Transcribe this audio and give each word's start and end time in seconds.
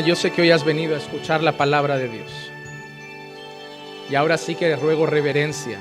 Yo 0.00 0.16
sé 0.16 0.32
que 0.32 0.42
hoy 0.42 0.50
has 0.50 0.64
venido 0.64 0.94
a 0.94 0.98
escuchar 0.98 1.42
la 1.42 1.56
palabra 1.56 1.96
de 1.96 2.08
Dios. 2.08 2.32
Y 4.10 4.14
ahora 4.14 4.38
sí 4.38 4.54
que 4.54 4.74
ruego 4.74 5.06
reverencia. 5.06 5.78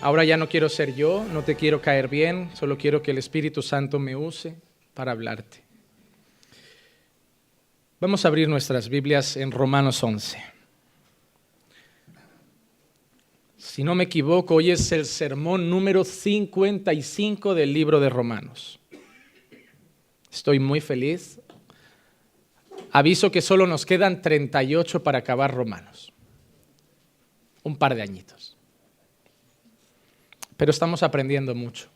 Ahora 0.00 0.24
ya 0.24 0.36
no 0.36 0.48
quiero 0.48 0.68
ser 0.68 0.94
yo, 0.94 1.24
no 1.32 1.42
te 1.42 1.54
quiero 1.54 1.82
caer 1.82 2.08
bien, 2.08 2.50
solo 2.54 2.78
quiero 2.78 3.02
que 3.02 3.12
el 3.12 3.18
Espíritu 3.18 3.62
Santo 3.62 3.98
me 3.98 4.16
use 4.16 4.56
para 4.94 5.12
hablarte. 5.12 5.62
Vamos 8.00 8.24
a 8.24 8.28
abrir 8.28 8.48
nuestras 8.48 8.88
Biblias 8.88 9.36
en 9.36 9.52
Romanos 9.52 10.02
11. 10.02 10.42
Si 13.58 13.84
no 13.84 13.94
me 13.94 14.04
equivoco, 14.04 14.56
hoy 14.56 14.70
es 14.70 14.90
el 14.92 15.04
sermón 15.04 15.70
número 15.70 16.04
55 16.04 17.54
del 17.54 17.72
libro 17.72 18.00
de 18.00 18.08
Romanos. 18.08 18.80
Estoy 20.32 20.58
muy 20.58 20.80
feliz. 20.80 21.38
Aviso 22.96 23.30
que 23.30 23.42
solo 23.42 23.66
nos 23.66 23.84
quedan 23.84 24.22
38 24.22 25.02
para 25.02 25.18
acabar 25.18 25.54
Romanos. 25.54 26.14
Un 27.62 27.76
par 27.76 27.94
de 27.94 28.00
añitos. 28.00 28.56
Pero 30.56 30.70
estamos 30.70 31.02
aprendiendo 31.02 31.54
mucho. 31.54 31.90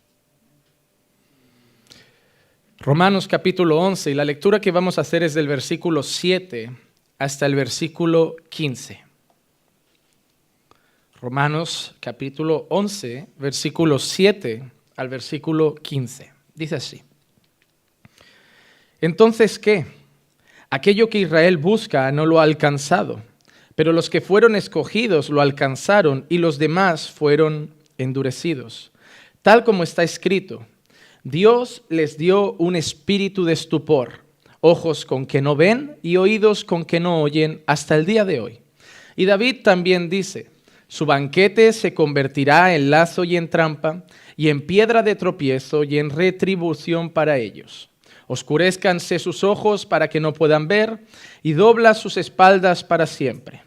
Romanos 2.80 3.26
capítulo 3.28 3.78
11 3.78 4.10
y 4.10 4.14
la 4.14 4.26
lectura 4.26 4.60
que 4.60 4.72
vamos 4.72 4.98
a 4.98 5.00
hacer 5.00 5.22
es 5.22 5.32
del 5.32 5.48
versículo 5.48 6.02
7 6.02 6.70
hasta 7.18 7.46
el 7.46 7.54
versículo 7.54 8.36
15. 8.50 9.02
Romanos 11.18 11.96
capítulo 12.00 12.66
11, 12.68 13.26
versículo 13.38 13.98
7 13.98 14.70
al 14.96 15.08
versículo 15.08 15.76
15. 15.76 16.30
Dice 16.54 16.74
así. 16.74 17.02
Entonces, 19.00 19.58
¿qué? 19.58 19.99
Aquello 20.72 21.10
que 21.10 21.18
Israel 21.18 21.56
busca 21.56 22.12
no 22.12 22.26
lo 22.26 22.38
ha 22.38 22.44
alcanzado, 22.44 23.20
pero 23.74 23.92
los 23.92 24.08
que 24.08 24.20
fueron 24.20 24.54
escogidos 24.54 25.28
lo 25.28 25.40
alcanzaron 25.40 26.26
y 26.28 26.38
los 26.38 26.58
demás 26.58 27.10
fueron 27.10 27.74
endurecidos. 27.98 28.92
Tal 29.42 29.64
como 29.64 29.82
está 29.82 30.04
escrito, 30.04 30.64
Dios 31.24 31.82
les 31.88 32.16
dio 32.16 32.52
un 32.52 32.76
espíritu 32.76 33.44
de 33.44 33.52
estupor, 33.52 34.20
ojos 34.60 35.04
con 35.04 35.26
que 35.26 35.42
no 35.42 35.56
ven 35.56 35.96
y 36.02 36.18
oídos 36.18 36.64
con 36.64 36.84
que 36.84 37.00
no 37.00 37.20
oyen 37.20 37.62
hasta 37.66 37.96
el 37.96 38.06
día 38.06 38.24
de 38.24 38.38
hoy. 38.38 38.60
Y 39.16 39.24
David 39.24 39.62
también 39.64 40.08
dice, 40.08 40.50
su 40.86 41.04
banquete 41.04 41.72
se 41.72 41.94
convertirá 41.94 42.76
en 42.76 42.90
lazo 42.90 43.24
y 43.24 43.36
en 43.36 43.50
trampa, 43.50 44.04
y 44.36 44.48
en 44.48 44.64
piedra 44.66 45.02
de 45.02 45.16
tropiezo 45.16 45.82
y 45.82 45.98
en 45.98 46.10
retribución 46.10 47.10
para 47.10 47.38
ellos. 47.38 47.89
Oscurezcanse 48.32 49.18
sus 49.18 49.42
ojos 49.42 49.84
para 49.84 50.08
que 50.08 50.20
no 50.20 50.32
puedan 50.32 50.68
ver, 50.68 51.00
y 51.42 51.54
dobla 51.54 51.94
sus 51.94 52.16
espaldas 52.16 52.84
para 52.84 53.08
siempre. 53.08 53.64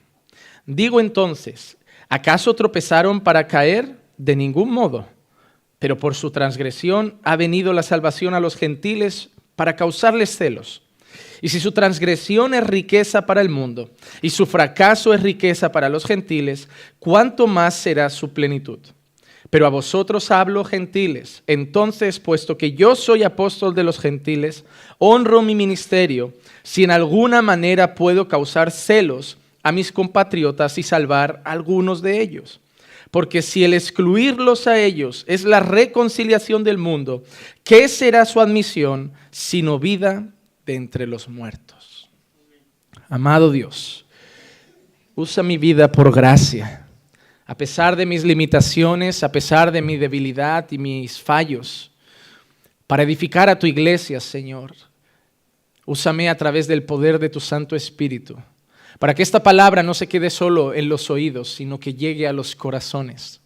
Digo 0.66 1.02
entonces, 1.02 1.76
¿acaso 2.08 2.54
tropezaron 2.54 3.20
para 3.20 3.46
caer? 3.46 3.98
De 4.16 4.38
ningún 4.38 4.72
modo. 4.72 5.06
Pero 5.80 5.98
por 5.98 6.16
su 6.16 6.32
transgresión 6.32 7.20
ha 7.24 7.36
venido 7.36 7.74
la 7.74 7.84
salvación 7.84 8.36
a 8.36 8.40
los 8.40 8.56
gentiles 8.56 9.32
para 9.58 9.76
causarles 9.76 10.38
celos. 10.38 10.82
Y 11.42 11.50
si 11.50 11.60
su 11.60 11.74
transgresión 11.74 12.54
es 12.54 12.66
riqueza 12.66 13.26
para 13.26 13.42
el 13.42 13.50
mundo 13.50 13.92
y 14.22 14.30
su 14.30 14.46
fracaso 14.46 15.14
es 15.14 15.22
riqueza 15.22 15.74
para 15.74 15.90
los 15.90 16.06
gentiles, 16.06 16.70
¿cuánto 17.00 17.48
más 17.48 17.76
será 17.76 18.10
su 18.10 18.32
plenitud? 18.32 18.80
Pero 19.54 19.68
a 19.68 19.70
vosotros 19.70 20.32
hablo 20.32 20.64
gentiles. 20.64 21.44
Entonces, 21.46 22.20
puesto 22.20 22.58
que 22.58 22.72
yo 22.72 22.96
soy 22.96 23.22
apóstol 23.22 23.76
de 23.76 23.84
los 23.84 24.00
gentiles, 24.00 24.66
honro 24.98 25.44
mi 25.44 25.54
ministerio, 25.54 26.34
si 26.64 26.84
en 26.84 26.90
alguna 26.90 27.44
manera 27.44 27.94
puedo 27.94 28.28
causar 28.28 28.72
celos 28.72 29.38
a 29.62 29.72
mis 29.72 29.92
compatriotas 29.92 30.80
y 30.80 30.82
salvar 30.82 31.44
a 31.46 31.52
algunos 31.52 32.02
de 32.02 32.20
ellos. 32.20 32.62
Porque 33.12 33.44
si 33.44 33.64
el 33.64 33.76
excluirlos 33.76 34.66
a 34.66 34.80
ellos 34.80 35.24
es 35.28 35.44
la 35.44 35.60
reconciliación 35.60 36.64
del 36.64 36.80
mundo, 36.80 37.24
¿qué 37.64 37.88
será 37.90 38.26
su 38.26 38.42
admisión 38.42 39.12
sino 39.30 39.78
vida 39.78 40.34
de 40.66 40.74
entre 40.74 41.06
los 41.06 41.30
muertos. 41.30 42.10
Amado 43.08 43.52
Dios, 43.52 44.08
usa 45.14 45.44
mi 45.44 45.60
vida 45.60 45.92
por 45.92 46.12
gracia, 46.12 46.88
a 47.46 47.56
pesar 47.58 47.96
de 47.96 48.06
mis 48.06 48.24
limitaciones, 48.24 49.24
a 49.24 49.32
pesar 49.32 49.72
de 49.72 49.82
mi 49.82 49.98
debilidad 49.98 50.72
y 50.72 50.78
mis 50.78 51.22
fallos, 51.22 51.92
para 52.88 53.04
edificar 53.04 53.50
a 53.50 53.60
tu 53.60 53.68
iglesia, 53.68 54.20
Señor. 54.20 54.74
Úsame 55.86 56.30
a 56.30 56.38
través 56.38 56.68
del 56.68 56.84
poder 56.84 57.20
de 57.20 57.30
tu 57.30 57.40
Santo 57.40 57.76
Espíritu, 57.76 58.38
para 59.00 59.14
que 59.14 59.24
esta 59.24 59.44
palabra 59.44 59.84
no 59.84 59.94
se 59.94 60.08
quede 60.08 60.30
solo 60.30 60.74
en 60.74 60.88
los 60.88 61.10
oídos, 61.10 61.54
sino 61.54 61.80
que 61.80 61.94
llegue 61.94 62.28
a 62.28 62.34
los 62.34 62.56
corazones. 62.56 63.42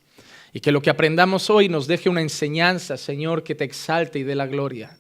Y 0.54 0.60
que 0.60 0.72
lo 0.72 0.82
que 0.82 0.90
aprendamos 0.90 1.50
hoy 1.50 1.68
nos 1.70 1.88
deje 1.88 2.10
una 2.10 2.22
enseñanza, 2.22 2.98
Señor, 2.98 3.44
que 3.44 3.56
te 3.56 3.64
exalte 3.64 4.20
y 4.20 4.24
dé 4.24 4.36
la 4.36 4.48
gloria. 4.48 4.98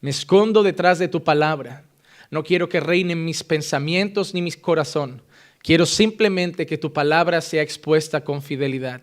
Me 0.00 0.10
escondo 0.10 0.62
detrás 0.62 0.98
de 0.98 1.08
tu 1.08 1.24
palabra. 1.24 1.84
No 2.30 2.44
quiero 2.44 2.68
que 2.68 2.80
reinen 2.80 3.24
mis 3.24 3.42
pensamientos 3.42 4.34
ni 4.34 4.42
mi 4.42 4.52
corazón. 4.52 5.22
Quiero 5.66 5.84
simplemente 5.84 6.64
que 6.64 6.78
tu 6.78 6.92
palabra 6.92 7.40
sea 7.40 7.60
expuesta 7.60 8.22
con 8.22 8.40
fidelidad. 8.40 9.02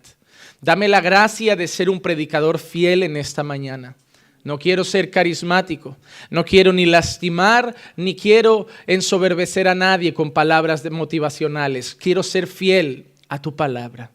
Dame 0.61 0.87
la 0.87 1.01
gracia 1.01 1.57
de 1.57 1.67
ser 1.67 1.89
un 1.89 1.99
predicador 1.99 2.57
fiel 2.57 3.03
en 3.03 3.17
esta 3.17 3.43
mañana. 3.43 3.97
No 4.45 4.57
quiero 4.57 4.85
ser 4.85 5.11
carismático, 5.11 5.97
no 6.29 6.45
quiero 6.45 6.71
ni 6.71 6.85
lastimar, 6.85 7.75
ni 7.97 8.15
quiero 8.15 8.67
ensoberbecer 8.87 9.67
a 9.67 9.75
nadie 9.75 10.13
con 10.13 10.31
palabras 10.31 10.89
motivacionales. 10.89 11.95
Quiero 11.95 12.23
ser 12.23 12.47
fiel 12.47 13.07
a 13.27 13.41
tu 13.41 13.57
palabra. 13.57 14.11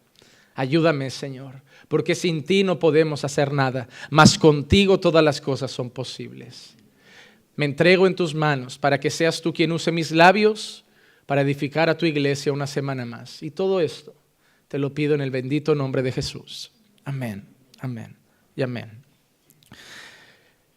Ayúdame, 0.54 1.10
Señor 1.10 1.68
porque 1.88 2.14
sin 2.14 2.44
ti 2.44 2.64
no 2.64 2.78
podemos 2.78 3.24
hacer 3.24 3.52
nada, 3.52 3.88
mas 4.10 4.38
contigo 4.38 5.00
todas 5.00 5.24
las 5.24 5.40
cosas 5.40 5.70
son 5.70 5.90
posibles. 5.90 6.74
Me 7.56 7.64
entrego 7.64 8.06
en 8.06 8.14
tus 8.14 8.34
manos 8.34 8.78
para 8.78 9.00
que 9.00 9.10
seas 9.10 9.40
tú 9.40 9.52
quien 9.52 9.72
use 9.72 9.90
mis 9.90 10.10
labios 10.10 10.84
para 11.28 11.42
edificar 11.42 11.90
a 11.90 11.98
tu 11.98 12.06
iglesia 12.06 12.54
una 12.54 12.66
semana 12.66 13.04
más. 13.04 13.42
Y 13.42 13.50
todo 13.50 13.82
esto 13.82 14.14
te 14.66 14.78
lo 14.78 14.94
pido 14.94 15.14
en 15.14 15.20
el 15.20 15.30
bendito 15.30 15.74
nombre 15.74 16.00
de 16.00 16.10
Jesús. 16.10 16.72
Amén, 17.04 17.46
amén 17.80 18.16
y 18.56 18.62
amén. 18.62 19.04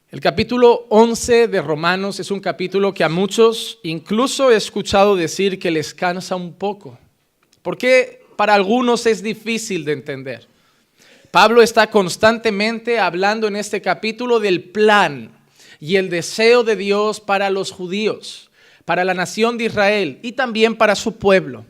El 0.10 0.20
capítulo 0.20 0.88
11 0.90 1.48
de 1.48 1.62
Romanos 1.62 2.20
es 2.20 2.32
un 2.32 2.42
capítulo 2.42 2.94
que 2.94 3.06
a 3.06 3.08
muchos 3.08 3.80
incluso 3.84 4.52
he 4.52 4.58
escuchado 4.58 5.16
decir 5.16 5.58
que 5.58 5.72
les 5.72 5.94
cansa 5.94 6.36
un 6.36 6.52
poco, 6.52 7.00
porque 7.62 8.26
para 8.36 8.54
algunos 8.54 9.06
es 9.06 9.24
difícil 9.24 9.86
de 9.86 9.94
entender. 9.94 10.48
Pablo 11.32 11.62
está 11.62 11.90
constantemente 11.90 13.00
hablando 13.00 13.48
en 13.48 13.56
este 13.56 13.82
capítulo 13.82 14.42
del 14.42 14.66
plan 14.66 15.32
y 15.80 15.96
el 15.96 16.10
deseo 16.10 16.66
de 16.66 16.76
Dios 16.76 17.22
para 17.22 17.50
los 17.50 17.72
judíos, 17.72 18.51
para 18.92 19.06
la 19.06 19.14
nación 19.14 19.58
de 19.58 19.64
Israel 19.64 20.20
y 20.22 20.34
también 20.34 20.76
para 20.76 20.96
su 20.96 21.16
pueblo. 21.16 21.64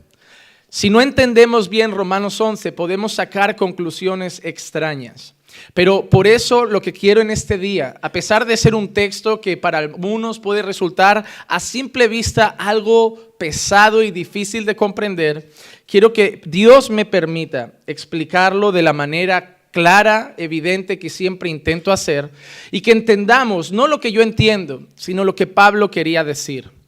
Si 0.69 0.89
no 0.89 1.01
entendemos 1.01 1.69
bien 1.69 1.91
Romanos 1.91 2.41
11, 2.41 2.71
podemos 2.71 3.13
sacar 3.13 3.55
conclusiones 3.55 4.41
extrañas. 4.43 5.35
Pero 5.75 6.09
por 6.09 6.25
eso 6.25 6.65
lo 6.65 6.81
que 6.81 6.93
quiero 6.93 7.21
en 7.21 7.29
este 7.29 7.59
día, 7.59 7.95
a 8.01 8.11
pesar 8.11 8.47
de 8.47 8.57
ser 8.57 8.73
un 8.73 8.91
texto 8.91 9.39
que 9.39 9.55
para 9.55 9.77
algunos 9.77 10.39
puede 10.39 10.63
resultar 10.63 11.23
a 11.47 11.59
simple 11.59 12.07
vista 12.07 12.47
algo 12.47 13.35
pesado 13.37 14.01
y 14.01 14.09
difícil 14.09 14.65
de 14.65 14.75
comprender, 14.75 15.51
quiero 15.85 16.13
que 16.13 16.41
Dios 16.47 16.89
me 16.89 17.05
permita 17.05 17.73
explicarlo 17.85 18.71
de 18.71 18.81
la 18.81 18.93
manera 18.93 19.57
clara, 19.69 20.33
evidente 20.37 20.97
que 20.97 21.11
siempre 21.11 21.51
intento 21.51 21.91
hacer 21.91 22.31
y 22.71 22.81
que 22.81 22.91
entendamos 22.91 23.71
no 23.71 23.85
lo 23.85 23.99
que 23.99 24.11
yo 24.11 24.23
entiendo, 24.23 24.87
sino 24.95 25.23
lo 25.23 25.35
que 25.35 25.45
Pablo 25.45 25.91
quería 25.91 26.23
decir. 26.23 26.80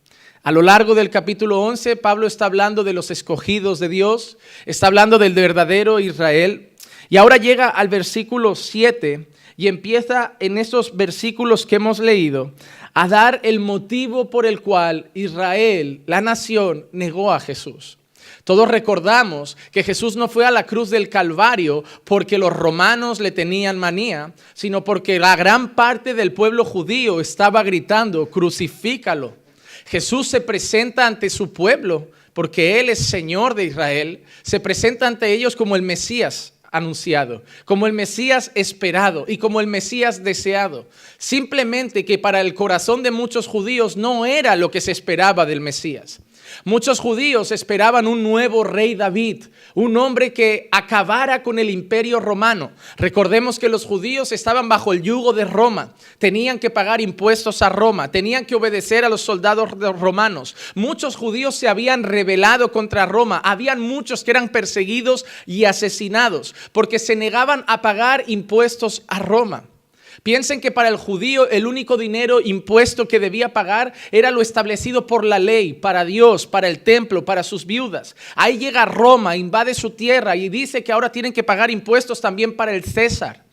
A 0.45 0.51
lo 0.51 0.61
largo 0.61 0.93
del 0.93 1.09
capítulo 1.09 1.61
11, 1.61 1.95
Pablo 1.95 2.27
está 2.27 2.47
hablando 2.47 2.83
de 2.83 2.91
los 2.91 3.11
escogidos 3.11 3.79
de 3.79 3.87
Dios, 3.87 4.37
está 4.65 4.87
hablando 4.87 5.17
del 5.17 5.33
verdadero 5.33 6.01
Israel, 6.01 6.71
y 7.07 7.15
ahora 7.15 7.37
llega 7.37 7.69
al 7.69 7.87
versículo 7.87 8.53
7 8.53 9.29
y 9.55 9.67
empieza 9.67 10.33
en 10.41 10.57
esos 10.57 10.97
versículos 10.97 11.65
que 11.65 11.77
hemos 11.77 11.99
leído 11.99 12.51
a 12.93 13.07
dar 13.07 13.39
el 13.43 13.61
motivo 13.61 14.29
por 14.29 14.45
el 14.45 14.59
cual 14.59 15.09
Israel, 15.13 16.01
la 16.07 16.19
nación, 16.19 16.87
negó 16.91 17.31
a 17.31 17.39
Jesús. 17.39 17.97
Todos 18.43 18.67
recordamos 18.67 19.55
que 19.71 19.81
Jesús 19.81 20.17
no 20.17 20.27
fue 20.27 20.45
a 20.45 20.51
la 20.51 20.65
cruz 20.65 20.89
del 20.89 21.07
Calvario 21.07 21.85
porque 22.03 22.37
los 22.37 22.51
romanos 22.51 23.21
le 23.21 23.31
tenían 23.31 23.79
manía, 23.79 24.33
sino 24.53 24.83
porque 24.83 25.19
la 25.19 25.37
gran 25.37 25.73
parte 25.73 26.13
del 26.13 26.33
pueblo 26.33 26.65
judío 26.65 27.21
estaba 27.21 27.63
gritando, 27.63 28.25
crucifícalo. 28.29 29.42
Jesús 29.85 30.27
se 30.27 30.41
presenta 30.41 31.07
ante 31.07 31.29
su 31.29 31.53
pueblo 31.53 32.09
porque 32.33 32.79
Él 32.79 32.89
es 32.89 32.99
Señor 32.99 33.53
de 33.55 33.65
Israel, 33.65 34.23
se 34.41 34.59
presenta 34.59 35.07
ante 35.07 35.31
ellos 35.31 35.55
como 35.55 35.75
el 35.75 35.81
Mesías, 35.81 36.53
anunciado, 36.71 37.43
como 37.65 37.85
el 37.85 37.93
Mesías 37.93 38.51
esperado 38.55 39.25
y 39.27 39.37
como 39.37 39.61
el 39.61 39.67
Mesías 39.67 40.23
deseado. 40.23 40.87
Simplemente 41.19 42.03
que 42.03 42.17
para 42.17 42.41
el 42.41 42.55
corazón 42.55 43.03
de 43.03 43.11
muchos 43.11 43.45
judíos 43.45 43.95
no 43.95 44.25
era 44.25 44.55
lo 44.55 44.71
que 44.71 44.81
se 44.81 44.91
esperaba 44.91 45.45
del 45.45 45.61
Mesías. 45.61 46.19
Muchos 46.65 46.99
judíos 46.99 47.51
esperaban 47.51 48.07
un 48.07 48.23
nuevo 48.23 48.63
rey 48.63 48.95
David, 48.95 49.45
un 49.73 49.97
hombre 49.97 50.33
que 50.33 50.69
acabara 50.71 51.43
con 51.43 51.59
el 51.59 51.69
imperio 51.69 52.19
romano. 52.19 52.71
Recordemos 52.97 53.59
que 53.59 53.69
los 53.69 53.85
judíos 53.85 54.31
estaban 54.31 54.69
bajo 54.69 54.93
el 54.93 55.01
yugo 55.01 55.33
de 55.33 55.45
Roma, 55.45 55.93
tenían 56.19 56.59
que 56.59 56.69
pagar 56.69 57.01
impuestos 57.01 57.61
a 57.61 57.69
Roma, 57.69 58.11
tenían 58.11 58.45
que 58.45 58.55
obedecer 58.55 59.05
a 59.05 59.09
los 59.09 59.21
soldados 59.21 59.71
romanos. 59.71 60.55
Muchos 60.75 61.15
judíos 61.15 61.55
se 61.55 61.67
habían 61.67 62.03
rebelado 62.03 62.71
contra 62.71 63.05
Roma, 63.05 63.41
habían 63.43 63.79
muchos 63.79 64.23
que 64.23 64.31
eran 64.31 64.49
perseguidos 64.49 65.25
y 65.45 65.65
asesinados 65.65 66.55
porque 66.71 66.99
se 66.99 67.15
negaban 67.15 67.63
a 67.67 67.81
pagar 67.81 68.23
impuestos 68.27 69.03
a 69.07 69.19
Roma. 69.19 69.65
Piensen 70.23 70.61
que 70.61 70.71
para 70.71 70.87
el 70.87 70.95
judío 70.95 71.49
el 71.49 71.67
único 71.67 71.97
dinero 71.97 72.39
impuesto 72.39 73.09
que 73.09 73.19
debía 73.19 73.51
pagar 73.51 73.91
era 74.09 74.31
lo 74.31 74.41
establecido 74.41 75.05
por 75.05 75.25
la 75.25 75.37
ley, 75.37 75.73
para 75.73 76.05
Dios, 76.05 76.47
para 76.47 76.69
el 76.69 76.79
templo, 76.79 77.25
para 77.25 77.43
sus 77.43 77.65
viudas. 77.65 78.15
Ahí 78.35 78.57
llega 78.57 78.85
Roma, 78.85 79.35
invade 79.35 79.73
su 79.73 79.89
tierra 79.89 80.37
y 80.37 80.47
dice 80.47 80.81
que 80.81 80.93
ahora 80.93 81.11
tienen 81.11 81.33
que 81.33 81.43
pagar 81.43 81.69
impuestos 81.69 82.21
también 82.21 82.55
para 82.55 82.73
el 82.73 82.85
César. 82.85 83.43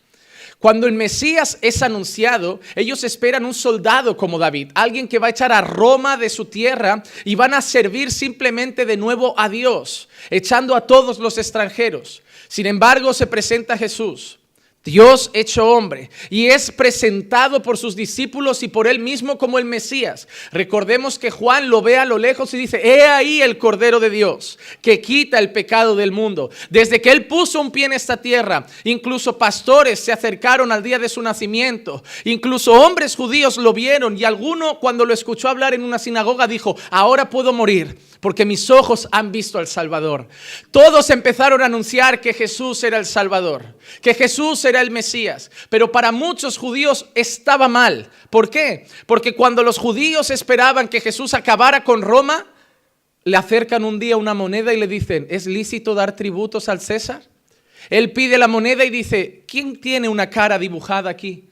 Cuando 0.59 0.87
el 0.87 0.93
Mesías 0.93 1.57
es 1.61 1.81
anunciado, 1.81 2.61
ellos 2.75 3.03
esperan 3.03 3.43
un 3.43 3.53
soldado 3.53 4.15
como 4.15 4.39
David, 4.39 4.71
alguien 4.73 5.09
que 5.09 5.19
va 5.19 5.27
a 5.27 5.31
echar 5.31 5.51
a 5.51 5.59
Roma 5.59 6.15
de 6.15 6.29
su 6.29 6.45
tierra 6.45 7.03
y 7.25 7.35
van 7.35 7.53
a 7.53 7.61
servir 7.61 8.13
simplemente 8.13 8.85
de 8.85 8.95
nuevo 8.95 9.37
a 9.37 9.49
Dios, 9.49 10.07
echando 10.29 10.73
a 10.73 10.87
todos 10.87 11.19
los 11.19 11.37
extranjeros. 11.37 12.21
Sin 12.47 12.65
embargo, 12.65 13.13
se 13.13 13.27
presenta 13.27 13.77
Jesús 13.77 14.37
Dios 14.83 15.29
hecho 15.33 15.67
hombre 15.67 16.09
y 16.31 16.47
es 16.47 16.71
presentado 16.71 17.61
por 17.61 17.77
sus 17.77 17.95
discípulos 17.95 18.63
y 18.63 18.67
por 18.67 18.87
él 18.87 18.97
mismo 18.97 19.37
como 19.37 19.59
el 19.59 19.65
Mesías. 19.65 20.27
Recordemos 20.51 21.19
que 21.19 21.29
Juan 21.29 21.69
lo 21.69 21.83
ve 21.83 21.97
a 21.97 22.05
lo 22.05 22.17
lejos 22.17 22.51
y 22.53 22.57
dice, 22.57 22.81
he 22.83 23.03
ahí 23.03 23.43
el 23.43 23.59
Cordero 23.59 23.99
de 23.99 24.09
Dios 24.09 24.57
que 24.81 24.99
quita 24.99 25.37
el 25.37 25.51
pecado 25.51 25.95
del 25.95 26.11
mundo. 26.11 26.49
Desde 26.71 26.99
que 26.99 27.11
él 27.11 27.27
puso 27.27 27.61
un 27.61 27.71
pie 27.71 27.85
en 27.85 27.93
esta 27.93 28.17
tierra, 28.17 28.65
incluso 28.83 29.37
pastores 29.37 29.99
se 29.99 30.11
acercaron 30.11 30.71
al 30.71 30.81
día 30.81 30.97
de 30.97 31.09
su 31.09 31.21
nacimiento, 31.21 32.03
incluso 32.23 32.73
hombres 32.73 33.15
judíos 33.15 33.57
lo 33.57 33.73
vieron 33.73 34.17
y 34.17 34.23
alguno 34.23 34.79
cuando 34.79 35.05
lo 35.05 35.13
escuchó 35.13 35.47
hablar 35.47 35.75
en 35.75 35.83
una 35.83 35.99
sinagoga 35.99 36.47
dijo, 36.47 36.75
ahora 36.89 37.29
puedo 37.29 37.53
morir 37.53 37.97
porque 38.21 38.45
mis 38.45 38.69
ojos 38.69 39.09
han 39.11 39.31
visto 39.31 39.57
al 39.57 39.67
Salvador. 39.67 40.27
Todos 40.69 41.09
empezaron 41.09 41.61
a 41.61 41.65
anunciar 41.65 42.21
que 42.21 42.33
Jesús 42.33 42.81
era 42.83 42.97
el 42.97 43.05
Salvador, 43.05 43.75
que 44.01 44.13
Jesús 44.13 44.63
era 44.63 44.79
el 44.79 44.91
Mesías, 44.91 45.51
pero 45.69 45.91
para 45.91 46.11
muchos 46.11 46.57
judíos 46.57 47.07
estaba 47.15 47.67
mal. 47.67 48.09
¿Por 48.29 48.49
qué? 48.49 48.85
Porque 49.07 49.35
cuando 49.35 49.63
los 49.63 49.79
judíos 49.79 50.29
esperaban 50.29 50.87
que 50.87 51.01
Jesús 51.01 51.33
acabara 51.33 51.83
con 51.83 52.03
Roma, 52.03 52.45
le 53.23 53.37
acercan 53.37 53.83
un 53.83 53.99
día 53.99 54.17
una 54.17 54.35
moneda 54.35 54.71
y 54.71 54.79
le 54.79 54.87
dicen, 54.87 55.25
¿es 55.29 55.47
lícito 55.47 55.95
dar 55.95 56.15
tributos 56.15 56.69
al 56.69 56.79
César? 56.79 57.23
Él 57.89 58.11
pide 58.11 58.37
la 58.37 58.47
moneda 58.47 58.85
y 58.85 58.91
dice, 58.91 59.43
¿quién 59.47 59.81
tiene 59.81 60.07
una 60.07 60.29
cara 60.29 60.59
dibujada 60.59 61.09
aquí? 61.09 61.49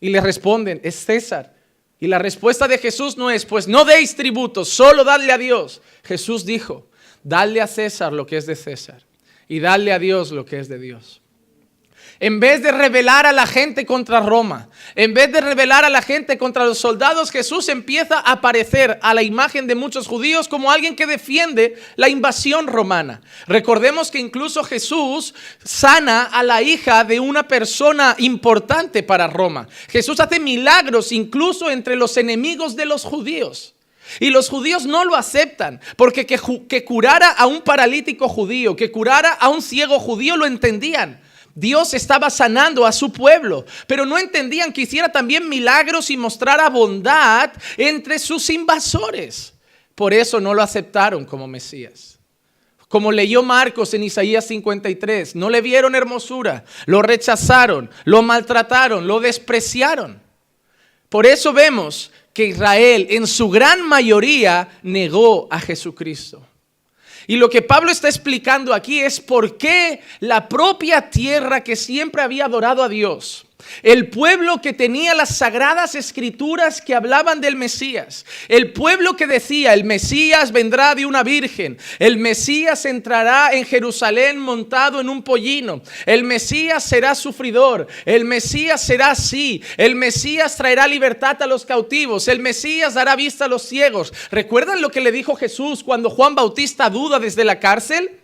Y 0.00 0.08
le 0.08 0.20
responden, 0.22 0.80
es 0.82 0.94
César. 0.94 1.59
Y 2.00 2.06
la 2.06 2.18
respuesta 2.18 2.66
de 2.66 2.78
Jesús 2.78 3.18
no 3.18 3.30
es, 3.30 3.44
pues 3.44 3.68
no 3.68 3.84
deis 3.84 4.16
tributos, 4.16 4.70
solo 4.70 5.04
dadle 5.04 5.32
a 5.32 5.38
Dios. 5.38 5.82
Jesús 6.02 6.46
dijo, 6.46 6.88
dadle 7.22 7.60
a 7.60 7.66
César 7.66 8.12
lo 8.12 8.26
que 8.26 8.38
es 8.38 8.46
de 8.46 8.56
César 8.56 9.02
y 9.46 9.60
dadle 9.60 9.92
a 9.92 9.98
Dios 9.98 10.32
lo 10.32 10.46
que 10.46 10.58
es 10.58 10.68
de 10.68 10.78
Dios. 10.78 11.20
En 12.22 12.38
vez 12.38 12.62
de 12.62 12.70
rebelar 12.70 13.24
a 13.24 13.32
la 13.32 13.46
gente 13.46 13.86
contra 13.86 14.20
Roma, 14.20 14.68
en 14.94 15.14
vez 15.14 15.32
de 15.32 15.40
rebelar 15.40 15.86
a 15.86 15.88
la 15.88 16.02
gente 16.02 16.36
contra 16.36 16.66
los 16.66 16.76
soldados, 16.76 17.30
Jesús 17.30 17.70
empieza 17.70 18.18
a 18.18 18.32
aparecer 18.32 18.98
a 19.00 19.14
la 19.14 19.22
imagen 19.22 19.66
de 19.66 19.74
muchos 19.74 20.06
judíos 20.06 20.46
como 20.46 20.70
alguien 20.70 20.96
que 20.96 21.06
defiende 21.06 21.80
la 21.96 22.10
invasión 22.10 22.66
romana. 22.66 23.22
Recordemos 23.46 24.10
que 24.10 24.18
incluso 24.18 24.62
Jesús 24.64 25.34
sana 25.64 26.24
a 26.24 26.42
la 26.42 26.60
hija 26.60 27.04
de 27.04 27.20
una 27.20 27.48
persona 27.48 28.14
importante 28.18 29.02
para 29.02 29.26
Roma. 29.26 29.66
Jesús 29.88 30.20
hace 30.20 30.40
milagros 30.40 31.12
incluso 31.12 31.70
entre 31.70 31.96
los 31.96 32.18
enemigos 32.18 32.76
de 32.76 32.84
los 32.84 33.02
judíos. 33.02 33.74
Y 34.18 34.28
los 34.28 34.50
judíos 34.50 34.84
no 34.84 35.06
lo 35.06 35.16
aceptan, 35.16 35.80
porque 35.96 36.26
que, 36.26 36.38
que, 36.68 36.84
curara 36.84 37.30
a 37.30 37.46
un 37.46 37.62
paralítico 37.62 38.28
judío, 38.28 38.76
que 38.76 38.90
curara 38.90 39.32
a 39.32 39.48
un 39.48 39.62
ciego 39.62 39.98
judío, 40.00 40.36
lo 40.36 40.44
entendían. 40.44 41.20
Dios 41.54 41.94
estaba 41.94 42.30
sanando 42.30 42.86
a 42.86 42.92
su 42.92 43.12
pueblo, 43.12 43.64
pero 43.86 44.06
no 44.06 44.18
entendían 44.18 44.72
que 44.72 44.82
hiciera 44.82 45.10
también 45.10 45.48
milagros 45.48 46.10
y 46.10 46.16
mostrara 46.16 46.68
bondad 46.68 47.52
entre 47.76 48.18
sus 48.18 48.48
invasores. 48.50 49.54
Por 49.94 50.14
eso 50.14 50.40
no 50.40 50.54
lo 50.54 50.62
aceptaron 50.62 51.24
como 51.24 51.46
Mesías. 51.46 52.18
Como 52.88 53.12
leyó 53.12 53.42
Marcos 53.42 53.94
en 53.94 54.02
Isaías 54.02 54.46
53, 54.46 55.36
no 55.36 55.48
le 55.48 55.60
vieron 55.60 55.94
hermosura, 55.94 56.64
lo 56.86 57.02
rechazaron, 57.02 57.88
lo 58.04 58.22
maltrataron, 58.22 59.06
lo 59.06 59.20
despreciaron. 59.20 60.20
Por 61.08 61.26
eso 61.26 61.52
vemos 61.52 62.10
que 62.32 62.46
Israel 62.46 63.06
en 63.10 63.26
su 63.26 63.48
gran 63.48 63.86
mayoría 63.86 64.68
negó 64.82 65.46
a 65.50 65.60
Jesucristo. 65.60 66.46
Y 67.30 67.36
lo 67.36 67.48
que 67.48 67.62
Pablo 67.62 67.92
está 67.92 68.08
explicando 68.08 68.74
aquí 68.74 68.98
es 68.98 69.20
por 69.20 69.56
qué 69.56 70.00
la 70.18 70.48
propia 70.48 71.10
tierra 71.10 71.62
que 71.62 71.76
siempre 71.76 72.22
había 72.22 72.46
adorado 72.46 72.82
a 72.82 72.88
Dios, 72.88 73.46
el 73.82 74.08
pueblo 74.08 74.60
que 74.60 74.72
tenía 74.72 75.14
las 75.14 75.36
sagradas 75.36 75.94
escrituras 75.94 76.80
que 76.80 76.94
hablaban 76.94 77.40
del 77.40 77.56
Mesías. 77.56 78.24
El 78.48 78.72
pueblo 78.72 79.16
que 79.16 79.26
decía, 79.26 79.74
el 79.74 79.84
Mesías 79.84 80.52
vendrá 80.52 80.94
de 80.94 81.06
una 81.06 81.22
virgen. 81.22 81.78
El 81.98 82.18
Mesías 82.18 82.84
entrará 82.84 83.50
en 83.52 83.64
Jerusalén 83.64 84.38
montado 84.38 85.00
en 85.00 85.08
un 85.08 85.22
pollino. 85.22 85.82
El 86.06 86.24
Mesías 86.24 86.84
será 86.84 87.14
sufridor. 87.14 87.86
El 88.04 88.24
Mesías 88.24 88.84
será 88.84 89.12
así. 89.12 89.62
El 89.76 89.94
Mesías 89.94 90.56
traerá 90.56 90.86
libertad 90.86 91.42
a 91.42 91.46
los 91.46 91.64
cautivos. 91.64 92.28
El 92.28 92.40
Mesías 92.40 92.94
dará 92.94 93.16
vista 93.16 93.46
a 93.46 93.48
los 93.48 93.62
ciegos. 93.62 94.12
¿Recuerdan 94.30 94.80
lo 94.80 94.90
que 94.90 95.00
le 95.00 95.12
dijo 95.12 95.36
Jesús 95.36 95.82
cuando 95.82 96.10
Juan 96.10 96.34
Bautista 96.34 96.90
duda 96.90 97.18
desde 97.18 97.44
la 97.44 97.58
cárcel? 97.58 98.19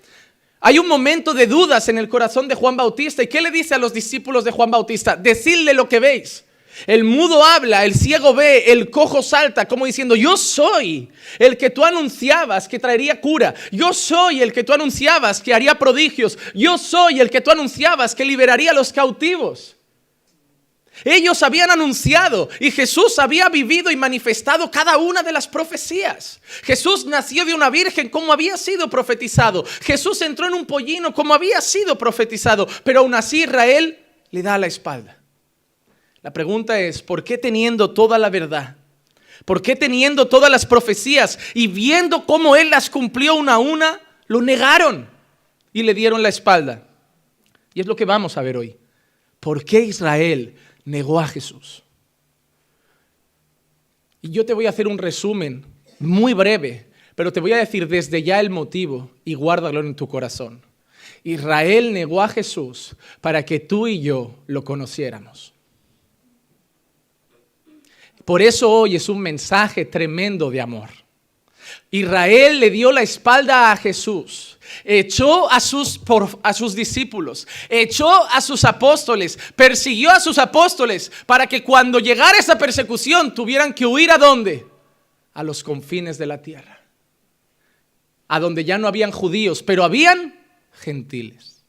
Hay 0.66 0.80
un 0.80 0.88
momento 0.88 1.32
de 1.32 1.46
dudas 1.46 1.88
en 1.88 1.96
el 1.96 2.08
corazón 2.08 2.48
de 2.48 2.56
Juan 2.56 2.76
Bautista. 2.76 3.22
¿Y 3.22 3.28
qué 3.28 3.40
le 3.40 3.52
dice 3.52 3.76
a 3.76 3.78
los 3.78 3.92
discípulos 3.94 4.42
de 4.42 4.50
Juan 4.50 4.68
Bautista? 4.68 5.14
Decidle 5.14 5.72
lo 5.74 5.88
que 5.88 6.00
veis. 6.00 6.42
El 6.88 7.04
mudo 7.04 7.44
habla, 7.44 7.84
el 7.84 7.94
ciego 7.94 8.34
ve, 8.34 8.72
el 8.72 8.90
cojo 8.90 9.22
salta, 9.22 9.68
como 9.68 9.86
diciendo, 9.86 10.16
yo 10.16 10.36
soy 10.36 11.08
el 11.38 11.56
que 11.56 11.70
tú 11.70 11.84
anunciabas 11.84 12.66
que 12.66 12.80
traería 12.80 13.20
cura, 13.20 13.54
yo 13.70 13.92
soy 13.92 14.42
el 14.42 14.52
que 14.52 14.64
tú 14.64 14.72
anunciabas 14.72 15.40
que 15.40 15.54
haría 15.54 15.78
prodigios, 15.78 16.36
yo 16.52 16.78
soy 16.78 17.20
el 17.20 17.30
que 17.30 17.40
tú 17.40 17.52
anunciabas 17.52 18.16
que 18.16 18.24
liberaría 18.24 18.72
a 18.72 18.74
los 18.74 18.92
cautivos. 18.92 19.75
Ellos 21.04 21.42
habían 21.42 21.70
anunciado 21.70 22.48
y 22.58 22.70
Jesús 22.70 23.18
había 23.18 23.48
vivido 23.48 23.90
y 23.90 23.96
manifestado 23.96 24.70
cada 24.70 24.96
una 24.96 25.22
de 25.22 25.32
las 25.32 25.46
profecías. 25.46 26.40
Jesús 26.62 27.04
nació 27.04 27.44
de 27.44 27.54
una 27.54 27.70
virgen 27.70 28.08
como 28.08 28.32
había 28.32 28.56
sido 28.56 28.88
profetizado. 28.88 29.64
Jesús 29.82 30.22
entró 30.22 30.46
en 30.46 30.54
un 30.54 30.66
pollino 30.66 31.12
como 31.12 31.34
había 31.34 31.60
sido 31.60 31.98
profetizado. 31.98 32.66
Pero 32.84 33.00
aún 33.00 33.14
así 33.14 33.42
Israel 33.42 33.98
le 34.30 34.42
da 34.42 34.58
la 34.58 34.66
espalda. 34.66 35.18
La 36.22 36.32
pregunta 36.32 36.80
es, 36.80 37.02
¿por 37.02 37.22
qué 37.22 37.38
teniendo 37.38 37.90
toda 37.90 38.18
la 38.18 38.30
verdad? 38.30 38.76
¿Por 39.44 39.62
qué 39.62 39.76
teniendo 39.76 40.26
todas 40.26 40.50
las 40.50 40.66
profecías 40.66 41.38
y 41.54 41.66
viendo 41.66 42.26
cómo 42.26 42.56
Él 42.56 42.70
las 42.70 42.90
cumplió 42.90 43.34
una 43.34 43.54
a 43.54 43.58
una, 43.58 44.00
lo 44.26 44.40
negaron 44.40 45.08
y 45.72 45.82
le 45.82 45.94
dieron 45.94 46.22
la 46.22 46.30
espalda? 46.30 46.86
Y 47.74 47.80
es 47.80 47.86
lo 47.86 47.94
que 47.94 48.06
vamos 48.06 48.36
a 48.36 48.42
ver 48.42 48.56
hoy. 48.56 48.76
¿Por 49.38 49.64
qué 49.64 49.80
Israel 49.80 50.56
negó 50.86 51.20
a 51.20 51.26
Jesús. 51.26 51.82
Y 54.22 54.30
yo 54.30 54.46
te 54.46 54.54
voy 54.54 54.64
a 54.64 54.70
hacer 54.70 54.88
un 54.88 54.96
resumen 54.96 55.66
muy 55.98 56.32
breve, 56.32 56.86
pero 57.14 57.32
te 57.32 57.40
voy 57.40 57.52
a 57.52 57.58
decir 57.58 57.86
desde 57.86 58.22
ya 58.22 58.40
el 58.40 58.48
motivo 58.48 59.10
y 59.24 59.34
guárdalo 59.34 59.80
en 59.80 59.94
tu 59.94 60.08
corazón. 60.08 60.62
Israel 61.22 61.92
negó 61.92 62.22
a 62.22 62.28
Jesús 62.28 62.96
para 63.20 63.44
que 63.44 63.60
tú 63.60 63.86
y 63.86 64.00
yo 64.00 64.34
lo 64.46 64.64
conociéramos. 64.64 65.52
Por 68.24 68.42
eso 68.42 68.70
hoy 68.70 68.96
es 68.96 69.08
un 69.08 69.20
mensaje 69.20 69.84
tremendo 69.84 70.50
de 70.50 70.60
amor. 70.60 70.88
Israel 71.90 72.60
le 72.60 72.70
dio 72.70 72.92
la 72.92 73.02
espalda 73.02 73.72
a 73.72 73.76
Jesús 73.76 74.55
echó 74.84 75.50
a 75.50 75.60
sus, 75.60 76.00
a 76.42 76.52
sus 76.52 76.74
discípulos, 76.74 77.46
echó 77.68 78.08
a 78.26 78.40
sus 78.40 78.64
apóstoles, 78.64 79.38
persiguió 79.54 80.10
a 80.10 80.20
sus 80.20 80.38
apóstoles 80.38 81.12
para 81.26 81.46
que 81.46 81.62
cuando 81.62 81.98
llegara 81.98 82.38
esa 82.38 82.58
persecución 82.58 83.34
tuvieran 83.34 83.74
que 83.74 83.86
huir 83.86 84.10
a 84.10 84.18
dónde? 84.18 84.66
A 85.34 85.42
los 85.42 85.62
confines 85.62 86.18
de 86.18 86.26
la 86.26 86.42
tierra. 86.42 86.80
A 88.28 88.40
donde 88.40 88.64
ya 88.64 88.78
no 88.78 88.88
habían 88.88 89.12
judíos, 89.12 89.62
pero 89.62 89.84
habían 89.84 90.38
gentiles. 90.72 91.64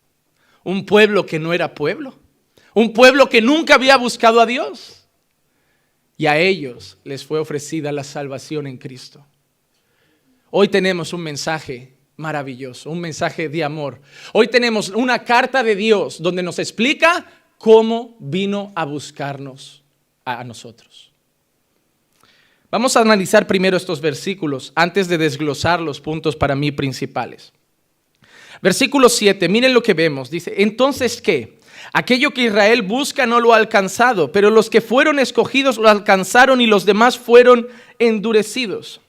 un 0.63 0.86
pueblo 0.86 1.25
que 1.25 1.39
no 1.39 1.54
era 1.54 1.74
pueblo, 1.74 2.20
un 2.74 2.92
pueblo 2.92 3.30
que 3.30 3.42
nunca 3.42 3.75
había 3.75 3.96
buscado 3.96 4.42
a 4.42 4.46
Dios. 4.46 5.08
Y 6.18 6.25
a 6.25 6.38
ellos 6.38 6.98
les 7.04 7.24
fue 7.24 7.39
ofrecida 7.39 7.92
la 7.92 8.04
salvación 8.04 8.68
en 8.68 8.77
Cristo. 8.77 9.25
Hoy 10.50 10.68
tenemos 10.68 11.13
un 11.13 11.22
mensaje 11.22 11.97
maravilloso, 12.18 12.90
un 12.90 13.00
mensaje 13.00 13.48
de 13.48 13.64
amor. 13.64 14.02
Hoy 14.34 14.48
tenemos 14.48 14.90
una 14.90 15.24
carta 15.24 15.64
de 15.64 15.76
Dios 15.76 16.22
donde 16.22 16.44
nos 16.44 16.60
explica 16.60 17.26
cómo 17.58 18.16
vino 18.20 18.72
a 18.76 18.86
buscarnos 18.86 19.84
a 20.26 20.44
nosotros. 20.44 21.12
Vamos 22.70 22.98
a 22.98 23.02
analizar 23.02 23.48
primero 23.48 23.78
estos 23.78 24.02
versículos 24.02 24.74
antes 24.76 25.08
de 25.08 25.18
desglosar 25.18 25.80
los 25.80 26.02
puntos 26.02 26.36
para 26.36 26.56
mí 26.56 26.72
principales. 26.72 27.54
Versículo 28.62 29.08
7, 29.08 29.48
miren 29.48 29.74
lo 29.74 29.84
que 29.84 29.94
vemos. 29.94 30.30
Dice, 30.30 30.54
entonces 30.58 31.22
qué? 31.22 31.60
Aquello 31.94 32.32
que 32.32 32.44
Israel 32.44 32.82
busca 32.82 33.26
no 33.26 33.40
lo 33.40 33.54
ha 33.54 33.58
alcanzado, 33.58 34.32
pero 34.32 34.50
los 34.50 34.70
que 34.70 34.82
fueron 34.82 35.20
escogidos 35.20 35.78
lo 35.78 35.88
alcanzaron 35.88 36.60
y 36.60 36.66
los 36.66 36.86
demás 36.86 37.18
fueron 37.18 37.68
endurecidos. 38.00 39.00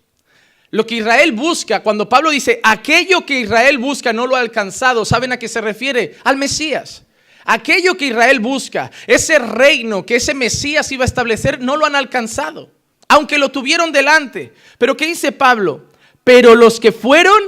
Lo 0.70 0.86
que 0.86 0.96
Israel 0.96 1.32
busca, 1.32 1.82
cuando 1.82 2.08
Pablo 2.08 2.30
dice, 2.30 2.60
aquello 2.62 3.24
que 3.24 3.40
Israel 3.40 3.78
busca 3.78 4.12
no 4.12 4.26
lo 4.26 4.36
ha 4.36 4.40
alcanzado, 4.40 5.04
¿saben 5.04 5.32
a 5.32 5.38
qué 5.38 5.48
se 5.48 5.60
refiere? 5.60 6.16
Al 6.24 6.36
Mesías. 6.36 7.04
Aquello 7.44 7.96
que 7.96 8.08
Israel 8.08 8.40
busca, 8.40 8.90
ese 9.06 9.38
reino 9.38 10.04
que 10.04 10.16
ese 10.16 10.34
Mesías 10.34 10.92
iba 10.92 11.04
a 11.04 11.06
establecer, 11.06 11.60
no 11.60 11.78
lo 11.78 11.86
han 11.86 11.96
alcanzado, 11.96 12.70
aunque 13.08 13.38
lo 13.38 13.48
tuvieron 13.48 13.90
delante. 13.90 14.52
Pero 14.76 14.98
¿qué 14.98 15.06
dice 15.06 15.32
Pablo? 15.32 15.86
Pero 16.24 16.54
los 16.54 16.78
que 16.78 16.92
fueron 16.92 17.42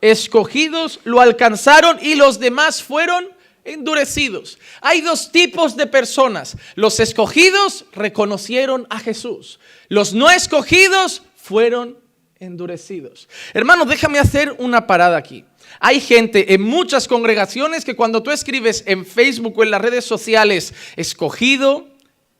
escogidos 0.00 1.00
lo 1.02 1.20
alcanzaron 1.20 1.98
y 2.00 2.14
los 2.14 2.38
demás 2.38 2.80
fueron 2.80 3.26
endurecidos. 3.64 4.58
Hay 4.80 5.00
dos 5.00 5.32
tipos 5.32 5.76
de 5.76 5.88
personas. 5.88 6.56
Los 6.76 7.00
escogidos 7.00 7.86
reconocieron 7.92 8.86
a 8.88 9.00
Jesús. 9.00 9.58
Los 9.88 10.14
no 10.14 10.30
escogidos 10.30 11.22
fueron 11.34 11.98
endurecidos. 12.40 13.28
Hermano, 13.52 13.84
déjame 13.84 14.18
hacer 14.18 14.54
una 14.58 14.86
parada 14.86 15.18
aquí. 15.18 15.44
Hay 15.78 16.00
gente 16.00 16.54
en 16.54 16.62
muchas 16.62 17.06
congregaciones 17.06 17.84
que 17.84 17.94
cuando 17.94 18.22
tú 18.22 18.30
escribes 18.30 18.82
en 18.86 19.04
Facebook 19.04 19.58
o 19.58 19.62
en 19.62 19.70
las 19.70 19.82
redes 19.82 20.06
sociales 20.06 20.72
escogido, 20.96 21.86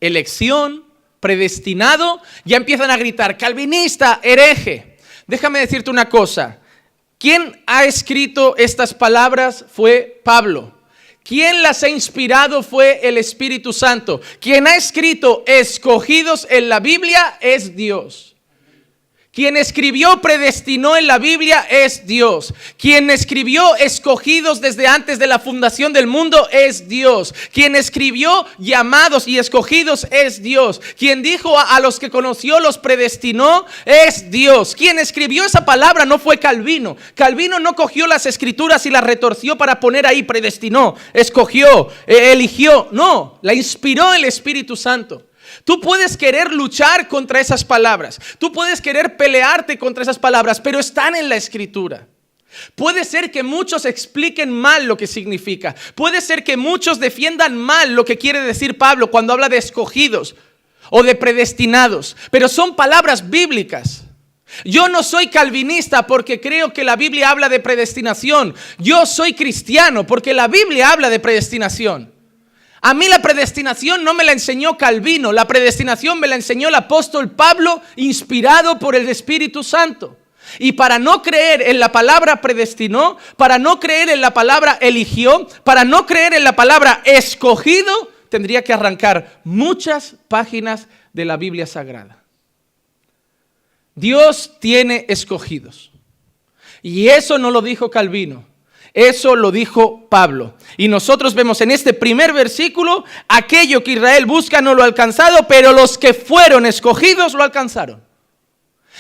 elección, 0.01 0.85
predestinado, 1.21 2.21
ya 2.47 2.57
empiezan 2.57 2.91
a 2.91 2.97
gritar 2.97 3.37
calvinista, 3.37 4.21
hereje. 4.23 4.97
Déjame 5.27 5.61
decirte 5.61 5.91
una 5.91 6.09
cosa. 6.09 6.59
¿Quién 7.19 7.63
ha 7.67 7.85
escrito 7.85 8.57
estas 8.57 8.95
palabras? 8.95 9.67
Fue 9.71 10.23
Pablo. 10.25 10.81
¿Quién 11.23 11.63
las 11.63 11.83
ha 11.83 11.91
inspirado 11.91 12.63
fue 12.63 13.07
el 13.07 13.19
Espíritu 13.19 13.75
Santo. 13.75 14.23
Quien 14.41 14.67
ha 14.67 14.77
escrito 14.77 15.45
escogidos 15.47 16.47
en 16.49 16.71
la 16.71 16.81
Biblia 16.81 17.37
es 17.43 17.77
Dios. 17.77 18.30
Quien 19.33 19.57
escribió 19.57 20.21
predestinó 20.21 20.97
en 20.97 21.07
la 21.07 21.19
Biblia 21.19 21.65
es 21.71 22.05
Dios. 22.05 22.53
Quien 22.77 23.11
escribió 23.11 23.77
escogidos 23.77 24.61
desde 24.61 24.89
antes 24.89 25.21
de 25.21 25.29
la 25.29 25.39
fundación 25.39 25.93
del 25.93 26.09
mundo 26.09 26.49
es 26.51 26.89
Dios. 26.89 27.33
Quien 27.53 27.77
escribió 27.77 28.45
llamados 28.59 29.29
y 29.29 29.39
escogidos 29.39 30.09
es 30.11 30.43
Dios. 30.43 30.81
Quien 30.99 31.23
dijo 31.23 31.57
a, 31.57 31.79
los 31.79 32.01
que 32.01 32.11
conoció 32.11 32.59
los 32.59 32.79
predestinó 32.79 33.67
es 33.85 34.33
Dios. 34.33 34.75
Quien 34.75 34.99
escribió 34.99 35.45
esa 35.45 35.65
palabra 35.65 36.05
no 36.05 36.19
fue 36.19 36.39
Calvino. 36.39 36.97
Calvino 37.15 37.61
no 37.61 37.77
cogió 37.77 38.09
las 38.09 38.27
escrituras 38.27 38.85
y 38.87 38.91
las 38.91 39.05
retorció 39.05 39.57
para 39.57 39.79
poner 39.79 40.09
ahí 40.09 40.25
predestinó, 40.25 40.97
escogió, 41.15 41.87
eh, 42.09 42.33
eligió. 42.33 42.89
No, 42.91 43.39
la 43.43 43.55
inspiró 43.55 44.13
el 44.13 44.25
Espíritu 44.25 44.75
Santo. 44.75 45.30
Tú 45.65 45.81
puedes 45.81 46.17
querer 46.17 46.53
luchar 46.53 47.09
contra 47.09 47.41
esas 47.41 47.65
palabras, 47.65 48.21
tú 48.39 48.53
puedes 48.53 48.81
querer 48.81 49.17
pelearte 49.17 49.79
contra 49.79 50.03
esas 50.03 50.19
palabras, 50.19 50.61
pero 50.61 50.79
están 50.79 51.15
en 51.17 51.29
la 51.29 51.37
escritura. 51.37 52.07
Puede 52.75 53.05
ser 53.05 53.31
que 53.31 53.43
muchos 53.43 53.85
expliquen 53.85 54.51
mal 54.51 54.87
lo 54.87 54.97
que 54.97 55.07
significa. 55.07 55.75
Puede 55.95 56.21
ser 56.21 56.43
que 56.43 56.57
muchos 56.57 56.99
defiendan 56.99 57.57
mal 57.57 57.95
lo 57.95 58.05
que 58.05 58.19
quiere 58.19 58.41
decir 58.41 58.77
Pablo 58.77 59.11
cuando 59.11 59.33
habla 59.33 59.49
de 59.49 59.57
escogidos 59.57 60.35
o 60.91 61.03
de 61.03 61.15
predestinados. 61.15 62.17
Pero 62.31 62.49
son 62.49 62.75
palabras 62.75 63.31
bíblicas. 63.31 64.03
Yo 64.65 64.89
no 64.89 65.03
soy 65.03 65.29
calvinista 65.29 66.07
porque 66.07 66.41
creo 66.41 66.73
que 66.73 66.83
la 66.83 66.97
Biblia 66.97 67.31
habla 67.31 67.49
de 67.49 67.61
predestinación. 67.61 68.55
Yo 68.79 69.07
soy 69.07 69.35
cristiano 69.35 70.07
porque 70.07 70.35
la 70.35 70.49
Biblia 70.49 70.91
habla 70.91 71.09
de 71.09 71.21
predestinación. 71.21 72.13
A 72.83 72.95
mí 72.95 73.09
la 73.09 73.21
predestinación 73.21 74.05
no 74.05 74.15
me 74.15 74.25
la 74.25 74.33
enseñó 74.33 74.79
Calvino, 74.79 75.33
la 75.33 75.47
predestinación 75.47 76.19
me 76.19 76.29
la 76.29 76.37
enseñó 76.37 76.69
el 76.69 76.75
apóstol 76.75 77.31
Pablo, 77.31 77.83
inspirado 77.97 78.79
por 78.79 78.97
el 78.97 79.09
Espíritu 79.09 79.63
Santo. 79.63 80.17
Y 80.59 80.73
para 80.73 80.99
no 80.99 81.23
creer 81.23 81.63
en 81.63 81.79
la 81.79 81.93
palabra 81.93 82.41
predestinó, 82.41 83.19
para 83.37 83.59
no 83.59 83.79
creer 83.79 84.09
en 84.09 84.23
la 84.23 84.33
palabra 84.33 84.79
eligió, 84.81 85.47
para 85.65 85.85
no 85.85 86.07
creer 86.07 86.33
en 86.35 86.45
la 86.45 86.57
palabra 86.57 87.03
escogido, 87.05 88.11
tendría 88.31 88.63
que 88.63 88.73
arrancar 88.73 89.41
muchas 89.45 90.17
páginas 90.29 90.89
de 91.13 91.27
la 91.27 91.37
Biblia 91.37 91.67
Sagrada. 91.67 92.25
Dios 93.95 94.57
tiene 94.61 95.05
escogidos. 95.09 95.91
Y 96.83 97.09
eso 97.09 97.39
no 97.39 97.51
lo 97.51 97.61
dijo 97.61 97.91
Calvino. 97.91 98.50
Eso 98.93 99.37
lo 99.37 99.51
dijo 99.51 100.09
Pablo. 100.09 100.55
Y 100.77 100.89
nosotros 100.89 101.35
vemos 101.35 101.61
en 101.61 101.71
este 101.71 101.95
primer 101.95 102.33
versículo, 102.33 103.05
aquello 103.29 103.85
que 103.85 103.93
Israel 103.93 104.27
busca 104.27 104.61
no 104.61 104.75
lo 104.75 104.83
ha 104.83 104.87
alcanzado, 104.87 105.47
pero 105.47 105.73
los 105.73 105.97
que 105.97 106.15
fueron 106.15 106.67
escogidos 106.67 107.35
lo 107.35 107.43
alcanzaron. 107.43 108.03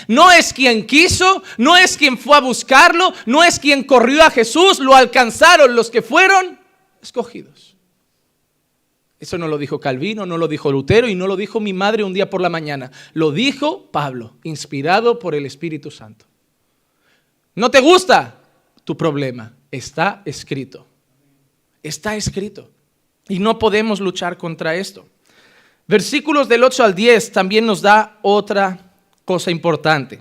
No 0.06 0.30
es 0.30 0.52
quien 0.52 0.86
quiso, 0.86 1.42
no 1.58 1.76
es 1.76 1.96
quien 1.96 2.16
fue 2.16 2.36
a 2.36 2.40
buscarlo, 2.40 3.12
no 3.26 3.42
es 3.42 3.58
quien 3.58 3.84
corrió 3.84 4.22
a 4.22 4.30
Jesús, 4.30 4.78
lo 4.78 4.94
alcanzaron 4.94 5.74
los 5.74 5.90
que 5.90 6.02
fueron 6.02 6.58
escogidos. 7.02 7.76
Eso 9.18 9.36
no 9.36 9.48
lo 9.48 9.58
dijo 9.58 9.80
Calvino, 9.80 10.24
no 10.24 10.38
lo 10.38 10.48
dijo 10.48 10.72
Lutero 10.72 11.06
y 11.06 11.14
no 11.14 11.26
lo 11.26 11.36
dijo 11.36 11.60
mi 11.60 11.74
madre 11.74 12.04
un 12.04 12.14
día 12.14 12.30
por 12.30 12.40
la 12.40 12.48
mañana. 12.48 12.90
Lo 13.12 13.32
dijo 13.32 13.90
Pablo, 13.90 14.36
inspirado 14.44 15.18
por 15.18 15.34
el 15.34 15.44
Espíritu 15.44 15.90
Santo. 15.90 16.24
¿No 17.54 17.70
te 17.70 17.80
gusta? 17.80 18.40
Tu 18.84 18.96
problema. 18.96 19.52
Está 19.70 20.22
escrito. 20.24 20.86
Está 21.82 22.16
escrito. 22.16 22.70
Y 23.28 23.38
no 23.38 23.58
podemos 23.58 24.00
luchar 24.00 24.36
contra 24.36 24.74
esto. 24.74 25.06
Versículos 25.86 26.48
del 26.48 26.64
8 26.64 26.84
al 26.84 26.94
10 26.94 27.32
también 27.32 27.66
nos 27.66 27.80
da 27.82 28.18
otra 28.22 28.92
cosa 29.24 29.50
importante. 29.50 30.20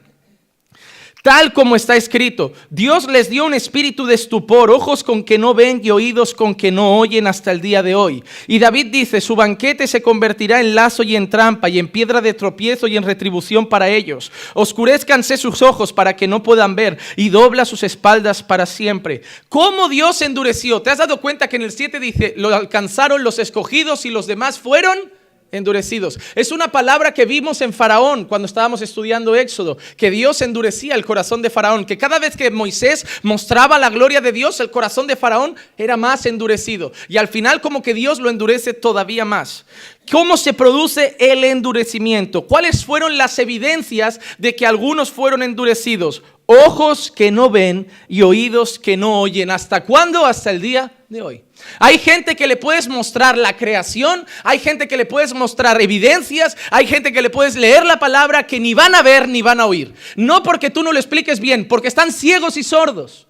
Tal 1.22 1.52
como 1.52 1.76
está 1.76 1.98
escrito, 1.98 2.54
Dios 2.70 3.06
les 3.06 3.30
dio 3.30 3.46
un 3.46 3.54
espíritu 3.54 4.06
de 4.06 4.16
estupor, 4.16 4.72
ojos 4.72 5.04
con 5.04 5.26
que 5.26 5.38
no 5.38 5.54
ven 5.54 5.82
y 5.84 5.90
oídos 5.90 6.34
con 6.34 6.56
que 6.56 6.72
no 6.72 6.98
oyen 6.98 7.28
hasta 7.28 7.52
el 7.52 7.60
día 7.60 7.84
de 7.84 7.94
hoy. 7.94 8.24
Y 8.48 8.58
David 8.58 8.86
dice, 8.86 9.20
su 9.20 9.36
banquete 9.36 9.86
se 9.88 10.02
convertirá 10.02 10.62
en 10.62 10.76
lazo 10.76 11.04
y 11.04 11.18
en 11.18 11.30
trampa 11.30 11.68
y 11.68 11.78
en 11.78 11.90
piedra 11.90 12.22
de 12.22 12.34
tropiezo 12.34 12.88
y 12.88 12.96
en 12.96 13.04
retribución 13.04 13.68
para 13.68 13.90
ellos. 13.90 14.32
Oscurezcanse 14.54 15.36
sus 15.36 15.62
ojos 15.62 15.92
para 15.92 16.16
que 16.16 16.26
no 16.28 16.42
puedan 16.42 16.76
ver 16.76 16.98
y 17.18 17.28
dobla 17.28 17.66
sus 17.66 17.84
espaldas 17.84 18.42
para 18.42 18.66
siempre. 18.66 19.22
¿Cómo 19.50 19.90
Dios 19.90 20.22
endureció? 20.22 20.82
¿Te 20.82 20.90
has 20.90 21.00
dado 21.00 21.20
cuenta 21.20 21.50
que 21.50 21.58
en 21.58 21.64
el 21.64 21.74
7 21.74 22.00
dice, 22.00 22.34
lo 22.38 22.56
alcanzaron 22.56 23.26
los 23.26 23.40
escogidos 23.40 24.06
y 24.06 24.10
los 24.10 24.26
demás 24.26 24.58
fueron? 24.58 25.19
Endurecidos. 25.52 26.20
Es 26.36 26.52
una 26.52 26.72
palabra 26.72 27.14
que 27.14 27.26
vimos 27.26 27.62
en 27.62 27.74
Faraón 27.74 28.26
cuando 28.26 28.46
estábamos 28.46 28.82
estudiando 28.82 29.36
Éxodo, 29.36 29.78
que 29.98 30.12
Dios 30.12 30.42
endurecía 30.42 30.96
el 30.96 31.06
corazón 31.06 31.42
de 31.42 31.50
Faraón, 31.50 31.86
que 31.86 31.98
cada 31.98 32.20
vez 32.20 32.36
que 32.36 32.52
Moisés 32.52 33.06
mostraba 33.24 33.80
la 33.80 33.90
gloria 33.90 34.22
de 34.22 34.32
Dios, 34.32 34.60
el 34.60 34.72
corazón 34.72 35.08
de 35.08 35.16
Faraón 35.16 35.56
era 35.78 35.98
más 35.98 36.26
endurecido. 36.26 36.92
Y 37.08 37.18
al 37.18 37.28
final 37.28 37.62
como 37.62 37.82
que 37.82 37.94
Dios 37.94 38.20
lo 38.20 38.30
endurece 38.30 38.74
todavía 38.74 39.26
más. 39.26 39.66
¿Cómo 40.12 40.38
se 40.38 40.54
produce 40.54 41.16
el 41.20 41.44
endurecimiento? 41.44 42.48
¿Cuáles 42.48 42.84
fueron 42.84 43.18
las 43.18 43.38
evidencias 43.38 44.20
de 44.38 44.56
que 44.56 44.66
algunos 44.66 45.12
fueron 45.12 45.44
endurecidos? 45.44 46.24
Ojos 46.48 47.12
que 47.12 47.30
no 47.30 47.52
ven 47.52 47.88
y 48.08 48.24
oídos 48.24 48.80
que 48.80 48.98
no 48.98 49.22
oyen. 49.22 49.52
¿Hasta 49.52 49.84
cuándo? 49.84 50.26
Hasta 50.26 50.50
el 50.50 50.62
día 50.62 50.92
de 51.10 51.22
hoy. 51.22 51.44
Hay 51.80 51.98
gente 52.00 52.36
que 52.36 52.48
le 52.48 52.58
puedes 52.58 52.88
mostrar 52.88 53.38
la 53.38 53.56
creación, 53.56 54.26
hay 54.44 54.60
gente 54.60 54.88
que 54.88 54.98
le 54.98 55.06
puedes 55.06 55.34
mostrar 55.34 55.82
evidencias, 55.82 56.58
hay 56.72 56.88
gente 56.88 57.14
que 57.14 57.22
le 57.22 57.30
puedes 57.30 57.56
leer 57.56 57.86
la 57.86 58.00
palabra 58.00 58.46
que 58.46 58.60
ni 58.60 58.74
van 58.74 58.96
a 58.96 59.02
ver 59.02 59.28
ni 59.28 59.42
van 59.42 59.60
a 59.60 59.66
oír. 59.66 59.94
No 60.16 60.44
porque 60.44 60.70
tú 60.70 60.84
no 60.84 60.92
lo 60.92 61.00
expliques 61.00 61.40
bien, 61.40 61.68
porque 61.68 61.88
están 61.88 62.12
ciegos 62.12 62.58
y 62.58 62.64
sordos. 62.64 63.28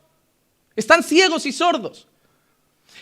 Están 0.76 1.04
ciegos 1.04 1.46
y 1.46 1.52
sordos. 1.52 2.08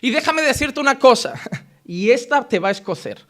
Y 0.02 0.12
déjame 0.12 0.42
decirte 0.42 0.80
una 0.80 1.00
cosa, 1.00 1.34
y 1.86 2.12
esta 2.12 2.48
te 2.48 2.60
va 2.60 2.70
a 2.70 2.72
escocer. 2.72 3.24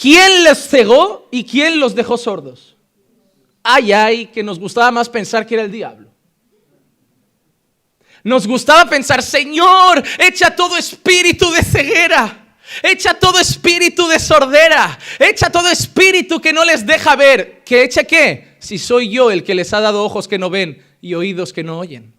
¿Quién 0.00 0.44
les 0.44 0.68
cegó 0.68 1.28
y 1.30 1.44
quién 1.44 1.80
los 1.80 1.94
dejó 1.94 2.18
sordos? 2.18 2.76
Ay, 3.62 3.92
ay, 3.92 4.26
que 4.26 4.42
nos 4.42 4.58
gustaba 4.58 4.90
más 4.90 5.08
pensar 5.08 5.46
que 5.46 5.54
era 5.54 5.64
el 5.64 5.72
diablo. 5.72 6.05
Nos 8.26 8.44
gustaba 8.44 8.90
pensar, 8.90 9.22
Señor, 9.22 10.02
echa 10.18 10.50
todo 10.50 10.76
espíritu 10.76 11.48
de 11.52 11.62
ceguera. 11.62 12.56
Echa 12.82 13.14
todo 13.14 13.38
espíritu 13.38 14.08
de 14.08 14.18
sordera. 14.18 14.98
Echa 15.20 15.48
todo 15.48 15.68
espíritu 15.68 16.40
que 16.40 16.52
no 16.52 16.64
les 16.64 16.84
deja 16.84 17.14
ver. 17.14 17.62
¿Que 17.64 17.84
eche 17.84 18.04
qué? 18.04 18.56
Si 18.58 18.78
soy 18.78 19.10
yo 19.10 19.30
el 19.30 19.44
que 19.44 19.54
les 19.54 19.72
ha 19.72 19.80
dado 19.80 20.02
ojos 20.02 20.26
que 20.26 20.40
no 20.40 20.50
ven 20.50 20.84
y 21.00 21.14
oídos 21.14 21.52
que 21.52 21.62
no 21.62 21.78
oyen. 21.78 22.14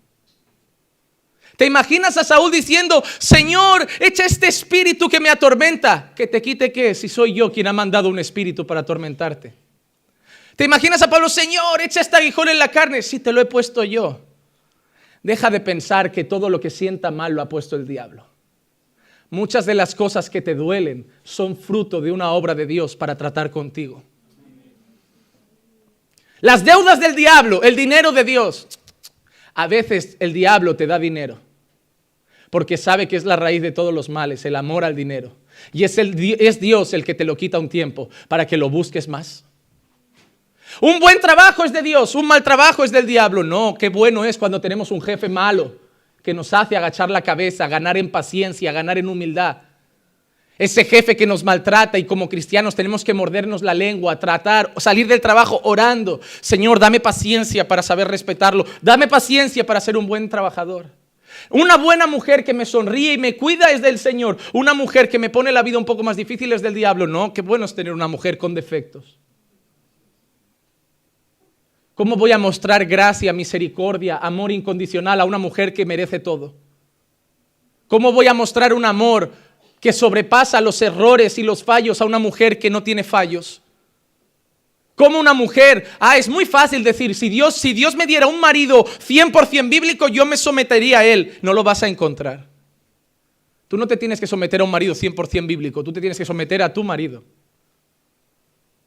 ¿Te 1.57 1.65
imaginas 1.65 2.15
a 2.15 2.23
Saúl 2.23 2.53
diciendo, 2.53 3.03
Señor, 3.17 3.85
echa 3.99 4.23
este 4.23 4.47
espíritu 4.47 5.09
que 5.09 5.19
me 5.19 5.27
atormenta? 5.27 6.13
¿Que 6.15 6.27
te 6.27 6.41
quite 6.41 6.71
qué? 6.71 6.95
Si 6.95 7.09
soy 7.09 7.33
yo 7.33 7.51
quien 7.51 7.67
ha 7.67 7.73
mandado 7.73 8.07
un 8.07 8.19
espíritu 8.19 8.65
para 8.65 8.79
atormentarte. 8.79 9.53
¿Te 10.55 10.63
imaginas 10.63 11.01
a 11.01 11.09
Pablo, 11.09 11.27
Señor, 11.27 11.81
echa 11.81 11.99
este 11.99 12.15
aguijón 12.15 12.47
en 12.47 12.59
la 12.59 12.69
carne? 12.69 13.01
Si 13.01 13.19
te 13.19 13.33
lo 13.33 13.41
he 13.41 13.45
puesto 13.45 13.83
yo. 13.83 14.21
Deja 15.27 15.49
de 15.49 15.59
pensar 15.59 16.09
que 16.09 16.23
todo 16.23 16.49
lo 16.49 16.61
que 16.61 16.69
sienta 16.69 17.11
mal 17.11 17.33
lo 17.33 17.41
ha 17.41 17.49
puesto 17.49 17.75
el 17.75 17.85
diablo. 17.85 18.25
Muchas 19.29 19.65
de 19.65 19.75
las 19.75 19.93
cosas 19.93 20.29
que 20.29 20.41
te 20.41 20.55
duelen 20.55 21.05
son 21.21 21.57
fruto 21.57 21.99
de 21.99 22.13
una 22.13 22.31
obra 22.31 22.55
de 22.55 22.65
Dios 22.65 22.95
para 22.95 23.17
tratar 23.17 23.51
contigo. 23.51 24.01
Las 26.39 26.63
deudas 26.63 27.01
del 27.01 27.13
diablo, 27.13 27.61
el 27.61 27.75
dinero 27.75 28.13
de 28.13 28.23
Dios. 28.23 28.69
A 29.53 29.67
veces 29.67 30.15
el 30.21 30.31
diablo 30.31 30.77
te 30.77 30.87
da 30.87 30.97
dinero 30.97 31.39
porque 32.49 32.77
sabe 32.77 33.09
que 33.09 33.17
es 33.17 33.25
la 33.25 33.35
raíz 33.35 33.61
de 33.61 33.73
todos 33.73 33.93
los 33.93 34.07
males, 34.07 34.45
el 34.45 34.55
amor 34.55 34.85
al 34.85 34.95
dinero. 34.95 35.35
Y 35.73 35.83
es, 35.83 36.59
Dios 36.61 36.93
el 36.93 37.03
que 37.03 37.15
te 37.15 37.25
lo 37.25 37.35
quita 37.35 37.59
un 37.59 37.67
tiempo 37.67 38.07
para 38.29 38.47
que 38.47 38.55
lo 38.55 38.69
busques 38.69 39.09
más. 39.09 39.43
Un 40.79 40.99
buen 40.99 41.19
trabajo 41.19 41.63
es 41.63 41.73
de 41.73 41.81
Dios, 41.81 42.13
un 42.13 42.27
mal 42.27 42.43
trabajo 42.43 42.83
es 42.83 42.91
del 42.91 43.07
diablo. 43.07 43.43
No, 43.43 43.75
qué 43.77 43.89
bueno 43.89 44.23
es 44.23 44.37
cuando 44.37 44.61
tenemos 44.61 44.91
un 44.91 45.01
jefe 45.01 45.27
malo 45.27 45.75
que 46.21 46.33
nos 46.33 46.53
hace 46.53 46.75
agachar 46.75 47.09
la 47.09 47.21
cabeza, 47.21 47.67
ganar 47.67 47.97
en 47.97 48.11
paciencia, 48.11 48.71
ganar 48.71 48.97
en 48.97 49.07
humildad. 49.07 49.57
Ese 50.57 50.85
jefe 50.85 51.15
que 51.15 51.27
nos 51.27 51.43
maltrata 51.43 51.99
y 51.99 52.03
como 52.03 52.29
cristianos 52.29 52.75
tenemos 52.75 53.03
que 53.03 53.13
mordernos 53.13 53.61
la 53.61 53.73
lengua, 53.73 54.19
tratar, 54.19 54.73
salir 54.77 55.07
del 55.07 55.21
trabajo 55.21 55.61
orando. 55.63 56.19
Señor, 56.41 56.79
dame 56.79 56.99
paciencia 56.99 57.67
para 57.67 57.83
saber 57.83 58.07
respetarlo. 58.07 58.65
Dame 58.81 59.07
paciencia 59.07 59.65
para 59.65 59.79
ser 59.79 59.97
un 59.97 60.07
buen 60.07 60.29
trabajador. 60.29 60.87
Una 61.51 61.77
buena 61.77 62.07
mujer 62.07 62.43
que 62.43 62.55
me 62.55 62.65
sonríe 62.65 63.13
y 63.13 63.17
me 63.17 63.37
cuida 63.37 63.71
es 63.71 63.81
del 63.81 63.99
Señor. 63.99 64.37
Una 64.51 64.73
mujer 64.73 65.09
que 65.09 65.19
me 65.19 65.29
pone 65.29 65.51
la 65.51 65.61
vida 65.61 65.77
un 65.77 65.85
poco 65.85 66.01
más 66.01 66.17
difícil 66.17 66.51
es 66.53 66.63
del 66.63 66.73
diablo. 66.73 67.05
No, 67.05 67.33
qué 67.33 67.41
bueno 67.41 67.65
es 67.65 67.75
tener 67.75 67.93
una 67.93 68.07
mujer 68.07 68.39
con 68.39 68.55
defectos. 68.55 69.19
¿Cómo 71.97 72.15
voy 72.15 72.31
a 72.31 72.37
mostrar 72.37 72.85
gracia, 72.85 73.33
misericordia, 73.33 74.17
amor 74.17 74.51
incondicional 74.51 75.19
a 75.19 75.25
una 75.25 75.39
mujer 75.39 75.73
que 75.73 75.83
merece 75.83 76.19
todo? 76.19 76.53
¿Cómo 77.87 78.11
voy 78.11 78.27
a 78.27 78.35
mostrar 78.35 78.71
un 78.71 78.85
amor 78.85 79.31
que 79.79 79.91
sobrepasa 79.91 80.61
los 80.61 80.79
errores 80.83 81.39
y 81.39 81.41
los 81.41 81.63
fallos 81.63 81.99
a 81.99 82.05
una 82.05 82.19
mujer 82.19 82.59
que 82.59 82.69
no 82.69 82.83
tiene 82.83 83.03
fallos? 83.03 83.63
¿Cómo 84.93 85.19
una 85.19 85.33
mujer, 85.33 85.87
ah, 85.99 86.19
es 86.19 86.29
muy 86.29 86.45
fácil 86.45 86.83
decir, 86.83 87.15
si 87.15 87.29
Dios, 87.29 87.55
si 87.55 87.73
Dios 87.73 87.95
me 87.95 88.05
diera 88.05 88.27
un 88.27 88.39
marido 88.39 88.85
100% 88.85 89.67
bíblico, 89.67 90.07
yo 90.07 90.23
me 90.23 90.37
sometería 90.37 90.99
a 90.99 91.03
él. 91.03 91.39
No 91.41 91.51
lo 91.51 91.63
vas 91.63 91.81
a 91.81 91.87
encontrar. 91.87 92.47
Tú 93.67 93.75
no 93.75 93.87
te 93.87 93.97
tienes 93.97 94.19
que 94.19 94.27
someter 94.27 94.61
a 94.61 94.65
un 94.65 94.69
marido 94.69 94.93
100% 94.93 95.47
bíblico, 95.47 95.83
tú 95.83 95.91
te 95.91 95.99
tienes 95.99 96.19
que 96.19 96.25
someter 96.25 96.61
a 96.61 96.71
tu 96.71 96.83
marido. 96.83 97.23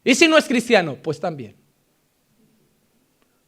¿Y 0.01 0.15
si 0.15 0.29
no 0.29 0.37
es 0.37 0.45
cristiano? 0.45 0.95
Pues 0.95 1.19
también. 1.19 1.60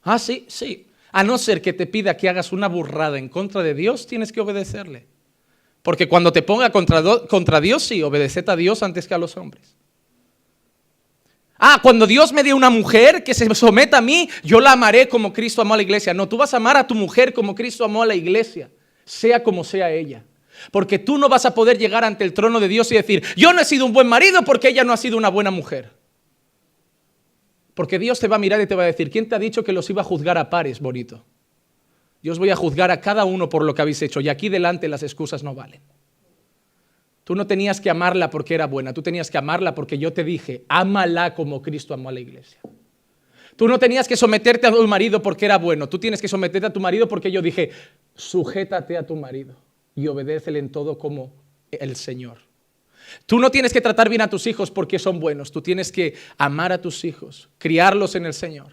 Ah, 0.04 0.20
sí, 0.20 0.46
sí. 0.48 0.88
A 1.12 1.24
no 1.24 1.38
ser 1.38 1.62
que 1.62 1.74
te 1.74 1.86
pida 1.86 2.18
que 2.18 2.30
hagas 2.30 2.52
una 2.52 2.68
burrada 2.68 3.18
en 3.18 3.30
contra 3.30 3.64
de 3.64 3.74
Dios, 3.74 4.08
tienes 4.08 4.32
que 4.32 4.42
obedecerle. 4.42 5.08
Porque 5.82 6.08
cuando 6.08 6.32
te 6.32 6.42
ponga 6.42 6.72
contra, 6.72 7.04
contra 7.28 7.62
Dios, 7.62 7.84
sí, 7.84 8.02
obedeced 8.02 8.50
a 8.50 8.56
Dios 8.56 8.82
antes 8.84 9.08
que 9.08 9.14
a 9.14 9.18
los 9.18 9.38
hombres. 9.38 9.76
Ah, 11.58 11.80
cuando 11.82 12.08
Dios 12.08 12.34
me 12.34 12.44
dé 12.44 12.54
una 12.54 12.70
mujer 12.70 13.24
que 13.24 13.34
se 13.34 13.54
someta 13.54 14.00
a 14.00 14.02
mí, 14.02 14.30
yo 14.44 14.60
la 14.60 14.74
amaré 14.74 15.08
como 15.08 15.32
Cristo 15.32 15.62
amó 15.62 15.76
a 15.76 15.78
la 15.78 15.84
iglesia. 15.84 16.14
No, 16.14 16.28
tú 16.28 16.38
vas 16.38 16.54
a 16.54 16.58
amar 16.58 16.78
a 16.78 16.88
tu 16.88 16.96
mujer 16.96 17.34
como 17.34 17.56
Cristo 17.56 17.86
amó 17.86 18.04
a 18.04 18.06
la 18.06 18.16
iglesia, 18.16 18.70
sea 19.06 19.44
como 19.44 19.64
sea 19.64 19.92
ella. 19.92 20.26
Porque 20.72 21.00
tú 21.00 21.18
no 21.18 21.30
vas 21.30 21.46
a 21.46 21.54
poder 21.54 21.78
llegar 21.78 22.04
ante 22.04 22.24
el 22.24 22.34
trono 22.34 22.60
de 22.60 22.68
Dios 22.68 22.92
y 22.92 22.96
decir, 22.96 23.24
yo 23.36 23.54
no 23.54 23.62
he 23.62 23.66
sido 23.66 23.86
un 23.86 23.94
buen 23.94 24.08
marido 24.08 24.44
porque 24.44 24.70
ella 24.70 24.84
no 24.84 24.94
ha 24.94 24.98
sido 24.98 25.18
una 25.18 25.30
buena 25.30 25.52
mujer. 25.52 25.92
Porque 27.74 28.00
Dios 28.00 28.20
te 28.20 28.28
va 28.28 28.36
a 28.36 28.40
mirar 28.40 28.62
y 28.62 28.68
te 28.68 28.76
va 28.76 28.84
a 28.84 28.88
decir, 28.88 29.10
¿quién 29.10 29.28
te 29.28 29.36
ha 29.36 29.40
dicho 29.40 29.64
que 29.64 29.74
los 29.74 29.90
iba 29.90 30.02
a 30.02 30.06
juzgar 30.06 30.38
a 30.38 30.50
pares, 30.50 30.80
bonito? 30.80 31.24
Yo 32.22 32.34
voy 32.36 32.52
a 32.52 32.56
juzgar 32.56 32.92
a 32.92 33.02
cada 33.02 33.26
uno 33.26 33.50
por 33.50 33.64
lo 33.64 33.74
que 33.74 33.82
habéis 33.82 34.02
hecho 34.02 34.22
y 34.22 34.30
aquí 34.30 34.48
delante 34.48 34.88
las 34.88 35.04
excusas 35.04 35.44
no 35.44 35.54
valen. 35.54 35.82
Tú 37.24 37.36
no 37.36 37.48
tenías 37.48 37.82
que 37.82 37.90
amarla 37.90 38.30
porque 38.30 38.54
era 38.54 38.68
buena, 38.68 38.94
tú 38.94 39.02
tenías 39.02 39.32
que 39.32 39.38
amarla 39.38 39.76
porque 39.76 39.98
yo 39.98 40.14
te 40.14 40.24
dije, 40.24 40.64
ámala 40.68 41.36
como 41.36 41.62
Cristo 41.62 41.94
amó 41.94 42.10
a 42.10 42.12
la 42.12 42.20
iglesia. 42.20 42.60
Tú 43.56 43.68
no 43.68 43.78
tenías 43.78 44.08
que 44.08 44.18
someterte 44.18 44.68
a 44.68 44.72
tu 44.72 44.88
marido 44.88 45.22
porque 45.22 45.46
era 45.46 45.58
bueno, 45.58 45.88
tú 45.88 46.00
tienes 46.00 46.22
que 46.22 46.28
someterte 46.28 46.68
a 46.68 46.74
tu 46.74 46.80
marido 46.80 47.08
porque 47.08 47.32
yo 47.32 47.42
dije, 47.42 47.72
sujétate 48.16 48.98
a 48.98 49.06
tu 49.06 49.16
marido 49.16 49.56
y 49.96 50.08
obedécele 50.08 50.60
en 50.60 50.70
todo 50.70 50.98
como 50.98 51.34
el 51.72 51.96
Señor. 51.96 52.40
Tú 53.26 53.40
no 53.40 53.52
tienes 53.52 53.74
que 53.74 53.82
tratar 53.82 54.10
bien 54.10 54.22
a 54.22 54.30
tus 54.30 54.48
hijos 54.48 54.72
porque 54.72 55.00
son 55.00 55.20
buenos, 55.20 55.52
tú 55.52 55.62
tienes 55.62 55.92
que 55.92 56.16
amar 56.38 56.72
a 56.72 56.82
tus 56.82 57.04
hijos, 57.06 57.50
criarlos 57.58 58.16
en 58.16 58.26
el 58.26 58.34
Señor 58.34 58.72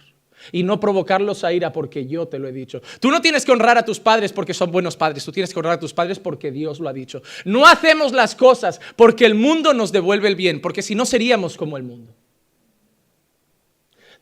y 0.53 0.62
no 0.62 0.81
provocarlos 0.81 1.45
a 1.45 1.53
ira 1.53 1.73
porque 1.73 2.07
yo 2.07 2.29
te 2.29 2.38
lo 2.38 2.49
he 2.49 2.53
dicho. 2.53 2.81
Tú 3.01 3.11
no 3.11 3.21
tienes 3.21 3.45
que 3.45 3.53
honrar 3.53 3.79
a 3.79 3.85
tus 3.85 4.01
padres 4.01 4.33
porque 4.33 4.55
son 4.55 4.71
buenos 4.71 4.97
padres, 4.97 5.25
tú 5.25 5.33
tienes 5.33 5.53
que 5.53 5.59
honrar 5.59 5.75
a 5.75 5.81
tus 5.81 5.93
padres 5.93 6.19
porque 6.19 6.51
Dios 6.51 6.81
lo 6.81 6.88
ha 6.88 6.93
dicho. 6.93 7.23
No 7.45 7.66
hacemos 7.66 8.12
las 8.12 8.35
cosas 8.35 8.81
porque 8.97 9.27
el 9.27 9.35
mundo 9.35 9.75
nos 9.75 9.93
devuelve 9.93 10.29
el 10.29 10.37
bien, 10.37 10.61
porque 10.61 10.83
si 10.83 10.95
no 10.95 11.05
seríamos 11.05 11.57
como 11.57 11.77
el 11.77 11.83
mundo. 11.83 12.14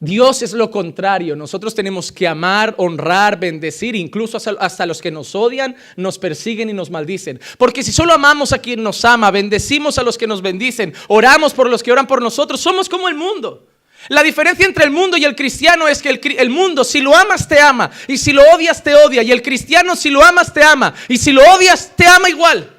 Dios 0.00 0.42
es 0.42 0.52
lo 0.52 0.70
contrario. 0.70 1.34
Nosotros 1.34 1.74
tenemos 1.74 2.12
que 2.12 2.28
amar, 2.28 2.74
honrar, 2.78 3.38
bendecir, 3.38 3.96
incluso 3.96 4.38
hasta 4.60 4.86
los 4.86 5.02
que 5.02 5.10
nos 5.10 5.34
odian, 5.34 5.76
nos 5.96 6.18
persiguen 6.18 6.70
y 6.70 6.72
nos 6.72 6.90
maldicen. 6.90 7.40
Porque 7.58 7.82
si 7.82 7.92
solo 7.92 8.12
amamos 8.12 8.52
a 8.52 8.58
quien 8.58 8.82
nos 8.82 9.04
ama, 9.04 9.30
bendecimos 9.30 9.98
a 9.98 10.04
los 10.04 10.16
que 10.16 10.28
nos 10.28 10.40
bendicen, 10.40 10.94
oramos 11.08 11.52
por 11.52 11.68
los 11.68 11.82
que 11.82 11.90
oran 11.90 12.06
por 12.06 12.22
nosotros, 12.22 12.60
somos 12.60 12.88
como 12.88 13.08
el 13.08 13.16
mundo. 13.16 13.66
La 14.08 14.22
diferencia 14.22 14.64
entre 14.64 14.84
el 14.84 14.92
mundo 14.92 15.16
y 15.16 15.24
el 15.24 15.34
cristiano 15.34 15.88
es 15.88 16.00
que 16.00 16.10
el, 16.10 16.20
el, 16.38 16.50
mundo, 16.50 16.84
si 16.84 17.00
lo 17.00 17.16
amas, 17.16 17.48
te 17.48 17.58
ama. 17.58 17.90
Y 18.06 18.16
si 18.16 18.32
lo 18.32 18.42
odias, 18.54 18.82
te 18.82 18.94
odia. 18.94 19.24
Y 19.24 19.32
el 19.32 19.42
cristiano, 19.42 19.96
si 19.96 20.10
lo 20.10 20.22
amas, 20.22 20.54
te 20.54 20.62
ama. 20.62 20.94
Y 21.08 21.18
si 21.18 21.32
lo 21.32 21.42
odias, 21.42 21.92
te 21.96 22.06
ama 22.06 22.30
igual. 22.30 22.72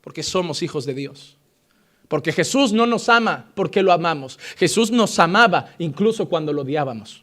Porque 0.00 0.22
somos 0.22 0.62
hijos 0.62 0.86
de 0.86 0.94
Dios. 0.94 1.36
Porque 2.10 2.32
Jesús 2.32 2.72
no 2.72 2.86
nos 2.86 3.08
ama 3.08 3.52
porque 3.54 3.84
lo 3.84 3.92
amamos. 3.92 4.36
Jesús 4.56 4.90
nos 4.90 5.16
amaba 5.20 5.76
incluso 5.78 6.28
cuando 6.28 6.52
lo 6.52 6.62
odiábamos. 6.62 7.22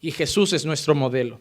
Y 0.00 0.10
Jesús 0.10 0.54
es 0.54 0.64
nuestro 0.64 0.94
modelo. 0.94 1.38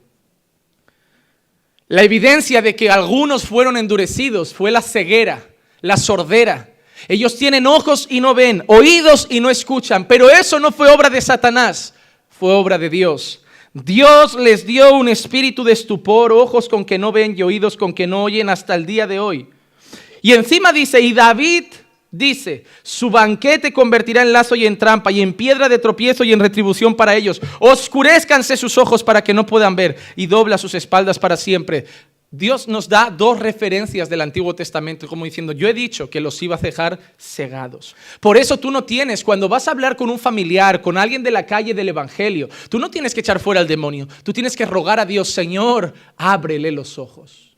La 1.88 2.04
evidencia 2.04 2.62
de 2.62 2.76
que 2.76 2.90
algunos 2.90 3.44
fueron 3.44 3.78
endurecidos 3.78 4.54
fue 4.54 4.72
la 4.72 4.82
ceguera, 4.82 5.48
la 5.80 5.96
sordera. 5.96 6.70
Ellos 7.08 7.38
tienen 7.38 7.66
ojos 7.66 8.08
y 8.10 8.20
no 8.20 8.34
ven, 8.34 8.66
oídos 8.68 9.26
y 9.30 9.40
no 9.40 9.50
escuchan, 9.50 10.06
pero 10.06 10.30
eso 10.30 10.60
no 10.60 10.74
fue 10.74 10.92
obra 10.92 11.10
de 11.10 11.22
Satanás, 11.22 11.94
fue 12.30 12.52
obra 12.52 12.78
de 12.78 12.90
Dios. 12.90 13.42
Dios 13.72 14.34
les 14.34 14.68
dio 14.68 14.94
un 14.94 15.08
espíritu 15.08 15.64
de 15.64 15.72
estupor, 15.72 16.34
ojos 16.34 16.68
con 16.68 16.84
que 16.84 16.98
no 16.98 17.14
ven 17.14 17.36
y 17.38 17.44
oídos 17.44 17.78
con 17.78 17.94
que 17.94 18.06
no 18.06 18.26
oyen 18.26 18.50
hasta 18.50 18.76
el 18.76 18.86
día 18.86 19.08
de 19.08 19.22
hoy. 19.22 19.48
Y 20.22 20.34
encima 20.34 20.74
dice, 20.74 21.00
y 21.00 21.14
David 21.14 21.66
Dice, 22.16 22.64
su 22.84 23.10
banquete 23.10 23.74
convertirá 23.74 24.22
en 24.22 24.34
lazo 24.34 24.54
y 24.56 24.68
en 24.68 24.78
trampa 24.78 25.12
y 25.12 25.20
en 25.20 25.34
piedra 25.34 25.68
de 25.68 25.80
tropiezo 25.80 26.24
y 26.24 26.32
en 26.32 26.40
retribución 26.40 26.94
para 26.94 27.16
ellos. 27.16 27.42
Oscurezcanse 27.58 28.56
sus 28.56 28.78
ojos 28.78 29.04
para 29.04 29.24
que 29.24 29.34
no 29.34 29.48
puedan 29.48 29.76
ver 29.76 29.98
y 30.16 30.28
dobla 30.28 30.60
sus 30.60 30.76
espaldas 30.76 31.18
para 31.18 31.36
siempre. 31.36 31.88
Dios 32.30 32.68
nos 32.68 32.88
da 32.88 33.10
dos 33.10 33.40
referencias 33.40 34.10
del 34.10 34.22
Antiguo 34.22 34.54
Testamento, 34.54 35.08
como 35.08 35.26
diciendo, 35.26 35.54
yo 35.54 35.68
he 35.68 35.74
dicho 35.74 36.08
que 36.08 36.22
los 36.22 36.40
iba 36.44 36.56
a 36.56 36.60
dejar 36.60 37.00
cegados. 37.18 37.96
Por 38.20 38.38
eso 38.38 38.58
tú 38.58 38.70
no 38.70 38.84
tienes, 38.84 39.24
cuando 39.24 39.50
vas 39.50 39.68
a 39.68 39.72
hablar 39.72 39.96
con 39.96 40.12
un 40.12 40.20
familiar, 40.20 40.84
con 40.84 41.00
alguien 41.00 41.24
de 41.24 41.32
la 41.32 41.48
calle 41.48 41.74
del 41.74 41.90
Evangelio, 41.90 42.48
tú 42.70 42.78
no 42.78 42.92
tienes 42.92 43.16
que 43.16 43.22
echar 43.22 43.40
fuera 43.40 43.60
al 43.60 43.68
demonio, 43.68 44.08
tú 44.22 44.32
tienes 44.32 44.56
que 44.56 44.68
rogar 44.68 45.00
a 45.00 45.06
Dios, 45.08 45.30
Señor, 45.30 45.96
ábrele 46.16 46.72
los 46.72 47.00
ojos. 47.00 47.56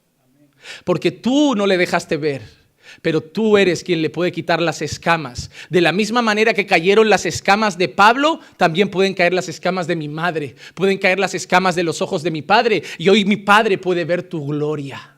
Porque 0.86 1.12
tú 1.12 1.56
no 1.56 1.68
le 1.68 1.78
dejaste 1.78 2.15
ver 2.15 2.64
pero 3.02 3.22
tú 3.22 3.58
eres 3.58 3.84
quien 3.84 4.02
le 4.02 4.10
puede 4.10 4.32
quitar 4.32 4.62
las 4.62 4.82
escamas. 4.82 5.52
De 5.70 5.82
la 5.82 5.92
misma 5.92 6.22
manera 6.22 6.54
que 6.54 6.66
cayeron 6.66 7.10
las 7.10 7.26
escamas 7.26 7.78
de 7.78 7.90
Pablo, 7.90 8.40
también 8.58 8.90
pueden 8.90 9.14
caer 9.14 9.34
las 9.34 9.50
escamas 9.50 9.88
de 9.88 9.96
mi 9.96 10.08
madre, 10.08 10.56
pueden 10.74 10.98
caer 10.98 11.20
las 11.20 11.34
escamas 11.34 11.76
de 11.76 11.84
los 11.84 12.02
ojos 12.02 12.24
de 12.24 12.32
mi 12.32 12.42
padre, 12.42 12.84
y 12.98 13.10
hoy 13.10 13.26
mi 13.26 13.38
padre 13.38 13.78
puede 13.78 14.06
ver 14.06 14.24
tu 14.24 14.46
gloria. 14.46 15.16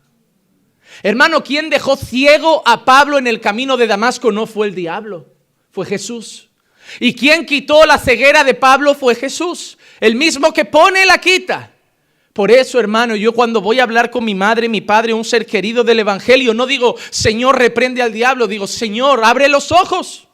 Hermano, 1.04 1.44
¿quién 1.44 1.70
dejó 1.70 1.96
ciego 1.96 2.64
a 2.66 2.86
Pablo 2.86 3.18
en 3.18 3.28
el 3.28 3.40
camino 3.40 3.78
de 3.78 3.88
Damasco? 3.88 4.32
No 4.32 4.48
fue 4.48 4.68
el 4.68 4.76
diablo, 4.76 5.28
fue 5.72 5.86
Jesús. 5.86 6.50
¿Y 7.00 7.14
quién 7.14 7.46
quitó 7.46 7.86
la 7.86 7.98
ceguera 7.98 8.44
de 8.44 8.54
Pablo? 8.54 8.96
Fue 8.96 9.14
Jesús. 9.16 9.78
El 10.00 10.16
mismo 10.16 10.54
que 10.54 10.66
pone 10.66 11.06
la 11.06 11.18
quita. 11.20 11.74
Por 12.38 12.52
eso, 12.52 12.80
hermano, 12.80 13.16
yo 13.16 13.34
cuando 13.34 13.62
voy 13.62 13.80
a 13.80 13.84
hablar 13.84 14.12
con 14.12 14.24
mi 14.24 14.36
madre, 14.36 14.70
mi 14.70 14.80
padre, 14.80 15.12
un 15.12 15.26
ser 15.26 15.48
querido 15.48 15.84
del 15.84 16.02
Evangelio, 16.02 16.54
no 16.54 16.68
digo, 16.68 16.96
Señor, 17.10 17.58
reprende 17.58 18.04
al 18.04 18.14
diablo, 18.14 18.46
digo, 18.46 18.68
Señor, 18.68 19.24
abre 19.24 19.50
los 19.50 19.72
ojos, 19.72 20.28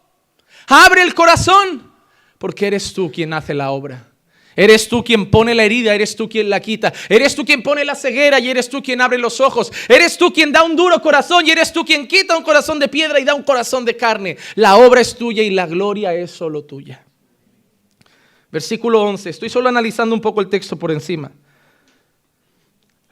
abre 0.68 1.02
el 1.02 1.14
corazón, 1.14 1.94
porque 2.40 2.68
eres 2.68 2.94
tú 2.94 3.10
quien 3.10 3.32
hace 3.32 3.54
la 3.54 3.72
obra. 3.72 4.12
Eres 4.54 4.90
tú 4.90 5.02
quien 5.02 5.32
pone 5.32 5.56
la 5.56 5.64
herida, 5.64 5.96
eres 5.96 6.18
tú 6.18 6.28
quien 6.28 6.50
la 6.50 6.60
quita. 6.60 6.92
Eres 7.08 7.36
tú 7.36 7.46
quien 7.46 7.64
pone 7.64 7.86
la 7.86 7.96
ceguera 7.96 8.38
y 8.38 8.50
eres 8.50 8.68
tú 8.68 8.84
quien 8.84 9.00
abre 9.00 9.18
los 9.18 9.40
ojos. 9.40 9.72
Eres 9.88 10.18
tú 10.18 10.34
quien 10.34 10.52
da 10.52 10.62
un 10.62 10.76
duro 10.76 11.02
corazón 11.02 11.48
y 11.48 11.52
eres 11.52 11.72
tú 11.72 11.86
quien 11.86 12.06
quita 12.06 12.36
un 12.36 12.44
corazón 12.44 12.80
de 12.80 12.90
piedra 12.90 13.18
y 13.18 13.24
da 13.24 13.34
un 13.34 13.44
corazón 13.44 13.86
de 13.86 13.96
carne. 13.96 14.36
La 14.56 14.76
obra 14.76 15.00
es 15.00 15.16
tuya 15.16 15.42
y 15.42 15.52
la 15.52 15.68
gloria 15.68 16.14
es 16.14 16.32
solo 16.32 16.66
tuya. 16.66 17.06
Versículo 18.52 19.04
11. 19.04 19.30
Estoy 19.30 19.50
solo 19.50 19.70
analizando 19.70 20.14
un 20.14 20.20
poco 20.20 20.42
el 20.42 20.50
texto 20.50 20.78
por 20.78 20.92
encima. 20.92 21.32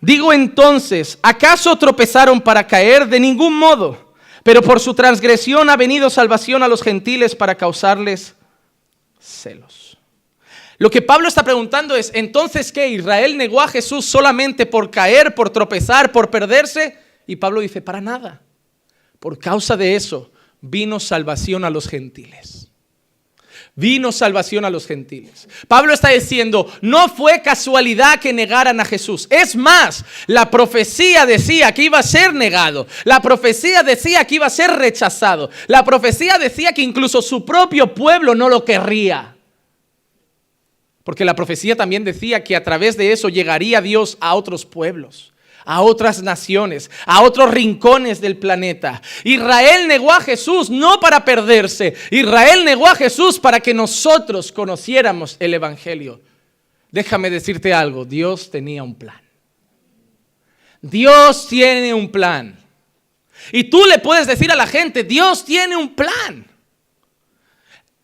Digo 0.01 0.33
entonces, 0.33 1.19
¿acaso 1.21 1.77
tropezaron 1.77 2.41
para 2.41 2.65
caer? 2.65 3.07
De 3.07 3.19
ningún 3.19 3.57
modo. 3.57 4.13
Pero 4.43 4.63
por 4.63 4.79
su 4.79 4.95
transgresión 4.95 5.69
ha 5.69 5.77
venido 5.77 6.09
salvación 6.09 6.63
a 6.63 6.67
los 6.67 6.81
gentiles 6.81 7.35
para 7.35 7.55
causarles 7.55 8.35
celos. 9.19 9.99
Lo 10.79 10.89
que 10.89 11.03
Pablo 11.03 11.27
está 11.27 11.43
preguntando 11.43 11.95
es, 11.95 12.09
entonces, 12.15 12.71
¿qué? 12.71 12.87
¿Israel 12.89 13.37
negó 13.37 13.61
a 13.61 13.67
Jesús 13.67 14.03
solamente 14.03 14.65
por 14.65 14.89
caer, 14.89 15.35
por 15.35 15.51
tropezar, 15.51 16.11
por 16.11 16.31
perderse? 16.31 16.97
Y 17.27 17.35
Pablo 17.35 17.61
dice, 17.61 17.81
para 17.81 18.01
nada. 18.01 18.41
Por 19.19 19.37
causa 19.37 19.77
de 19.77 19.95
eso 19.95 20.31
vino 20.59 20.99
salvación 20.99 21.63
a 21.65 21.69
los 21.69 21.87
gentiles. 21.87 22.70
Vino 23.75 24.11
salvación 24.11 24.65
a 24.65 24.69
los 24.69 24.85
gentiles. 24.85 25.47
Pablo 25.67 25.93
está 25.93 26.09
diciendo, 26.09 26.69
no 26.81 27.07
fue 27.07 27.41
casualidad 27.41 28.19
que 28.19 28.33
negaran 28.33 28.79
a 28.81 28.85
Jesús. 28.85 29.27
Es 29.29 29.55
más, 29.55 30.03
la 30.27 30.51
profecía 30.51 31.25
decía 31.25 31.71
que 31.73 31.83
iba 31.83 31.99
a 31.99 32.03
ser 32.03 32.33
negado. 32.33 32.85
La 33.05 33.21
profecía 33.21 33.81
decía 33.81 34.25
que 34.25 34.35
iba 34.35 34.45
a 34.45 34.49
ser 34.49 34.71
rechazado. 34.71 35.49
La 35.67 35.85
profecía 35.85 36.37
decía 36.37 36.73
que 36.73 36.81
incluso 36.81 37.21
su 37.21 37.45
propio 37.45 37.95
pueblo 37.95 38.35
no 38.35 38.49
lo 38.49 38.65
querría. 38.65 39.35
Porque 41.03 41.25
la 41.25 41.35
profecía 41.35 41.75
también 41.75 42.03
decía 42.03 42.43
que 42.43 42.55
a 42.55 42.63
través 42.63 42.97
de 42.97 43.11
eso 43.11 43.29
llegaría 43.29 43.81
Dios 43.81 44.17
a 44.19 44.35
otros 44.35 44.65
pueblos, 44.65 45.30
a 45.65 45.81
otras 45.81 46.21
naciones, 46.21 46.89
a 47.05 47.21
otros 47.21 47.51
rincones 47.51 48.21
del 48.21 48.37
planeta. 48.37 49.01
Israel 49.23 49.87
negó 49.87 50.11
a 50.11 50.21
Jesús 50.21 50.69
no 50.69 50.99
para 50.99 51.23
perderse, 51.25 51.95
Israel 52.09 52.65
negó 52.65 52.87
a 52.87 52.95
Jesús 52.95 53.39
para 53.39 53.59
que 53.59 53.73
nosotros 53.73 54.51
conociéramos 54.51 55.37
el 55.39 55.53
Evangelio. 55.53 56.21
Déjame 56.91 57.29
decirte 57.29 57.73
algo, 57.73 58.05
Dios 58.05 58.51
tenía 58.51 58.83
un 58.83 58.95
plan. 58.95 59.21
Dios 60.81 61.47
tiene 61.47 61.93
un 61.93 62.11
plan. 62.11 62.57
Y 63.51 63.65
tú 63.65 63.85
le 63.85 63.99
puedes 63.99 64.27
decir 64.27 64.51
a 64.51 64.55
la 64.55 64.67
gente, 64.67 65.03
Dios 65.03 65.45
tiene 65.45 65.75
un 65.75 65.95
plan. 65.95 66.47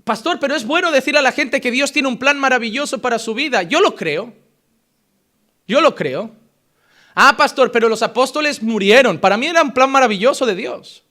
Pastor, 0.03 0.39
pero 0.39 0.55
es 0.55 0.65
bueno 0.65 0.89
decir 0.91 1.17
a 1.17 1.21
la 1.21 1.33
gente 1.33 1.59
que 1.59 1.69
Dios 1.69 1.91
tiene 1.91 2.07
un 2.07 2.17
plan 2.17 2.39
maravilloso 2.39 2.99
para 2.99 3.19
su 3.19 3.33
vida. 3.33 3.63
Yo 3.63 3.81
lo 3.81 3.93
creo. 3.93 4.33
Yo 5.67 5.81
lo 5.81 5.95
creo. 5.95 6.31
Ah, 7.19 7.35
pastor, 7.35 7.71
pero 7.71 7.89
los 7.89 8.03
apóstoles 8.03 8.61
murieron. 8.61 9.17
Para 9.17 9.37
mí 9.37 9.47
era 9.47 9.63
un 9.63 9.73
plan 9.73 9.89
maravilloso 9.89 10.45
de 10.45 10.53
Dios. 10.53 11.03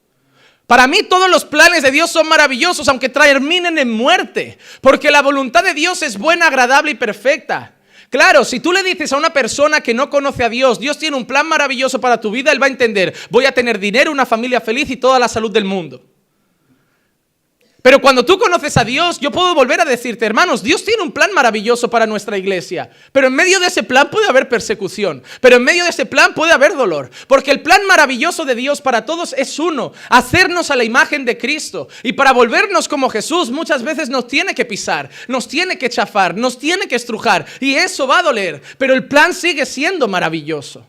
Para 0.68 0.86
mí 0.86 1.02
todos 1.02 1.28
los 1.28 1.44
planes 1.44 1.82
de 1.82 1.90
Dios 1.90 2.12
son 2.12 2.28
maravillosos, 2.28 2.86
aunque 2.86 3.08
terminen 3.08 3.76
en 3.76 3.90
muerte. 3.90 4.56
Porque 4.80 5.10
la 5.10 5.20
voluntad 5.20 5.64
de 5.64 5.74
Dios 5.74 6.02
es 6.02 6.16
buena, 6.16 6.46
agradable 6.46 6.92
y 6.92 6.94
perfecta. 6.94 7.74
Claro, 8.08 8.44
si 8.44 8.60
tú 8.60 8.72
le 8.72 8.84
dices 8.84 9.12
a 9.12 9.16
una 9.16 9.32
persona 9.32 9.80
que 9.80 9.94
no 9.94 10.08
conoce 10.08 10.44
a 10.44 10.48
Dios, 10.48 10.78
Dios 10.78 10.96
tiene 10.96 11.16
un 11.16 11.26
plan 11.26 11.48
maravilloso 11.48 12.00
para 12.00 12.20
tu 12.20 12.30
vida, 12.30 12.52
él 12.52 12.62
va 12.62 12.66
a 12.66 12.70
entender, 12.70 13.12
voy 13.28 13.46
a 13.46 13.52
tener 13.52 13.80
dinero, 13.80 14.12
una 14.12 14.26
familia 14.26 14.60
feliz 14.60 14.88
y 14.90 14.96
toda 14.98 15.18
la 15.18 15.26
salud 15.26 15.50
del 15.50 15.64
mundo. 15.64 16.04
Pero 17.86 18.00
cuando 18.00 18.24
tú 18.24 18.36
conoces 18.36 18.76
a 18.78 18.84
Dios, 18.84 19.20
yo 19.20 19.30
puedo 19.30 19.54
volver 19.54 19.80
a 19.80 19.84
decirte, 19.84 20.26
hermanos, 20.26 20.60
Dios 20.60 20.84
tiene 20.84 21.04
un 21.04 21.12
plan 21.12 21.32
maravilloso 21.32 21.88
para 21.88 22.04
nuestra 22.04 22.36
iglesia. 22.36 22.90
Pero 23.12 23.28
en 23.28 23.34
medio 23.34 23.60
de 23.60 23.66
ese 23.66 23.84
plan 23.84 24.10
puede 24.10 24.26
haber 24.26 24.48
persecución. 24.48 25.22
Pero 25.40 25.54
en 25.54 25.62
medio 25.62 25.84
de 25.84 25.90
ese 25.90 26.04
plan 26.04 26.34
puede 26.34 26.50
haber 26.50 26.74
dolor. 26.74 27.12
Porque 27.28 27.52
el 27.52 27.62
plan 27.62 27.86
maravilloso 27.86 28.44
de 28.44 28.56
Dios 28.56 28.80
para 28.80 29.04
todos 29.04 29.34
es 29.34 29.60
uno, 29.60 29.92
hacernos 30.08 30.72
a 30.72 30.74
la 30.74 30.82
imagen 30.82 31.24
de 31.24 31.38
Cristo. 31.38 31.86
Y 32.02 32.14
para 32.14 32.32
volvernos 32.32 32.88
como 32.88 33.08
Jesús 33.08 33.52
muchas 33.52 33.84
veces 33.84 34.08
nos 34.08 34.26
tiene 34.26 34.52
que 34.52 34.64
pisar, 34.64 35.08
nos 35.28 35.46
tiene 35.46 35.78
que 35.78 35.88
chafar, 35.88 36.36
nos 36.36 36.58
tiene 36.58 36.88
que 36.88 36.96
estrujar. 36.96 37.46
Y 37.60 37.76
eso 37.76 38.08
va 38.08 38.18
a 38.18 38.24
doler. 38.24 38.62
Pero 38.78 38.94
el 38.94 39.06
plan 39.06 39.32
sigue 39.32 39.64
siendo 39.64 40.08
maravilloso. 40.08 40.84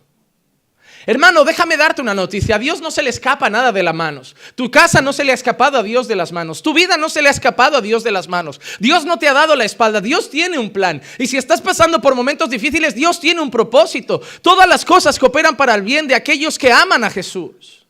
Hermano, 1.08 1.46
déjame 1.46 1.78
darte 1.78 2.02
una 2.02 2.14
noticia. 2.14 2.58
A 2.58 2.60
Dios 2.60 2.82
no 2.82 2.92
se 2.92 3.02
le 3.02 3.10
escapa 3.10 3.50
nada 3.50 3.72
de 3.72 3.82
las 3.82 3.96
manos. 3.96 4.36
Tu 4.56 4.70
casa 4.70 5.02
no 5.02 5.14
se 5.14 5.24
le 5.24 5.32
ha 5.32 5.36
escapado 5.36 5.78
a 5.78 5.84
Dios 5.84 6.10
de 6.10 6.18
las 6.18 6.34
manos. 6.34 6.62
Tu 6.62 6.74
vida 6.74 6.98
no 6.98 7.08
se 7.08 7.22
le 7.22 7.30
ha 7.30 7.32
escapado 7.32 7.78
a 7.78 7.82
Dios 7.82 8.04
de 8.04 8.12
las 8.12 8.28
manos. 8.28 8.60
Dios 8.80 9.06
no 9.06 9.18
te 9.18 9.30
ha 9.30 9.34
dado 9.34 9.56
la 9.56 9.64
espalda. 9.64 10.02
Dios 10.02 10.30
tiene 10.30 10.60
un 10.60 10.70
plan. 10.70 11.02
Y 11.18 11.28
si 11.28 11.38
estás 11.38 11.62
pasando 11.62 12.02
por 12.02 12.14
momentos 12.14 12.50
difíciles, 12.50 12.94
Dios 12.94 13.22
tiene 13.22 13.40
un 13.40 13.50
propósito. 13.50 14.22
Todas 14.42 14.68
las 14.68 14.84
cosas 14.84 15.18
cooperan 15.18 15.56
para 15.56 15.76
el 15.76 15.82
bien 15.82 16.10
de 16.10 16.16
aquellos 16.16 16.60
que 16.60 16.74
aman 16.74 17.06
a 17.06 17.10
Jesús. 17.10 17.87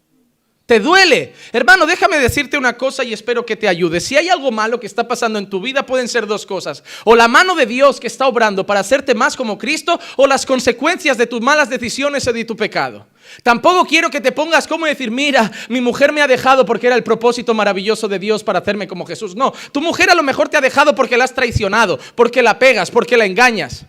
Te 0.68 0.82
duele. 0.82 1.34
Hermano, 1.54 1.86
déjame 1.86 2.20
decirte 2.20 2.58
una 2.58 2.76
cosa 2.76 3.02
y 3.06 3.14
espero 3.14 3.46
que 3.46 3.56
te 3.56 3.70
ayude. 3.70 4.02
Si 4.02 4.18
hay 4.18 4.28
algo 4.28 4.52
malo 4.52 4.82
que 4.82 4.86
está 4.86 5.08
pasando 5.08 5.40
en 5.40 5.50
tu 5.50 5.62
vida, 5.62 5.86
pueden 5.86 6.10
ser 6.10 6.28
dos 6.28 6.46
cosas. 6.46 6.84
O 7.06 7.16
la 7.16 7.30
mano 7.30 7.56
de 7.56 7.66
Dios 7.66 8.02
que 8.02 8.08
está 8.08 8.28
obrando 8.28 8.66
para 8.66 8.82
hacerte 8.82 9.16
más 9.16 9.38
como 9.38 9.58
Cristo, 9.58 9.98
o 10.18 10.28
las 10.28 10.46
consecuencias 10.46 11.18
de 11.18 11.26
tus 11.26 11.40
malas 11.40 11.70
decisiones 11.70 12.28
o 12.28 12.34
de 12.34 12.44
tu 12.44 12.58
pecado. 12.58 13.08
Tampoco 13.44 13.86
quiero 13.86 14.10
que 14.10 14.20
te 14.20 14.34
pongas 14.34 14.68
como 14.68 14.86
decir, 14.86 15.10
mira, 15.10 15.50
mi 15.70 15.80
mujer 15.80 16.12
me 16.12 16.22
ha 16.22 16.28
dejado 16.28 16.66
porque 16.66 16.88
era 16.88 16.98
el 16.98 17.04
propósito 17.04 17.54
maravilloso 17.54 18.10
de 18.10 18.20
Dios 18.20 18.44
para 18.44 18.60
hacerme 18.60 18.90
como 18.90 19.06
Jesús. 19.06 19.38
No, 19.38 19.54
tu 19.72 19.80
mujer 19.80 20.10
a 20.10 20.16
lo 20.16 20.24
mejor 20.24 20.50
te 20.50 20.58
ha 20.58 20.62
dejado 20.62 20.94
porque 20.96 21.16
la 21.16 21.24
has 21.24 21.34
traicionado, 21.34 21.98
porque 22.14 22.42
la 22.42 22.60
pegas, 22.60 22.92
porque 22.92 23.16
la 23.16 23.26
engañas. 23.26 23.86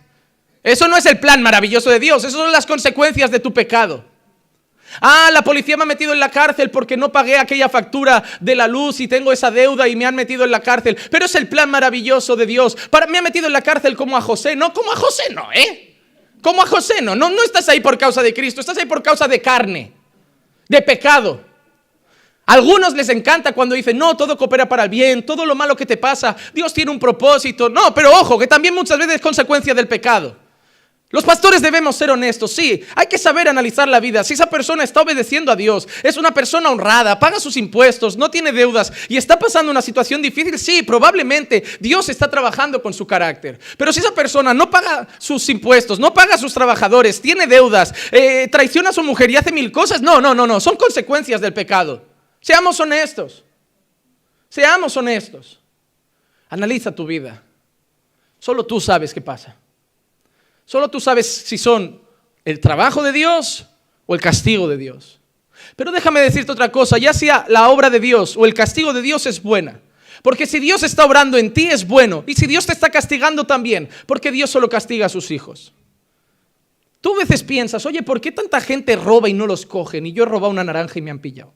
Eso 0.63 0.87
no 0.87 0.95
es 0.95 1.05
el 1.05 1.19
plan 1.19 1.43
maravilloso 1.43 1.89
de 1.89 1.99
Dios, 1.99 2.23
esas 2.23 2.39
son 2.39 2.53
las 2.53 2.65
consecuencias 2.65 3.31
de 3.31 3.41
tu 3.41 3.51
pecado. 3.51 4.05
Ah, 5.01 5.29
la 5.31 5.41
policía 5.41 5.77
me 5.77 5.83
ha 5.83 5.85
metido 5.85 6.13
en 6.13 6.19
la 6.19 6.29
cárcel 6.29 6.71
porque 6.71 6.97
no 6.97 7.11
pagué 7.11 7.37
aquella 7.37 7.69
factura 7.69 8.23
de 8.39 8.55
la 8.55 8.67
luz 8.67 8.99
y 8.99 9.07
tengo 9.07 9.31
esa 9.31 9.51
deuda 9.51 9.87
y 9.87 9.95
me 9.95 10.05
han 10.05 10.15
metido 10.15 10.43
en 10.43 10.51
la 10.51 10.61
cárcel. 10.61 10.97
Pero 11.09 11.25
es 11.25 11.35
el 11.35 11.47
plan 11.47 11.69
maravilloso 11.69 12.35
de 12.35 12.45
Dios. 12.45 12.75
Para, 12.89 13.07
me 13.07 13.17
ha 13.17 13.21
metido 13.21 13.47
en 13.47 13.53
la 13.53 13.61
cárcel 13.61 13.95
como 13.95 14.17
a 14.17 14.21
José. 14.21 14.55
No, 14.55 14.73
como 14.73 14.91
a 14.91 14.95
José 14.95 15.33
no, 15.33 15.51
¿eh? 15.53 15.97
Como 16.41 16.61
a 16.61 16.65
José 16.65 17.01
no. 17.01 17.15
No, 17.15 17.29
no 17.29 17.43
estás 17.43 17.69
ahí 17.69 17.79
por 17.79 17.97
causa 17.97 18.23
de 18.23 18.33
Cristo, 18.33 18.61
estás 18.61 18.77
ahí 18.77 18.85
por 18.85 19.03
causa 19.03 19.27
de 19.27 19.41
carne, 19.41 19.93
de 20.67 20.81
pecado. 20.81 21.45
Algunos 22.45 22.93
les 22.93 23.09
encanta 23.09 23.53
cuando 23.53 23.75
dicen, 23.75 23.95
no, 23.95 24.17
todo 24.17 24.35
coopera 24.35 24.67
para 24.67 24.83
el 24.83 24.89
bien, 24.89 25.23
todo 25.23 25.45
lo 25.45 25.53
malo 25.53 25.75
que 25.75 25.85
te 25.85 25.97
pasa, 25.97 26.35
Dios 26.51 26.73
tiene 26.73 26.89
un 26.89 26.97
propósito. 26.97 27.69
No, 27.69 27.93
pero 27.93 28.11
ojo, 28.11 28.39
que 28.39 28.47
también 28.47 28.73
muchas 28.73 28.97
veces 28.97 29.15
es 29.15 29.21
consecuencia 29.21 29.75
del 29.75 29.87
pecado. 29.87 30.48
Los 31.11 31.23
pastores 31.23 31.63
debemos 31.63 31.95
ser 31.95 32.11
honestos, 32.11 32.51
sí, 32.51 32.83
hay 32.95 33.07
que 33.07 33.17
saber 33.17 33.49
analizar 33.49 33.87
la 33.87 33.99
vida. 33.99 34.23
Si 34.23 34.35
esa 34.35 34.47
persona 34.47 34.83
está 34.83 35.01
obedeciendo 35.01 35.51
a 35.51 35.55
Dios, 35.55 35.87
es 36.03 36.17
una 36.17 36.31
persona 36.35 36.69
honrada, 36.69 37.17
paga 37.17 37.39
sus 37.39 37.57
impuestos, 37.57 38.15
no 38.15 38.29
tiene 38.29 38.51
deudas 38.51 38.93
y 39.07 39.17
está 39.17 39.39
pasando 39.39 39.71
una 39.71 39.81
situación 39.81 40.21
difícil, 40.21 40.59
sí, 40.59 40.83
probablemente 40.83 41.63
Dios 41.79 42.09
está 42.09 42.29
trabajando 42.29 42.79
con 42.83 42.93
su 42.93 43.07
carácter. 43.07 43.59
Pero 43.75 43.91
si 43.91 44.01
esa 44.01 44.13
persona 44.13 44.53
no 44.53 44.69
paga 44.69 45.07
sus 45.17 45.49
impuestos, 45.49 45.97
no 45.99 46.13
paga 46.13 46.35
a 46.35 46.37
sus 46.37 46.53
trabajadores, 46.53 47.19
tiene 47.19 47.47
deudas, 47.47 47.91
eh, 48.11 48.47
traiciona 48.47 48.89
a 48.89 48.93
su 48.93 49.01
mujer 49.01 49.31
y 49.31 49.37
hace 49.37 49.51
mil 49.51 49.71
cosas, 49.71 50.03
no, 50.03 50.21
no, 50.21 50.35
no, 50.35 50.45
no, 50.45 50.59
son 50.59 50.75
consecuencias 50.75 51.41
del 51.41 51.53
pecado. 51.53 52.05
Seamos 52.39 52.79
honestos, 52.79 53.43
seamos 54.47 54.95
honestos. 54.95 55.59
Analiza 56.49 56.93
tu 56.93 57.07
vida. 57.07 57.41
Solo 58.37 58.63
tú 58.63 58.79
sabes 58.79 59.11
qué 59.11 59.21
pasa. 59.21 59.55
Solo 60.69 60.87
tú 60.89 60.99
sabes 60.99 61.25
si 61.25 61.57
son 61.57 61.99
el 62.45 62.59
trabajo 62.59 63.01
de 63.01 63.11
Dios 63.11 63.65
o 64.05 64.13
el 64.13 64.21
castigo 64.21 64.67
de 64.67 64.77
Dios. 64.77 65.19
Pero 65.75 65.91
déjame 65.91 66.19
decirte 66.19 66.51
otra 66.51 66.71
cosa, 66.71 66.99
ya 66.99 67.11
sea 67.11 67.43
la 67.49 67.69
obra 67.69 67.89
de 67.89 67.99
Dios 67.99 68.37
o 68.37 68.45
el 68.45 68.53
castigo 68.53 68.93
de 68.93 69.01
Dios 69.01 69.25
es 69.25 69.41
buena. 69.41 69.81
Porque 70.21 70.45
si 70.45 70.59
Dios 70.59 70.83
está 70.83 71.05
obrando 71.05 71.39
en 71.39 71.55
ti 71.55 71.69
es 71.71 71.87
bueno. 71.87 72.23
Y 72.27 72.35
si 72.35 72.45
Dios 72.45 72.67
te 72.67 72.73
está 72.73 72.91
castigando 72.91 73.45
también. 73.45 73.89
Porque 74.05 74.31
Dios 74.31 74.51
solo 74.51 74.69
castiga 74.69 75.07
a 75.07 75.09
sus 75.09 75.31
hijos. 75.31 75.73
Tú 77.01 77.15
a 77.15 77.17
veces 77.17 77.41
piensas, 77.41 77.83
oye, 77.87 78.03
¿por 78.03 78.21
qué 78.21 78.31
tanta 78.31 78.61
gente 78.61 78.95
roba 78.95 79.27
y 79.27 79.33
no 79.33 79.47
los 79.47 79.65
cogen? 79.65 80.05
Y 80.05 80.13
yo 80.13 80.21
he 80.21 80.27
robado 80.27 80.51
una 80.51 80.63
naranja 80.63 80.99
y 80.99 81.01
me 81.01 81.09
han 81.09 81.17
pillado. 81.17 81.51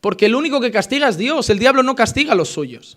Porque 0.00 0.26
el 0.26 0.36
único 0.36 0.60
que 0.60 0.70
castiga 0.70 1.08
es 1.08 1.18
Dios. 1.18 1.50
El 1.50 1.58
diablo 1.58 1.82
no 1.82 1.96
castiga 1.96 2.34
a 2.34 2.36
los 2.36 2.50
suyos. 2.50 2.96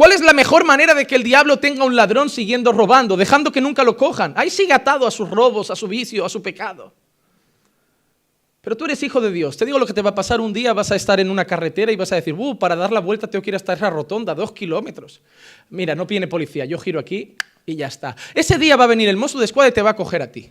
¿Cuál 0.00 0.12
es 0.12 0.22
la 0.22 0.32
mejor 0.32 0.64
manera 0.64 0.94
de 0.94 1.06
que 1.06 1.14
el 1.14 1.22
diablo 1.22 1.58
tenga 1.58 1.84
un 1.84 1.94
ladrón 1.94 2.30
siguiendo 2.30 2.72
robando, 2.72 3.18
dejando 3.18 3.52
que 3.52 3.60
nunca 3.60 3.84
lo 3.84 3.98
cojan? 3.98 4.32
Ahí 4.34 4.48
sigue 4.48 4.72
atado 4.72 5.06
a 5.06 5.10
sus 5.10 5.28
robos, 5.28 5.70
a 5.70 5.76
su 5.76 5.86
vicio, 5.86 6.24
a 6.24 6.30
su 6.30 6.40
pecado. 6.40 6.94
Pero 8.62 8.78
tú 8.78 8.86
eres 8.86 9.02
hijo 9.02 9.20
de 9.20 9.30
Dios. 9.30 9.58
Te 9.58 9.66
digo 9.66 9.78
lo 9.78 9.84
que 9.84 9.92
te 9.92 10.00
va 10.00 10.08
a 10.08 10.14
pasar 10.14 10.40
un 10.40 10.54
día, 10.54 10.72
vas 10.72 10.90
a 10.90 10.96
estar 10.96 11.20
en 11.20 11.30
una 11.30 11.44
carretera 11.44 11.92
y 11.92 11.96
vas 11.96 12.10
a 12.12 12.14
decir, 12.14 12.32
uh, 12.32 12.58
para 12.58 12.76
dar 12.76 12.92
la 12.92 13.00
vuelta 13.00 13.26
tengo 13.26 13.42
que 13.42 13.50
ir 13.50 13.56
hasta 13.56 13.74
esa 13.74 13.90
rotonda, 13.90 14.34
dos 14.34 14.52
kilómetros. 14.52 15.20
Mira, 15.68 15.94
no 15.94 16.06
viene 16.06 16.26
policía, 16.26 16.64
yo 16.64 16.78
giro 16.78 16.98
aquí, 16.98 17.36
Y 17.66 17.76
ya 17.76 17.88
está. 17.88 18.16
Ese 18.34 18.56
día 18.56 18.76
va 18.76 18.84
a 18.84 18.86
venir 18.86 19.10
el 19.10 19.18
mozo 19.18 19.38
de 19.38 19.44
escuadra 19.44 19.68
y 19.68 19.74
te 19.74 19.82
va 19.82 19.90
a 19.90 19.96
coger 19.96 20.22
a 20.22 20.32
ti. 20.32 20.50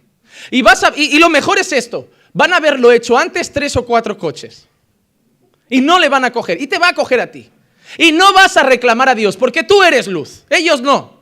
Y, 0.52 0.62
vas 0.62 0.84
a, 0.84 0.94
y, 0.96 1.16
y 1.16 1.18
lo 1.18 1.32
mejor 1.32 1.58
es 1.58 1.74
esto, 1.74 2.08
van 2.34 2.54
a 2.54 2.58
haberlo 2.58 2.92
hecho 2.92 3.18
antes 3.18 3.52
tres 3.52 3.76
o 3.78 3.84
cuatro 3.84 4.16
coches. 4.16 4.68
Y 5.72 5.82
no 5.82 5.98
le 5.98 6.08
van 6.08 6.24
a 6.24 6.32
coger. 6.32 6.62
Y 6.62 6.68
te 6.68 6.78
va 6.78 6.90
a 6.90 6.94
coger 6.94 7.20
a 7.20 7.32
ti. 7.32 7.50
Y 7.98 8.12
no 8.12 8.34
vas 8.34 8.56
a 8.58 8.64
reclamar 8.64 9.10
a 9.10 9.16
Dios, 9.16 9.36
porque 9.36 9.64
tú 9.64 9.84
eres 9.84 10.08
luz. 10.08 10.46
Ellos 10.50 10.82
no. 10.82 11.20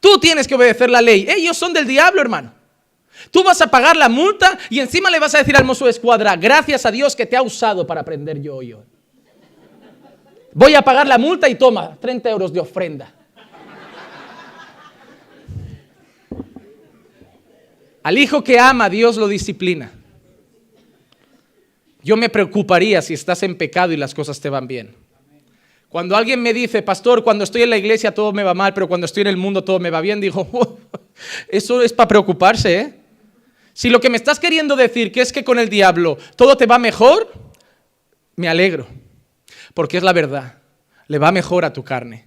Tú 0.00 0.18
tienes 0.18 0.46
que 0.46 0.54
obedecer 0.54 0.90
la 0.90 1.00
ley. 1.00 1.26
Ellos 1.28 1.56
son 1.56 1.72
del 1.72 1.86
diablo, 1.86 2.20
hermano. 2.20 2.54
Tú 3.30 3.42
vas 3.42 3.60
a 3.60 3.68
pagar 3.68 3.96
la 3.96 4.08
multa 4.08 4.58
y 4.70 4.80
encima 4.80 5.10
le 5.10 5.18
vas 5.18 5.34
a 5.34 5.38
decir 5.38 5.56
al 5.56 5.64
mozo 5.64 5.84
de 5.84 5.92
escuadra, 5.92 6.36
gracias 6.36 6.84
a 6.84 6.90
Dios 6.90 7.16
que 7.16 7.26
te 7.26 7.36
ha 7.36 7.42
usado 7.42 7.86
para 7.86 8.00
aprender 8.00 8.40
yo 8.40 8.56
hoy. 8.56 8.76
Voy 10.52 10.74
a 10.74 10.82
pagar 10.82 11.06
la 11.06 11.18
multa 11.18 11.48
y 11.48 11.56
toma 11.56 11.96
30 12.00 12.30
euros 12.30 12.52
de 12.52 12.60
ofrenda. 12.60 13.12
Al 18.02 18.18
hijo 18.18 18.44
que 18.44 18.58
ama, 18.58 18.90
Dios 18.90 19.16
lo 19.16 19.26
disciplina. 19.26 19.90
Yo 22.02 22.18
me 22.18 22.28
preocuparía 22.28 23.00
si 23.00 23.14
estás 23.14 23.42
en 23.42 23.56
pecado 23.56 23.92
y 23.92 23.96
las 23.96 24.14
cosas 24.14 24.38
te 24.38 24.50
van 24.50 24.66
bien. 24.66 25.03
Cuando 25.94 26.16
alguien 26.16 26.42
me 26.42 26.52
dice, 26.52 26.82
pastor, 26.82 27.22
cuando 27.22 27.44
estoy 27.44 27.62
en 27.62 27.70
la 27.70 27.76
iglesia 27.76 28.12
todo 28.12 28.32
me 28.32 28.42
va 28.42 28.52
mal, 28.52 28.74
pero 28.74 28.88
cuando 28.88 29.04
estoy 29.04 29.20
en 29.20 29.28
el 29.28 29.36
mundo 29.36 29.62
todo 29.62 29.78
me 29.78 29.90
va 29.90 30.00
bien, 30.00 30.20
digo, 30.20 30.48
oh, 30.50 30.76
eso 31.48 31.80
es 31.82 31.92
para 31.92 32.08
preocuparse, 32.08 32.80
¿eh? 32.80 32.94
Si 33.74 33.90
lo 33.90 34.00
que 34.00 34.10
me 34.10 34.16
estás 34.16 34.40
queriendo 34.40 34.74
decir 34.74 35.12
que 35.12 35.20
es 35.20 35.32
que 35.32 35.44
con 35.44 35.56
el 35.56 35.68
diablo 35.68 36.18
todo 36.34 36.56
te 36.56 36.66
va 36.66 36.80
mejor, 36.80 37.32
me 38.34 38.48
alegro, 38.48 38.88
porque 39.72 39.96
es 39.96 40.02
la 40.02 40.12
verdad, 40.12 40.58
le 41.06 41.18
va 41.18 41.30
mejor 41.30 41.64
a 41.64 41.72
tu 41.72 41.84
carne. 41.84 42.26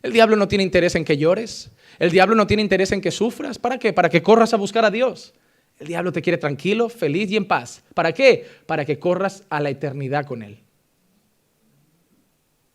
El 0.00 0.14
diablo 0.14 0.34
no 0.36 0.48
tiene 0.48 0.64
interés 0.64 0.94
en 0.94 1.04
que 1.04 1.18
llores, 1.18 1.72
el 1.98 2.10
diablo 2.10 2.34
no 2.34 2.46
tiene 2.46 2.62
interés 2.62 2.90
en 2.92 3.02
que 3.02 3.10
sufras, 3.10 3.58
¿para 3.58 3.78
qué? 3.78 3.92
Para 3.92 4.08
que 4.08 4.22
corras 4.22 4.54
a 4.54 4.56
buscar 4.56 4.86
a 4.86 4.90
Dios. 4.90 5.34
El 5.78 5.88
diablo 5.88 6.10
te 6.10 6.22
quiere 6.22 6.38
tranquilo, 6.38 6.88
feliz 6.88 7.30
y 7.30 7.36
en 7.36 7.44
paz. 7.44 7.84
¿Para 7.92 8.12
qué? 8.12 8.48
Para 8.64 8.86
que 8.86 8.98
corras 8.98 9.44
a 9.50 9.60
la 9.60 9.68
eternidad 9.68 10.24
con 10.24 10.42
Él. 10.42 10.63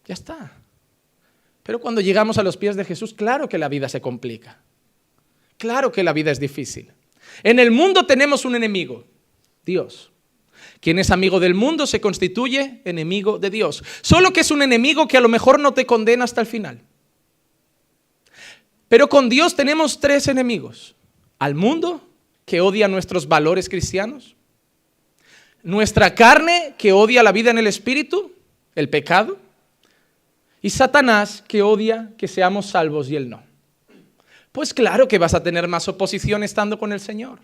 Ya 0.10 0.16
está. 0.16 0.52
Pero 1.62 1.80
cuando 1.80 2.02
llegamos 2.02 2.40
a 2.40 2.44
los 2.44 2.58
pies 2.58 2.76
de 2.76 2.84
Jesús, 2.84 3.14
claro 3.14 3.48
que 3.48 3.60
la 3.60 3.70
vida 3.70 3.88
se 3.88 4.02
complica. 4.02 4.60
Claro 5.60 5.92
que 5.92 6.02
la 6.02 6.14
vida 6.14 6.32
es 6.32 6.40
difícil. 6.40 6.92
En 7.44 7.60
el 7.60 7.70
mundo 7.70 8.08
tenemos 8.08 8.44
un 8.44 8.56
enemigo, 8.56 9.06
Dios. 9.64 10.12
Quien 10.82 10.98
es 10.98 11.12
amigo 11.12 11.40
del 11.40 11.54
mundo 11.54 11.86
se 11.86 12.02
constituye 12.02 12.82
enemigo 12.86 13.38
de 13.38 13.52
Dios. 13.52 13.84
Solo 14.02 14.34
que 14.34 14.40
es 14.40 14.50
un 14.50 14.64
enemigo 14.64 15.08
que 15.08 15.18
a 15.18 15.22
lo 15.22 15.30
mejor 15.30 15.60
no 15.60 15.76
te 15.76 15.86
condena 15.86 16.24
hasta 16.24 16.42
el 16.42 16.48
final. 16.48 16.82
Pero 18.88 19.10
con 19.10 19.30
Dios 19.30 19.56
tenemos 19.56 20.00
tres 20.00 20.28
enemigos. 20.28 20.96
Al 21.38 21.54
mundo, 21.54 22.02
que 22.46 22.62
odia 22.62 22.88
nuestros 22.88 23.28
valores 23.28 23.70
cristianos. 23.70 24.36
Nuestra 25.62 26.16
carne, 26.16 26.74
que 26.80 26.94
odia 26.94 27.22
la 27.22 27.32
vida 27.32 27.52
en 27.52 27.60
el 27.60 27.68
espíritu, 27.68 28.32
el 28.74 28.90
pecado. 28.90 29.38
Y 30.62 30.70
Satanás, 30.70 31.44
que 31.48 31.62
odia 31.62 32.12
que 32.18 32.28
seamos 32.28 32.68
salvos 32.68 33.10
y 33.10 33.16
él 33.16 33.30
no. 33.30 33.44
Pues 34.52 34.74
claro 34.74 35.08
que 35.08 35.18
vas 35.18 35.34
a 35.34 35.44
tener 35.44 35.68
más 35.68 35.88
oposición 35.88 36.44
estando 36.44 36.78
con 36.78 36.92
el 36.92 37.00
Señor. 37.00 37.40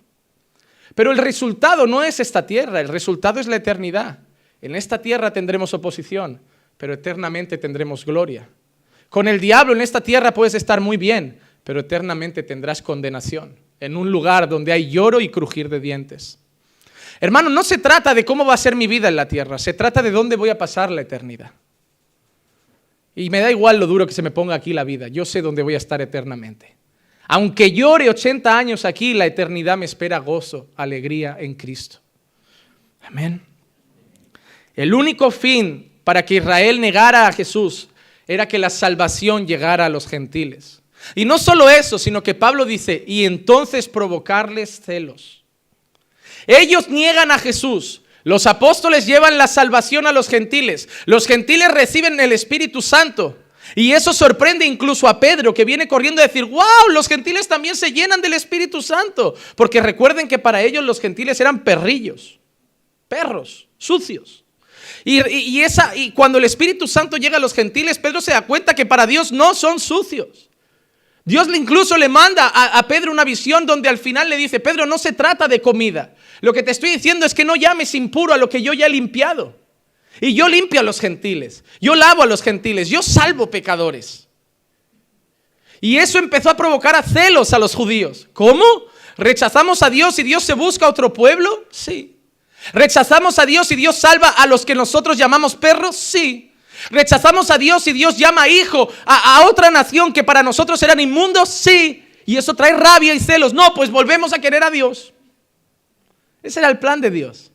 Pero 0.96 1.12
el 1.12 1.18
resultado 1.18 1.88
no 1.88 2.04
es 2.04 2.20
esta 2.20 2.46
tierra, 2.46 2.82
el 2.82 2.88
resultado 2.88 3.40
es 3.40 3.48
la 3.48 3.58
eternidad. 3.58 4.20
En 4.62 4.76
esta 4.76 5.02
tierra 5.02 5.32
tendremos 5.32 5.74
oposición, 5.74 6.42
pero 6.78 6.94
eternamente 6.94 7.58
tendremos 7.58 8.06
gloria. 8.06 8.50
Con 9.10 9.28
el 9.28 9.40
diablo 9.40 9.74
en 9.74 9.82
esta 9.82 10.02
tierra 10.02 10.34
puedes 10.34 10.56
estar 10.56 10.82
muy 10.82 10.98
bien, 10.98 11.40
pero 11.64 11.80
eternamente 11.80 12.44
tendrás 12.44 12.82
condenación 12.82 13.60
en 13.80 13.98
un 13.98 14.12
lugar 14.12 14.48
donde 14.48 14.72
hay 14.72 14.90
lloro 14.90 15.20
y 15.20 15.30
crujir 15.30 15.70
de 15.70 15.80
dientes. 15.80 16.40
Hermano, 17.20 17.50
no 17.50 17.64
se 17.64 17.78
trata 17.78 18.14
de 18.14 18.26
cómo 18.26 18.46
va 18.46 18.54
a 18.54 18.58
ser 18.58 18.76
mi 18.76 18.88
vida 18.88 19.08
en 19.08 19.16
la 19.16 19.28
tierra, 19.28 19.58
se 19.58 19.74
trata 19.74 20.02
de 20.02 20.12
dónde 20.12 20.36
voy 20.36 20.50
a 20.50 20.58
pasar 20.58 20.92
la 20.92 21.02
eternidad. 21.02 21.52
Y 23.16 23.30
me 23.30 23.40
da 23.40 23.50
igual 23.50 23.80
lo 23.80 23.88
duro 23.88 24.06
que 24.06 24.14
se 24.14 24.22
me 24.22 24.32
ponga 24.32 24.56
aquí 24.56 24.74
la 24.74 24.84
vida, 24.84 25.08
yo 25.08 25.26
sé 25.26 25.42
dónde 25.42 25.64
voy 25.64 25.74
a 25.74 25.78
estar 25.78 26.02
eternamente. 26.02 26.76
Aunque 27.28 27.72
llore 27.72 28.10
80 28.10 28.58
años 28.58 28.86
aquí, 28.86 29.14
la 29.14 29.26
eternidad 29.26 29.78
me 29.78 29.86
espera 29.86 30.20
gozo, 30.20 30.68
alegría 30.76 31.38
en 31.40 31.56
Cristo. 31.56 32.00
Amén. 33.02 33.42
El 34.76 34.94
único 34.94 35.32
fin 35.32 35.92
para 36.04 36.26
que 36.26 36.36
Israel 36.36 36.80
negara 36.80 37.28
a 37.28 37.32
Jesús 37.32 37.90
era 38.28 38.48
que 38.48 38.60
la 38.60 38.70
salvación 38.70 39.48
llegara 39.48 39.86
a 39.86 39.90
los 39.90 40.08
gentiles. 40.08 40.82
Y 41.14 41.26
no 41.26 41.38
solo 41.38 41.70
eso, 41.70 41.98
sino 42.00 42.24
que 42.24 42.34
Pablo 42.34 42.66
dice, 42.66 43.04
y 43.08 43.26
entonces 43.26 43.88
provocarles 43.88 44.82
celos. 44.82 45.44
Ellos 46.48 46.90
niegan 46.90 47.32
a 47.32 47.40
Jesús. 47.40 48.02
Los 48.26 48.48
apóstoles 48.48 49.06
llevan 49.06 49.38
la 49.38 49.48
salvación 49.48 50.08
a 50.08 50.12
los 50.12 50.28
gentiles. 50.28 50.90
Los 51.06 51.28
gentiles 51.28 51.72
reciben 51.72 52.20
el 52.20 52.32
Espíritu 52.32 52.82
Santo. 52.82 53.38
Y 53.76 53.92
eso 53.92 54.14
sorprende 54.14 54.66
incluso 54.66 55.08
a 55.08 55.20
Pedro, 55.20 55.54
que 55.54 55.64
viene 55.64 55.88
corriendo 55.88 56.22
a 56.22 56.28
decir, 56.28 56.44
wow, 56.44 56.90
los 56.90 57.08
gentiles 57.08 57.48
también 57.48 57.76
se 57.76 57.92
llenan 57.92 58.22
del 58.22 58.34
Espíritu 58.34 58.82
Santo. 58.82 59.36
Porque 59.56 59.80
recuerden 59.80 60.28
que 60.28 60.40
para 60.40 60.64
ellos 60.64 60.84
los 60.84 61.00
gentiles 61.00 61.40
eran 61.40 61.64
perrillos, 61.64 62.40
perros, 63.08 63.68
sucios. 63.78 64.44
Y, 65.04 65.62
esa, 65.62 65.96
y 65.96 66.10
cuando 66.10 66.40
el 66.40 66.46
Espíritu 66.46 66.88
Santo 66.88 67.18
llega 67.18 67.38
a 67.38 67.40
los 67.40 67.54
gentiles, 67.54 68.00
Pedro 68.00 68.22
se 68.22 68.32
da 68.32 68.42
cuenta 68.42 68.74
que 68.74 68.88
para 68.88 69.06
Dios 69.06 69.32
no 69.32 69.54
son 69.54 69.80
sucios. 69.80 70.45
Dios 71.26 71.48
incluso 71.52 71.98
le 71.98 72.08
manda 72.08 72.48
a, 72.48 72.88
Pedro 72.88 73.12
una 73.12 73.24
visión 73.24 73.66
donde 73.66 73.90
al 73.90 73.98
final 73.98 74.30
le 74.30 74.38
dice, 74.38 74.60
Pedro, 74.60 74.86
no 74.86 75.00
se 75.00 75.12
trata 75.12 75.48
de 75.48 75.60
comida. 75.60 76.14
Lo 76.42 76.54
que 76.54 76.62
te 76.62 76.70
estoy 76.70 76.92
diciendo 76.92 77.26
es 77.26 77.34
que 77.34 77.44
no 77.44 77.56
llames 77.56 77.96
impuro 77.96 78.32
a 78.32 78.38
lo 78.38 78.48
que 78.48 78.62
yo 78.62 78.74
ya 78.74 78.86
he 78.86 78.90
limpiado. 78.90 79.58
Y 80.22 80.36
yo 80.36 80.48
limpio 80.48 80.80
a 80.80 80.84
los 80.84 81.00
gentiles, 81.00 81.64
yo 81.82 81.96
lavo 81.96 82.22
a 82.22 82.28
los 82.28 82.44
gentiles, 82.44 82.90
yo 82.90 83.02
salvo 83.02 83.50
pecadores. 83.50 84.28
Y 85.82 85.98
eso 85.98 86.20
empezó 86.20 86.52
a 86.52 86.58
provocar 86.58 86.96
a 86.96 87.02
celos 87.02 87.54
a 87.54 87.60
los 87.60 87.74
judíos. 87.74 88.28
¿Cómo? 88.32 88.64
¿Rechazamos 89.18 89.82
a 89.82 89.90
Dios 89.90 90.18
y 90.20 90.24
Dios 90.24 90.44
se 90.44 90.54
busca 90.54 90.86
a 90.86 90.90
otro 90.90 91.12
pueblo? 91.12 91.66
Sí. 91.72 92.18
¿Rechazamos 92.72 93.40
a 93.40 93.46
Dios 93.46 93.72
y 93.72 93.76
Dios 93.76 93.96
salva 93.96 94.30
a 94.30 94.46
los 94.46 94.64
que 94.64 94.76
nosotros 94.76 95.18
llamamos 95.18 95.56
perros? 95.56 95.98
Sí. 95.98 96.54
¿Rechazamos 96.90 97.50
a 97.52 97.58
Dios 97.58 97.86
y 97.88 97.94
Dios 97.94 98.18
llama 98.18 98.48
hijo 98.48 98.90
a, 99.06 99.38
a 99.38 99.48
otra 99.48 99.72
nación 99.72 100.14
que 100.14 100.24
para 100.24 100.44
nosotros 100.44 100.82
eran 100.84 101.00
inmundos? 101.00 101.50
Sí. 101.50 102.06
Y 102.26 102.38
eso 102.38 102.54
trae 102.54 102.74
rabia 102.74 103.14
y 103.14 103.20
celos. 103.20 103.54
No, 103.54 103.74
pues 103.74 103.90
volvemos 103.90 104.34
a 104.34 104.40
querer 104.40 104.64
a 104.64 104.72
Dios. 104.72 105.14
Ese 106.42 106.60
era 106.60 106.70
el 106.70 106.80
plan 106.80 107.02
de 107.02 107.12
Dios. 107.12 107.52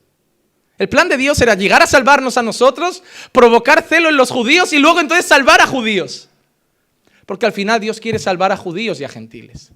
El 0.79 0.89
plan 0.89 1.09
de 1.09 1.17
Dios 1.17 1.41
era 1.41 1.55
llegar 1.55 1.83
a 1.83 1.87
salvarnos 1.87 2.39
a 2.39 2.43
nosotros, 2.43 3.03
provocar 3.33 3.83
celo 3.83 4.09
en 4.09 4.17
los 4.17 4.31
judíos 4.31 4.73
y 4.73 4.79
luego 4.79 4.99
entonces 4.99 5.27
salvar 5.27 5.61
a 5.61 5.67
judíos. 5.67 6.29
Porque 7.27 7.47
al 7.47 7.53
final 7.53 7.81
Dios 7.81 8.01
quiere 8.01 8.19
salvar 8.19 8.51
a 8.51 8.57
judíos 8.57 8.99
y 8.99 9.05
a 9.05 9.09
gentiles. 9.09 9.73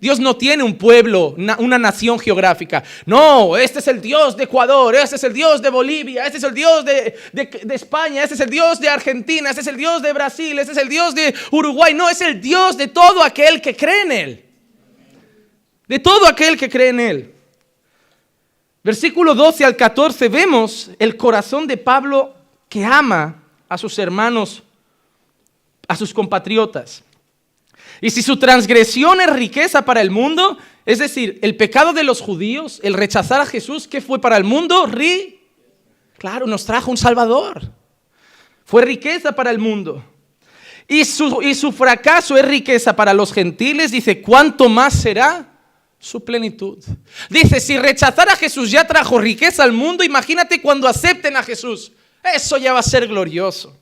Dios 0.00 0.18
no 0.18 0.34
tiene 0.34 0.62
un 0.62 0.78
pueblo, 0.78 1.34
una, 1.36 1.78
nación 1.78 2.18
geográfica. 2.18 2.82
No, 3.04 3.54
este 3.54 3.80
es 3.80 3.88
el 3.88 4.00
Dios 4.00 4.34
de 4.34 4.44
Ecuador, 4.44 4.94
este 4.94 5.16
es 5.16 5.24
el 5.24 5.34
Dios 5.34 5.60
de 5.60 5.68
Bolivia, 5.68 6.24
este 6.24 6.38
es 6.38 6.44
el 6.44 6.54
Dios 6.54 6.86
de, 6.86 7.14
de, 7.32 7.74
España, 7.74 8.22
este 8.22 8.34
es 8.34 8.40
el 8.40 8.48
Dios 8.48 8.80
de 8.80 8.88
Argentina, 8.88 9.50
este 9.50 9.60
es 9.60 9.66
el 9.66 9.76
Dios 9.76 10.00
de 10.00 10.14
Brasil, 10.14 10.58
este 10.58 10.72
es 10.72 10.78
el 10.78 10.88
Dios 10.88 11.14
de 11.14 11.34
Uruguay. 11.50 11.92
No, 11.92 12.08
es 12.08 12.22
el 12.22 12.40
Dios 12.40 12.78
de 12.78 12.88
todo 12.88 13.22
aquel 13.22 13.60
que 13.60 13.76
cree 13.76 14.02
en 14.02 14.12
Él. 14.12 14.44
De 15.86 15.98
todo 15.98 16.26
aquel 16.26 16.56
que 16.56 16.70
cree 16.70 16.88
en 16.88 17.00
Él. 17.00 17.34
Versículo 18.82 19.34
12 19.34 19.66
al 19.66 19.76
14 19.76 20.30
vemos 20.30 20.90
el 20.98 21.18
corazón 21.18 21.66
de 21.66 21.76
Pablo 21.76 22.34
que 22.70 22.82
ama 22.82 23.42
a 23.68 23.76
sus 23.76 23.98
hermanos, 23.98 24.62
a 25.86 25.94
sus 25.94 26.14
compatriotas. 26.14 27.04
Y 28.00 28.10
si 28.10 28.22
su 28.22 28.38
transgresión 28.38 29.20
es 29.20 29.30
riqueza 29.32 29.84
para 29.84 30.00
el 30.00 30.10
mundo, 30.10 30.58
es 30.86 30.98
decir, 30.98 31.38
el 31.42 31.56
pecado 31.56 31.92
de 31.92 32.04
los 32.04 32.20
judíos, 32.20 32.80
el 32.82 32.94
rechazar 32.94 33.40
a 33.40 33.46
Jesús, 33.46 33.86
¿qué 33.86 34.00
fue 34.00 34.20
para 34.20 34.36
el 34.36 34.44
mundo? 34.44 34.86
Ri 34.86 35.40
claro, 36.18 36.46
nos 36.46 36.64
trajo 36.64 36.90
un 36.90 36.96
Salvador. 36.96 37.72
Fue 38.64 38.82
riqueza 38.84 39.32
para 39.32 39.50
el 39.50 39.58
mundo. 39.58 40.04
Y 40.86 41.04
su, 41.04 41.40
y 41.42 41.54
su 41.54 41.72
fracaso 41.72 42.36
es 42.36 42.44
riqueza 42.44 42.94
para 42.94 43.14
los 43.14 43.32
gentiles, 43.32 43.90
dice, 43.90 44.20
¿cuánto 44.20 44.68
más 44.68 44.94
será 44.94 45.50
su 46.00 46.24
plenitud. 46.24 46.82
Dice, 47.28 47.60
si 47.60 47.78
rechazar 47.78 48.28
a 48.30 48.36
Jesús 48.36 48.70
ya 48.70 48.86
trajo 48.86 49.18
riqueza 49.18 49.62
al 49.62 49.72
mundo, 49.72 50.02
imagínate 50.02 50.60
cuando 50.60 50.88
acepten 50.88 51.36
a 51.36 51.42
Jesús. 51.42 51.92
Eso 52.34 52.56
ya 52.56 52.72
va 52.72 52.80
a 52.80 52.82
ser 52.82 53.06
glorioso. 53.06 53.76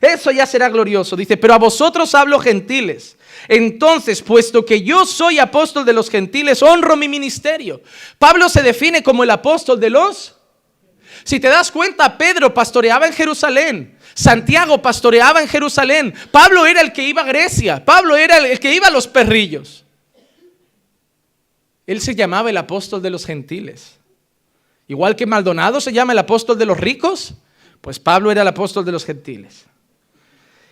Eso 0.00 0.32
ya 0.32 0.46
será 0.46 0.68
glorioso. 0.68 1.16
Dice, 1.16 1.36
pero 1.36 1.54
a 1.54 1.58
vosotros 1.58 2.14
hablo 2.14 2.40
gentiles. 2.40 3.16
Entonces, 3.52 4.22
puesto 4.22 4.64
que 4.64 4.82
yo 4.82 5.04
soy 5.04 5.40
apóstol 5.40 5.84
de 5.84 5.92
los 5.92 6.08
gentiles, 6.08 6.62
honro 6.62 6.96
mi 6.96 7.08
ministerio. 7.08 7.82
Pablo 8.16 8.48
se 8.48 8.62
define 8.62 9.02
como 9.02 9.24
el 9.24 9.30
apóstol 9.30 9.80
de 9.80 9.90
los... 9.90 10.36
Si 11.24 11.40
te 11.40 11.48
das 11.48 11.72
cuenta, 11.72 12.16
Pedro 12.16 12.54
pastoreaba 12.54 13.08
en 13.08 13.12
Jerusalén. 13.12 13.98
Santiago 14.14 14.80
pastoreaba 14.80 15.42
en 15.42 15.48
Jerusalén. 15.48 16.14
Pablo 16.30 16.64
era 16.64 16.80
el 16.80 16.92
que 16.92 17.02
iba 17.02 17.22
a 17.22 17.24
Grecia. 17.24 17.84
Pablo 17.84 18.16
era 18.16 18.38
el 18.38 18.60
que 18.60 18.72
iba 18.72 18.86
a 18.86 18.92
los 18.92 19.08
perrillos. 19.08 19.84
Él 21.88 22.00
se 22.00 22.14
llamaba 22.14 22.50
el 22.50 22.56
apóstol 22.56 23.02
de 23.02 23.10
los 23.10 23.26
gentiles. 23.26 23.98
Igual 24.86 25.16
que 25.16 25.26
Maldonado 25.26 25.80
se 25.80 25.92
llama 25.92 26.12
el 26.12 26.20
apóstol 26.20 26.56
de 26.56 26.66
los 26.66 26.78
ricos, 26.78 27.34
pues 27.80 27.98
Pablo 27.98 28.30
era 28.30 28.42
el 28.42 28.48
apóstol 28.48 28.84
de 28.84 28.92
los 28.92 29.04
gentiles. 29.04 29.66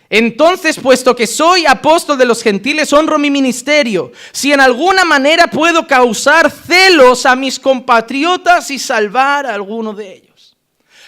Entonces, 0.09 0.79
puesto 0.79 1.15
que 1.15 1.27
soy 1.27 1.67
apóstol 1.67 2.17
de 2.17 2.25
los 2.25 2.41
gentiles, 2.41 2.91
honro 2.93 3.19
mi 3.19 3.29
ministerio. 3.29 4.11
Si 4.31 4.51
en 4.51 4.59
alguna 4.59 5.05
manera 5.05 5.47
puedo 5.47 5.85
causar 5.85 6.49
celos 6.49 7.27
a 7.27 7.35
mis 7.35 7.59
compatriotas 7.59 8.71
y 8.71 8.79
salvar 8.79 9.45
a 9.45 9.53
alguno 9.53 9.93
de 9.93 10.13
ellos. 10.13 10.29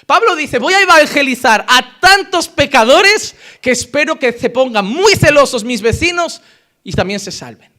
Pablo 0.05 0.35
dice, 0.35 0.59
voy 0.59 0.73
a 0.73 0.81
evangelizar 0.81 1.65
a 1.67 1.99
tantos 1.99 2.47
pecadores 2.47 3.35
que 3.61 3.71
espero 3.71 4.19
que 4.19 4.33
se 4.33 4.49
pongan 4.49 4.85
muy 4.85 5.15
celosos 5.15 5.63
mis 5.63 5.81
vecinos 5.81 6.41
y 6.83 6.91
también 6.91 7.19
se 7.19 7.31
salven. 7.31 7.71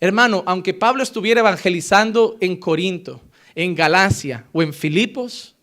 Hermano, 0.00 0.44
aunque 0.46 0.74
Pablo 0.74 1.02
estuviera 1.02 1.40
evangelizando 1.40 2.36
en 2.40 2.56
Corinto, 2.56 3.20
en 3.54 3.74
Galacia 3.74 4.46
o 4.52 4.62
en 4.62 4.72
Filipos, 4.72 5.56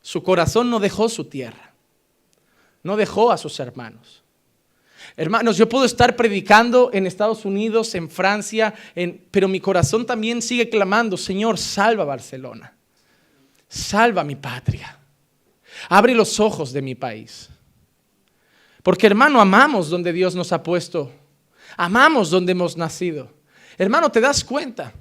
su 0.00 0.22
corazón 0.22 0.70
no 0.70 0.78
dejó 0.78 1.08
su 1.08 1.24
tierra, 1.24 1.69
no 2.82 2.96
dejó 2.96 3.30
a 3.30 3.38
sus 3.38 3.58
hermanos. 3.60 4.22
Hermanos, 5.16 5.56
yo 5.56 5.68
puedo 5.68 5.84
estar 5.84 6.16
predicando 6.16 6.90
en 6.92 7.06
Estados 7.06 7.44
Unidos, 7.44 7.94
en 7.94 8.08
Francia, 8.08 8.74
pero 9.30 9.48
mi 9.48 9.60
corazón 9.60 10.06
también 10.06 10.40
sigue 10.40 10.68
clamando, 10.68 11.16
Señor, 11.16 11.58
salva 11.58 12.04
Barcelona, 12.04 12.76
salva 13.68 14.24
mi 14.24 14.36
patria, 14.36 14.98
abre 15.88 16.14
los 16.14 16.38
ojos 16.38 16.72
de 16.72 16.82
mi 16.82 16.94
país. 16.94 17.48
Porque 18.82 19.06
hermano, 19.06 19.40
amamos 19.40 19.90
donde 19.90 20.12
Dios 20.12 20.34
nos 20.34 20.52
ha 20.52 20.62
puesto, 20.62 21.12
amamos 21.76 22.30
donde 22.30 22.52
hemos 22.52 22.76
nacido. 22.76 23.30
Hermano, 23.76 24.10
¿te 24.10 24.20
das 24.20 24.44
cuenta? 24.44 24.92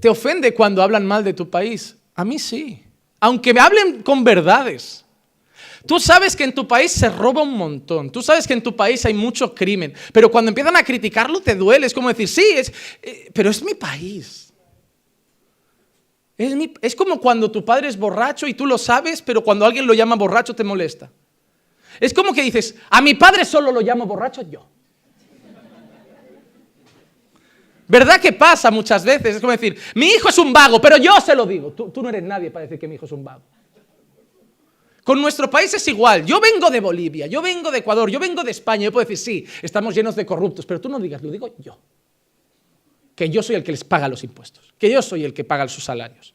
¿Te 0.00 0.08
ofende 0.08 0.54
cuando 0.54 0.82
hablan 0.82 1.06
mal 1.06 1.22
de 1.24 1.34
tu 1.34 1.48
país? 1.48 1.96
A 2.14 2.24
mí 2.24 2.38
sí. 2.38 2.82
Aunque 3.20 3.54
me 3.54 3.60
hablen 3.60 4.02
con 4.02 4.24
verdades. 4.24 5.04
Tú 5.86 5.98
sabes 5.98 6.36
que 6.36 6.44
en 6.44 6.54
tu 6.54 6.66
país 6.66 6.92
se 6.92 7.08
roba 7.08 7.42
un 7.42 7.56
montón. 7.56 8.10
Tú 8.10 8.22
sabes 8.22 8.46
que 8.46 8.52
en 8.52 8.62
tu 8.62 8.74
país 8.74 9.04
hay 9.04 9.14
mucho 9.14 9.54
crimen. 9.54 9.92
Pero 10.12 10.30
cuando 10.30 10.50
empiezan 10.50 10.76
a 10.76 10.82
criticarlo 10.82 11.40
te 11.40 11.54
duele. 11.54 11.86
Es 11.86 11.94
como 11.94 12.08
decir, 12.08 12.28
sí, 12.28 12.44
es, 12.54 12.72
eh, 13.02 13.30
pero 13.32 13.50
es 13.50 13.62
mi 13.62 13.74
país. 13.74 14.52
Es, 16.38 16.54
es 16.80 16.96
como 16.96 17.20
cuando 17.20 17.50
tu 17.50 17.64
padre 17.64 17.88
es 17.88 17.98
borracho 17.98 18.46
y 18.46 18.54
tú 18.54 18.66
lo 18.66 18.78
sabes, 18.78 19.22
pero 19.22 19.42
cuando 19.42 19.64
alguien 19.64 19.86
lo 19.86 19.94
llama 19.94 20.16
borracho 20.16 20.54
te 20.54 20.64
molesta. 20.64 21.10
Es 22.00 22.14
como 22.14 22.32
que 22.32 22.42
dices, 22.42 22.74
a 22.90 23.00
mi 23.00 23.14
padre 23.14 23.44
solo 23.44 23.70
lo 23.70 23.80
llamo 23.80 24.06
borracho 24.06 24.42
yo. 24.42 24.66
¿Verdad 27.92 28.20
que 28.20 28.32
pasa 28.32 28.70
muchas 28.70 29.04
veces? 29.04 29.36
Es 29.36 29.40
como 29.40 29.52
decir, 29.52 29.78
mi 29.94 30.06
hijo 30.06 30.30
es 30.30 30.38
un 30.38 30.52
vago, 30.52 30.80
pero 30.80 30.96
yo 30.96 31.20
se 31.20 31.34
lo 31.34 31.44
digo. 31.44 31.72
Tú, 31.72 32.02
no 32.02 32.08
eres 32.08 32.22
nadie 32.22 32.50
para 32.50 32.62
decir 32.62 32.78
que 32.78 32.88
mi 32.88 32.94
hijo 32.94 33.04
es 33.04 33.12
un 33.12 33.22
vago. 33.22 33.42
Con 35.04 35.20
nuestro 35.20 35.50
país 35.50 35.74
es 35.74 35.86
igual. 35.88 36.24
Yo 36.24 36.40
vengo 36.40 36.70
de 36.70 36.80
Bolivia, 36.80 37.26
yo 37.26 37.42
vengo 37.42 37.70
de 37.70 37.78
Ecuador, 37.78 38.10
yo 38.10 38.20
vengo 38.20 38.44
de 38.44 38.52
España. 38.52 38.84
Yo 38.84 38.92
puedo 38.92 39.06
decir, 39.06 39.18
sí, 39.18 39.46
estamos 39.60 39.94
llenos 39.94 40.14
de 40.14 40.24
corruptos, 40.24 40.64
pero 40.64 40.80
tú 40.80 40.88
no 40.88 41.00
digas, 41.00 41.22
lo 41.22 41.30
digo 41.30 41.54
yo. 41.58 41.78
Que 43.14 43.28
yo 43.28 43.42
soy 43.42 43.56
el 43.56 43.64
que 43.64 43.72
les 43.72 43.84
paga 43.84 44.08
los 44.08 44.22
impuestos, 44.22 44.72
que 44.78 44.90
yo 44.90 45.02
soy 45.02 45.24
el 45.24 45.34
que 45.34 45.44
paga 45.44 45.66
sus 45.68 45.84
salarios. 45.84 46.34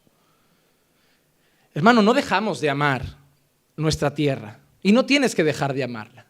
Hermano, 1.74 2.02
no 2.02 2.12
dejamos 2.12 2.60
de 2.60 2.70
amar 2.70 3.04
nuestra 3.76 4.14
tierra 4.14 4.60
y 4.82 4.92
no 4.92 5.06
tienes 5.06 5.34
que 5.34 5.44
dejar 5.44 5.72
de 5.72 5.84
amarla. 5.84 6.26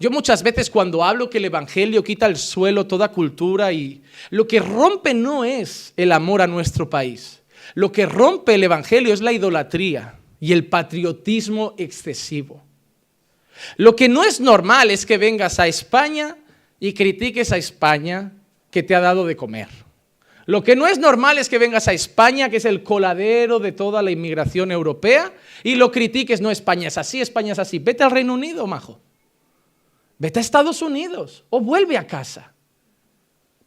Yo 0.00 0.10
muchas 0.10 0.42
veces 0.42 0.70
cuando 0.70 1.04
hablo 1.04 1.30
que 1.30 1.38
el 1.38 1.44
Evangelio 1.44 2.04
quita 2.04 2.26
el 2.26 2.36
suelo 2.36 2.86
toda 2.86 3.10
cultura 3.10 3.72
y 3.72 4.02
lo 4.30 4.46
que 4.46 4.60
rompe 4.60 5.12
no 5.12 5.44
es 5.44 5.92
el 5.96 6.12
amor 6.12 6.42
a 6.42 6.46
nuestro 6.46 6.88
país. 6.88 7.42
Lo 7.74 7.90
que 7.90 8.06
rompe 8.06 8.54
el 8.54 8.64
Evangelio 8.64 9.12
es 9.12 9.20
la 9.20 9.32
idolatría 9.32 10.17
y 10.40 10.52
el 10.52 10.66
patriotismo 10.66 11.74
excesivo. 11.78 12.62
Lo 13.76 13.96
que 13.96 14.08
no 14.08 14.24
es 14.24 14.40
normal 14.40 14.90
es 14.90 15.04
que 15.04 15.18
vengas 15.18 15.58
a 15.58 15.66
España 15.66 16.36
y 16.80 16.92
critiques 16.92 17.52
a 17.52 17.56
España 17.56 18.32
que 18.70 18.82
te 18.82 18.94
ha 18.94 19.00
dado 19.00 19.26
de 19.26 19.36
comer. 19.36 19.68
Lo 20.46 20.64
que 20.64 20.76
no 20.76 20.86
es 20.86 20.98
normal 20.98 21.36
es 21.36 21.48
que 21.48 21.58
vengas 21.58 21.88
a 21.88 21.92
España, 21.92 22.48
que 22.48 22.56
es 22.56 22.64
el 22.64 22.82
coladero 22.82 23.58
de 23.58 23.72
toda 23.72 24.00
la 24.00 24.10
inmigración 24.10 24.72
europea, 24.72 25.34
y 25.62 25.74
lo 25.74 25.92
critiques, 25.92 26.40
no 26.40 26.50
España 26.50 26.88
es 26.88 26.96
así, 26.96 27.20
España 27.20 27.52
es 27.52 27.58
así. 27.58 27.78
Vete 27.78 28.02
al 28.02 28.10
Reino 28.10 28.32
Unido, 28.32 28.66
majo. 28.66 28.98
Vete 30.18 30.38
a 30.38 30.42
Estados 30.42 30.80
Unidos 30.80 31.44
o 31.50 31.60
vuelve 31.60 31.98
a 31.98 32.06
casa. 32.06 32.54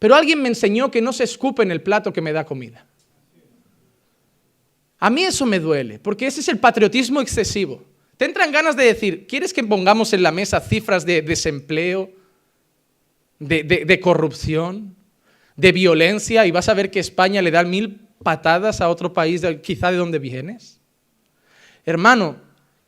Pero 0.00 0.16
alguien 0.16 0.42
me 0.42 0.48
enseñó 0.48 0.90
que 0.90 1.00
no 1.00 1.12
se 1.12 1.22
escupe 1.22 1.62
en 1.62 1.70
el 1.70 1.82
plato 1.82 2.12
que 2.12 2.20
me 2.20 2.32
da 2.32 2.44
comida. 2.44 2.84
A 5.02 5.10
mí 5.10 5.24
eso 5.24 5.44
me 5.46 5.58
duele, 5.58 5.98
porque 5.98 6.28
ese 6.28 6.38
es 6.38 6.46
el 6.46 6.60
patriotismo 6.60 7.20
excesivo. 7.20 7.82
Te 8.16 8.24
entran 8.24 8.52
ganas 8.52 8.76
de 8.76 8.84
decir, 8.84 9.26
¿quieres 9.26 9.52
que 9.52 9.64
pongamos 9.64 10.12
en 10.12 10.22
la 10.22 10.30
mesa 10.30 10.60
cifras 10.60 11.04
de 11.04 11.22
desempleo, 11.22 12.12
de, 13.40 13.98
corrupción, 14.00 14.94
de 15.56 15.72
violencia, 15.72 16.46
y 16.46 16.52
vas 16.52 16.68
a 16.68 16.74
ver 16.74 16.92
que 16.92 17.00
España 17.00 17.42
le 17.42 17.50
da 17.50 17.64
mil 17.64 18.06
patadas 18.22 18.80
a 18.80 18.88
otro 18.88 19.12
país, 19.12 19.42
quizá 19.60 19.90
de 19.90 19.96
donde 19.96 20.20
vienes? 20.20 20.80
Hermano, 21.84 22.36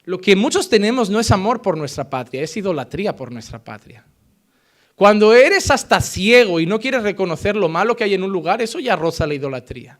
lo 0.04 0.20
que 0.20 0.36
muchos 0.36 0.68
tenemos 0.68 1.10
no 1.10 1.18
es 1.18 1.32
amor 1.32 1.62
por 1.62 1.76
nuestra 1.76 2.08
patria, 2.08 2.42
es 2.42 2.56
idolatría 2.56 3.16
por 3.16 3.32
nuestra 3.32 3.64
patria. 3.64 4.06
Cuando 4.94 5.34
eres 5.34 5.68
hasta 5.68 6.00
ciego 6.00 6.60
y 6.60 6.66
no 6.66 6.78
quieres 6.78 7.02
reconocer 7.02 7.56
lo 7.56 7.68
malo 7.68 7.96
que 7.96 8.04
hay 8.04 8.14
en 8.14 8.22
un 8.22 8.30
lugar, 8.30 8.62
eso 8.62 8.78
ya 8.78 8.94
roza 8.94 9.26
la 9.26 9.34
idolatría. 9.34 9.98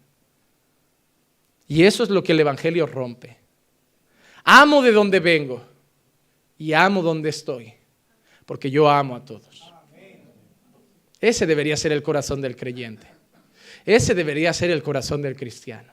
Y 1.75 1.83
eso 1.83 2.05
es 2.05 2.09
lo 2.09 2.23
que 2.23 2.31
el 2.31 2.39
Evangelio 2.39 2.87
rompe. 2.87 3.37
Amo 4.45 4.81
de 4.81 4.93
donde 4.93 5.19
vengo 5.19 5.61
y 6.57 6.73
amo 6.73 7.03
donde 7.03 7.31
estoy, 7.31 7.75
porque 8.47 8.71
yo 8.71 8.89
amo 8.89 9.17
a 9.17 9.25
todos. 9.25 9.73
Ese 11.21 11.47
debería 11.47 11.77
ser 11.77 11.91
el 11.91 12.01
corazón 12.01 12.41
del 12.41 12.55
creyente. 12.55 13.09
Ese 13.85 14.15
debería 14.15 14.53
ser 14.53 14.71
el 14.71 14.85
corazón 14.85 15.21
del 15.21 15.35
cristiano. 15.35 15.93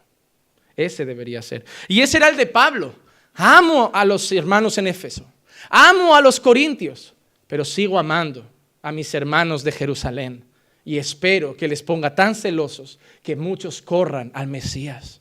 Ese 0.75 1.03
debería 1.03 1.41
ser. 1.41 1.65
Y 1.87 2.01
ese 2.01 2.17
era 2.17 2.29
el 2.29 2.37
de 2.37 2.45
Pablo. 2.45 2.93
Amo 3.33 3.89
a 3.91 4.05
los 4.05 4.31
hermanos 4.31 4.77
en 4.77 4.85
Éfeso. 4.85 5.25
Amo 5.67 6.13
a 6.13 6.21
los 6.21 6.39
corintios. 6.39 7.15
Pero 7.47 7.65
sigo 7.65 7.97
amando 7.97 8.45
a 8.83 8.91
mis 8.91 9.11
hermanos 9.15 9.63
de 9.63 9.71
Jerusalén. 9.71 10.45
Y 10.85 10.99
espero 10.99 11.57
que 11.57 11.67
les 11.67 11.81
ponga 11.81 12.13
tan 12.13 12.35
celosos 12.35 12.99
que 13.23 13.35
muchos 13.35 13.81
corran 13.81 14.31
al 14.35 14.45
Mesías. 14.45 15.20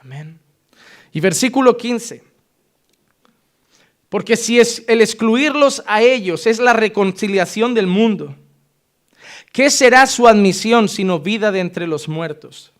Amén. 0.00 0.38
Y 1.12 1.20
versículo 1.20 1.76
15. 1.76 2.22
Porque 4.08 4.36
si 4.36 4.58
es 4.58 4.84
el 4.88 5.00
excluirlos 5.00 5.82
a 5.86 6.02
ellos 6.02 6.46
es 6.46 6.58
la 6.58 6.72
reconciliación 6.72 7.74
del 7.74 7.86
mundo, 7.86 8.34
¿qué 9.52 9.70
será 9.70 10.06
su 10.06 10.26
admisión 10.26 10.88
sino 10.88 11.20
vida 11.20 11.52
de 11.52 11.60
entre 11.60 11.86
los 11.86 12.08
muertos? 12.08 12.72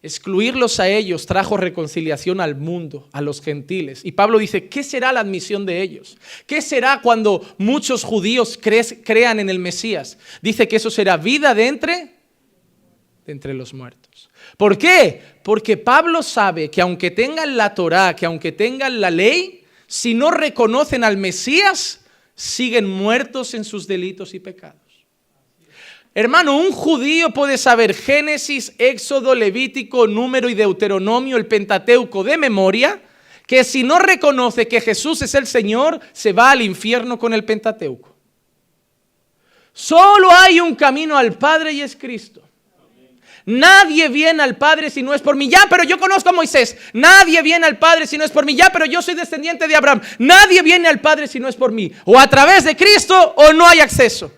Excluirlos 0.00 0.78
a 0.78 0.88
ellos 0.88 1.26
trajo 1.26 1.56
reconciliación 1.56 2.40
al 2.40 2.54
mundo, 2.54 3.08
a 3.12 3.20
los 3.20 3.40
gentiles. 3.42 4.04
Y 4.04 4.12
Pablo 4.12 4.38
dice, 4.38 4.68
¿qué 4.68 4.84
será 4.84 5.12
la 5.12 5.20
admisión 5.20 5.66
de 5.66 5.82
ellos? 5.82 6.18
¿Qué 6.46 6.62
será 6.62 7.00
cuando 7.02 7.44
muchos 7.58 8.04
judíos 8.04 8.58
crean 8.60 9.40
en 9.40 9.50
el 9.50 9.58
Mesías? 9.58 10.18
Dice 10.40 10.68
que 10.68 10.76
eso 10.76 10.90
será 10.90 11.16
vida 11.16 11.52
de 11.52 11.66
entre, 11.66 11.94
de 13.26 13.32
entre 13.32 13.54
los 13.54 13.74
muertos. 13.74 14.27
¿Por 14.58 14.76
qué? 14.76 15.22
Porque 15.44 15.76
Pablo 15.76 16.22
sabe 16.22 16.68
que 16.68 16.82
aunque 16.82 17.12
tengan 17.12 17.56
la 17.56 17.74
Torá, 17.74 18.14
que 18.14 18.26
aunque 18.26 18.52
tengan 18.52 19.00
la 19.00 19.10
ley, 19.10 19.64
si 19.86 20.14
no 20.14 20.32
reconocen 20.32 21.04
al 21.04 21.16
Mesías, 21.16 22.00
siguen 22.34 22.86
muertos 22.86 23.54
en 23.54 23.64
sus 23.64 23.86
delitos 23.86 24.34
y 24.34 24.40
pecados. 24.40 24.82
Hermano, 26.12 26.56
un 26.56 26.72
judío 26.72 27.30
puede 27.30 27.56
saber 27.56 27.94
Génesis, 27.94 28.74
Éxodo, 28.78 29.36
Levítico, 29.36 30.08
Número 30.08 30.48
y 30.48 30.54
Deuteronomio, 30.54 31.36
el 31.36 31.46
Pentateuco 31.46 32.24
de 32.24 32.36
memoria, 32.36 33.00
que 33.46 33.62
si 33.62 33.84
no 33.84 34.00
reconoce 34.00 34.66
que 34.66 34.80
Jesús 34.80 35.22
es 35.22 35.36
el 35.36 35.46
Señor, 35.46 36.00
se 36.12 36.32
va 36.32 36.50
al 36.50 36.62
infierno 36.62 37.16
con 37.16 37.32
el 37.32 37.44
Pentateuco. 37.44 38.16
Solo 39.72 40.28
hay 40.32 40.58
un 40.58 40.74
camino 40.74 41.16
al 41.16 41.38
Padre 41.38 41.72
y 41.74 41.82
es 41.82 41.94
Cristo. 41.94 42.47
Nadie 43.48 44.10
viene 44.10 44.42
al 44.42 44.58
Padre 44.58 44.90
si 44.90 45.02
no 45.02 45.14
es 45.14 45.22
por 45.22 45.34
mí. 45.34 45.48
Ya, 45.48 45.66
pero 45.70 45.82
yo 45.82 45.98
conozco 45.98 46.28
a 46.28 46.32
Moisés. 46.32 46.76
Nadie 46.92 47.40
viene 47.40 47.66
al 47.66 47.78
Padre 47.78 48.06
si 48.06 48.18
no 48.18 48.24
es 48.24 48.30
por 48.30 48.44
mí. 48.44 48.54
Ya, 48.54 48.68
pero 48.70 48.84
yo 48.84 49.00
soy 49.00 49.14
descendiente 49.14 49.66
de 49.66 49.74
Abraham. 49.74 50.02
Nadie 50.18 50.60
viene 50.60 50.86
al 50.86 51.00
Padre 51.00 51.26
si 51.26 51.40
no 51.40 51.48
es 51.48 51.56
por 51.56 51.72
mí. 51.72 51.90
O 52.04 52.18
a 52.18 52.26
través 52.26 52.64
de 52.64 52.76
Cristo 52.76 53.32
o 53.38 53.54
no 53.54 53.66
hay 53.66 53.80
acceso. 53.80 54.30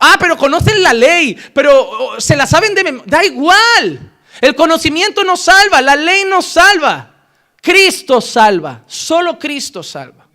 Ah, 0.00 0.14
pero 0.20 0.36
conocen 0.36 0.80
la 0.80 0.92
ley, 0.92 1.36
pero 1.52 2.20
se 2.20 2.36
la 2.36 2.46
saben 2.46 2.76
de 2.76 2.84
memoria. 2.84 3.06
Da 3.08 3.24
igual. 3.24 4.12
El 4.40 4.54
conocimiento 4.54 5.24
nos 5.24 5.40
salva, 5.40 5.82
la 5.82 5.96
ley 5.96 6.26
nos 6.28 6.46
salva. 6.46 7.12
Cristo 7.60 8.20
salva, 8.20 8.84
solo 8.86 9.36
Cristo 9.36 9.82
salva. 9.82 10.27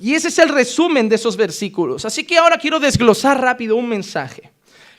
Y 0.00 0.14
ese 0.14 0.28
es 0.28 0.38
el 0.38 0.48
resumen 0.48 1.08
de 1.08 1.16
esos 1.16 1.36
versículos. 1.36 2.04
Así 2.04 2.24
que 2.24 2.38
ahora 2.38 2.58
quiero 2.58 2.80
desglosar 2.80 3.40
rápido 3.40 3.76
un 3.76 3.88
mensaje 3.88 4.50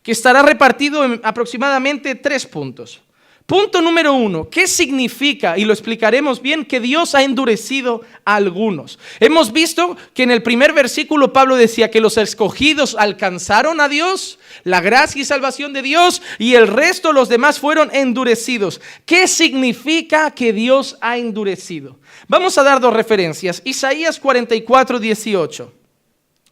que 0.01 0.11
estará 0.11 0.43
repartido 0.43 1.03
en 1.03 1.19
aproximadamente 1.23 2.15
tres 2.15 2.45
puntos. 2.45 3.01
Punto 3.45 3.79
número 3.79 4.13
uno, 4.13 4.49
¿qué 4.49 4.67
significa? 4.67 5.55
Y 5.55 5.65
lo 5.65 5.73
explicaremos 5.73 6.41
bien, 6.41 6.65
que 6.65 6.79
Dios 6.79 7.13
ha 7.13 7.21
endurecido 7.21 8.01
a 8.25 8.37
algunos. 8.37 8.97
Hemos 9.19 9.53
visto 9.53 9.95
que 10.15 10.23
en 10.23 10.31
el 10.31 10.41
primer 10.41 10.73
versículo 10.73 11.31
Pablo 11.31 11.55
decía 11.55 11.91
que 11.91 12.01
los 12.01 12.17
escogidos 12.17 12.95
alcanzaron 12.97 13.81
a 13.81 13.87
Dios, 13.87 14.39
la 14.63 14.81
gracia 14.81 15.21
y 15.21 15.25
salvación 15.25 15.73
de 15.73 15.83
Dios, 15.83 16.23
y 16.39 16.55
el 16.55 16.67
resto, 16.67 17.13
los 17.13 17.29
demás, 17.29 17.59
fueron 17.59 17.93
endurecidos. 17.93 18.81
¿Qué 19.05 19.27
significa 19.27 20.31
que 20.31 20.51
Dios 20.51 20.97
ha 20.99 21.19
endurecido? 21.19 21.99
Vamos 22.27 22.57
a 22.57 22.63
dar 22.63 22.79
dos 22.79 22.95
referencias. 22.95 23.61
Isaías 23.63 24.19
44, 24.19 24.99
18. 24.99 25.71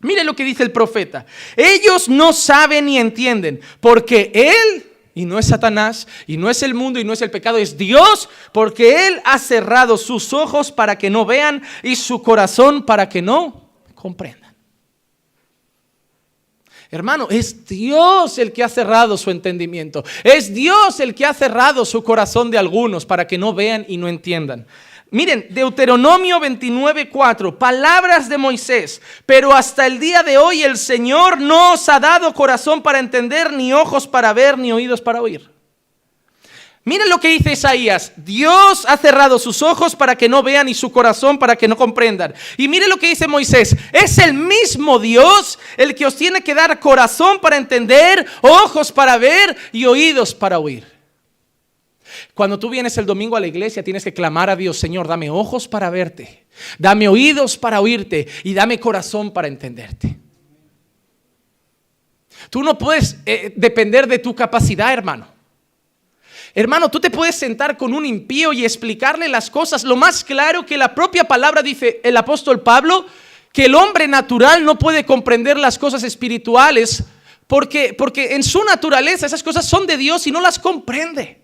Mire 0.02 0.24
lo 0.24 0.36
que 0.36 0.44
dice 0.44 0.62
el 0.62 0.72
profeta. 0.72 1.26
Ellos 1.58 2.08
no 2.08 2.34
saben 2.34 2.86
ni 2.86 3.00
entienden, 3.00 3.62
porque 3.80 4.32
Él 4.36 4.93
y 5.16 5.26
no 5.26 5.38
es 5.38 5.48
Satanás, 5.48 6.08
y 6.26 6.38
no 6.38 6.50
es 6.50 6.64
el 6.64 6.74
mundo, 6.74 7.00
y 7.00 7.04
no 7.04 7.14
es 7.14 7.22
el 7.22 7.32
pecado, 7.32 7.58
es 7.58 7.78
Dios, 7.78 8.30
porque 8.52 9.08
Él 9.08 9.22
ha 9.26 9.38
cerrado 9.38 9.98
sus 9.98 10.34
ojos 10.34 10.72
para 10.72 10.98
que 10.98 11.10
no 11.10 11.26
vean 11.26 11.62
y 11.84 11.96
su 11.96 12.22
corazón 12.24 12.86
para 12.86 13.10
que 13.10 13.22
no 13.22 13.70
comprendan. 13.94 14.44
Hermano, 16.94 17.28
es 17.32 17.66
Dios 17.66 18.38
el 18.38 18.54
que 18.54 18.64
ha 18.64 18.70
cerrado 18.70 19.18
su 19.18 19.32
entendimiento. 19.32 20.04
Es 20.24 20.54
Dios 20.54 21.00
el 21.00 21.16
que 21.16 21.26
ha 21.26 21.34
cerrado 21.34 21.86
su 21.86 22.04
corazón 22.04 22.52
de 22.52 22.60
algunos 22.60 23.04
para 23.04 23.26
que 23.26 23.40
no 23.40 23.52
vean 23.52 23.84
y 23.88 23.98
no 23.98 24.08
entiendan. 24.08 24.68
Miren, 25.14 25.46
Deuteronomio 25.52 26.40
29:4, 26.40 27.60
palabras 27.60 28.28
de 28.28 28.40
Moisés, 28.40 29.00
pero 29.28 29.54
hasta 29.54 29.86
el 29.86 30.00
día 30.00 30.24
de 30.24 30.40
hoy 30.40 30.64
el 30.64 30.76
Señor 30.76 31.40
no 31.40 31.74
os 31.74 31.88
ha 31.88 32.00
dado 32.00 32.34
corazón 32.34 32.82
para 32.82 32.98
entender, 32.98 33.54
ni 33.54 33.74
ojos 33.74 34.08
para 34.08 34.34
ver, 34.34 34.58
ni 34.58 34.72
oídos 34.72 35.02
para 35.02 35.22
oír. 35.22 35.52
Miren 36.84 37.10
lo 37.10 37.20
que 37.20 37.28
dice 37.28 37.52
Isaías, 37.52 38.12
Dios 38.16 38.88
ha 38.88 38.98
cerrado 38.98 39.38
sus 39.38 39.62
ojos 39.62 39.96
para 39.96 40.16
que 40.16 40.28
no 40.28 40.42
vean 40.42 40.68
y 40.68 40.74
su 40.74 40.92
corazón 40.92 41.38
para 41.38 41.56
que 41.56 41.68
no 41.68 41.78
comprendan. 41.78 42.34
Y 42.58 42.68
miren 42.68 42.90
lo 42.90 42.98
que 42.98 43.10
dice 43.10 43.28
Moisés, 43.28 43.76
es 43.92 44.18
el 44.18 44.34
mismo 44.34 44.98
Dios 44.98 45.60
el 45.78 45.94
que 45.94 46.08
os 46.08 46.16
tiene 46.16 46.42
que 46.42 46.56
dar 46.56 46.80
corazón 46.80 47.38
para 47.40 47.58
entender, 47.58 48.26
ojos 48.42 48.92
para 48.92 49.20
ver 49.20 49.56
y 49.72 49.86
oídos 49.86 50.34
para 50.34 50.58
oír. 50.58 50.93
Cuando 52.34 52.58
tú 52.58 52.70
vienes 52.70 52.98
el 52.98 53.06
domingo 53.06 53.36
a 53.36 53.40
la 53.40 53.48
iglesia, 53.48 53.84
tienes 53.84 54.04
que 54.04 54.14
clamar 54.14 54.50
a 54.50 54.56
Dios, 54.56 54.78
Señor, 54.78 55.08
dame 55.08 55.30
ojos 55.30 55.68
para 55.68 55.90
verte, 55.92 56.48
dame 56.80 57.08
oídos 57.08 57.58
para 57.58 57.80
oírte 57.80 58.28
y 58.44 58.54
dame 58.54 58.80
corazón 58.80 59.32
para 59.32 59.48
entenderte. 59.48 60.18
Tú 62.50 62.64
no 62.64 62.78
puedes 62.78 63.18
eh, 63.26 63.54
depender 63.56 64.08
de 64.08 64.20
tu 64.20 64.34
capacidad, 64.36 64.92
hermano. 64.92 65.28
Hermano, 66.56 66.90
tú 66.90 67.00
te 67.00 67.10
puedes 67.10 67.36
sentar 67.36 67.78
con 67.78 67.94
un 67.94 68.06
impío 68.06 68.54
y 68.54 68.64
explicarle 68.64 69.28
las 69.28 69.50
cosas 69.50 69.84
lo 69.84 69.96
más 69.96 70.24
claro 70.24 70.66
que 70.66 70.78
la 70.78 70.94
propia 70.94 71.24
palabra 71.24 71.64
dice 71.64 72.00
el 72.04 72.18
apóstol 72.18 72.62
Pablo, 72.62 73.06
que 73.52 73.66
el 73.66 73.76
hombre 73.76 74.08
natural 74.08 74.66
no 74.66 74.78
puede 74.78 75.06
comprender 75.06 75.58
las 75.58 75.78
cosas 75.78 76.04
espirituales 76.04 77.04
porque, 77.48 77.94
porque 77.96 78.36
en 78.36 78.44
su 78.44 78.64
naturaleza 78.64 79.28
esas 79.28 79.44
cosas 79.44 79.66
son 79.66 79.86
de 79.86 79.98
Dios 79.98 80.26
y 80.26 80.32
no 80.32 80.42
las 80.42 80.58
comprende. 80.58 81.43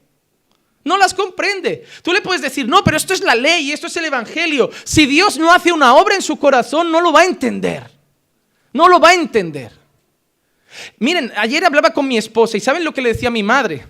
No 0.90 0.98
las 0.98 1.14
comprende. 1.14 1.86
Tú 2.02 2.12
le 2.12 2.20
puedes 2.20 2.42
decir, 2.42 2.68
no, 2.68 2.84
pero 2.84 2.98
esto 2.98 3.14
es 3.14 3.22
la 3.22 3.36
ley, 3.36 3.72
esto 3.72 3.86
es 3.86 3.96
el 3.96 4.06
Evangelio. 4.06 4.72
Si 4.84 5.06
Dios 5.06 5.38
no 5.38 5.54
hace 5.54 5.72
una 5.72 5.94
obra 5.94 6.16
en 6.16 6.24
su 6.24 6.38
corazón, 6.38 6.92
no 6.92 7.00
lo 7.00 7.14
va 7.14 7.22
a 7.22 7.26
entender. 7.26 7.84
No 8.74 8.88
lo 8.88 9.00
va 9.00 9.10
a 9.10 9.14
entender. 9.14 9.72
Miren, 10.98 11.32
ayer 11.38 11.64
hablaba 11.64 11.92
con 11.92 12.08
mi 12.08 12.18
esposa 12.18 12.58
y 12.58 12.60
¿saben 12.60 12.84
lo 12.84 12.92
que 12.92 13.04
le 13.04 13.10
decía 13.10 13.28
a 13.28 13.32
mi 13.32 13.44
madre? 13.44 13.86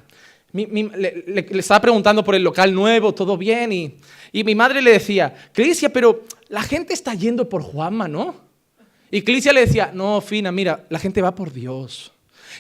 le, 0.52 1.48
estaba 1.58 1.80
preguntando 1.80 2.22
por 2.22 2.36
el 2.36 2.44
local 2.44 2.74
nuevo, 2.74 3.14
todo 3.14 3.38
bien, 3.38 3.72
y, 3.72 3.96
y 4.34 4.44
mi 4.44 4.54
madre 4.54 4.82
le 4.82 4.92
decía, 4.92 5.34
Crisia, 5.54 5.94
pero 5.94 6.26
la 6.50 6.64
gente 6.64 6.94
está 6.94 7.14
yendo 7.14 7.48
por 7.48 7.62
Juanma, 7.62 8.10
¿no? 8.10 8.36
Y 9.10 9.22
Crisia 9.22 9.54
le 9.54 9.62
decía, 9.62 9.92
no, 9.94 10.20
Fina, 10.20 10.52
mira, 10.52 10.86
la 10.90 11.00
gente 11.00 11.22
va 11.22 11.34
por 11.34 11.54
Dios. 11.54 12.12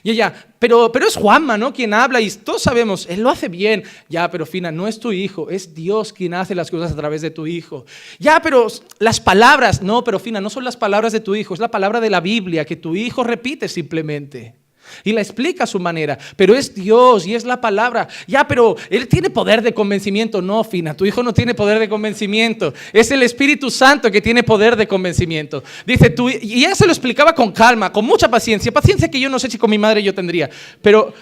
Y 0.03 0.11
ella, 0.11 0.33
pero, 0.59 0.91
pero 0.91 1.07
es 1.07 1.15
Juanma, 1.15 1.57
¿no? 1.57 1.73
Quien 1.73 1.93
habla 1.93 2.21
y 2.21 2.29
todos 2.29 2.61
sabemos, 2.61 3.07
él 3.09 3.21
lo 3.21 3.29
hace 3.29 3.47
bien. 3.47 3.83
Ya, 4.07 4.29
pero 4.29 4.45
Fina, 4.45 4.71
no 4.71 4.87
es 4.87 4.99
tu 4.99 5.11
hijo, 5.11 5.49
es 5.49 5.73
Dios 5.73 6.13
quien 6.13 6.33
hace 6.33 6.55
las 6.55 6.69
cosas 6.69 6.91
a 6.91 6.95
través 6.95 7.21
de 7.21 7.31
tu 7.31 7.47
hijo. 7.47 7.85
Ya, 8.19 8.41
pero 8.41 8.67
las 8.99 9.19
palabras, 9.19 9.81
no, 9.81 10.03
pero 10.03 10.19
Fina, 10.19 10.41
no 10.41 10.49
son 10.49 10.63
las 10.63 10.77
palabras 10.77 11.13
de 11.13 11.19
tu 11.19 11.35
hijo, 11.35 11.53
es 11.53 11.59
la 11.59 11.71
palabra 11.71 11.99
de 11.99 12.09
la 12.09 12.21
Biblia 12.21 12.65
que 12.65 12.75
tu 12.75 12.95
hijo 12.95 13.23
repite 13.23 13.67
simplemente. 13.67 14.58
Y 15.03 15.11
la 15.11 15.21
explica 15.21 15.63
a 15.63 15.67
su 15.67 15.79
manera, 15.79 16.17
pero 16.35 16.55
es 16.55 16.73
Dios 16.73 17.25
y 17.25 17.35
es 17.35 17.43
la 17.43 17.59
palabra. 17.61 18.07
Ya, 18.27 18.47
pero 18.47 18.75
Él 18.89 19.07
tiene 19.07 19.29
poder 19.29 19.61
de 19.61 19.73
convencimiento. 19.73 20.41
No, 20.41 20.63
Fina, 20.63 20.95
tu 20.95 21.05
hijo 21.05 21.23
no 21.23 21.33
tiene 21.33 21.53
poder 21.53 21.79
de 21.79 21.89
convencimiento. 21.89 22.73
Es 22.93 23.11
el 23.11 23.23
Espíritu 23.23 23.69
Santo 23.71 24.11
que 24.11 24.21
tiene 24.21 24.43
poder 24.43 24.75
de 24.75 24.87
convencimiento. 24.87 25.63
Dice 25.85 26.09
tú, 26.09 26.29
y 26.29 26.65
ella 26.65 26.75
se 26.75 26.85
lo 26.85 26.91
explicaba 26.91 27.33
con 27.33 27.51
calma, 27.51 27.91
con 27.91 28.05
mucha 28.05 28.29
paciencia. 28.29 28.71
Paciencia 28.71 29.09
que 29.09 29.19
yo 29.19 29.29
no 29.29 29.39
sé 29.39 29.49
si 29.49 29.57
con 29.57 29.69
mi 29.69 29.77
madre 29.77 30.03
yo 30.03 30.13
tendría. 30.13 30.49
Pero 30.81 31.13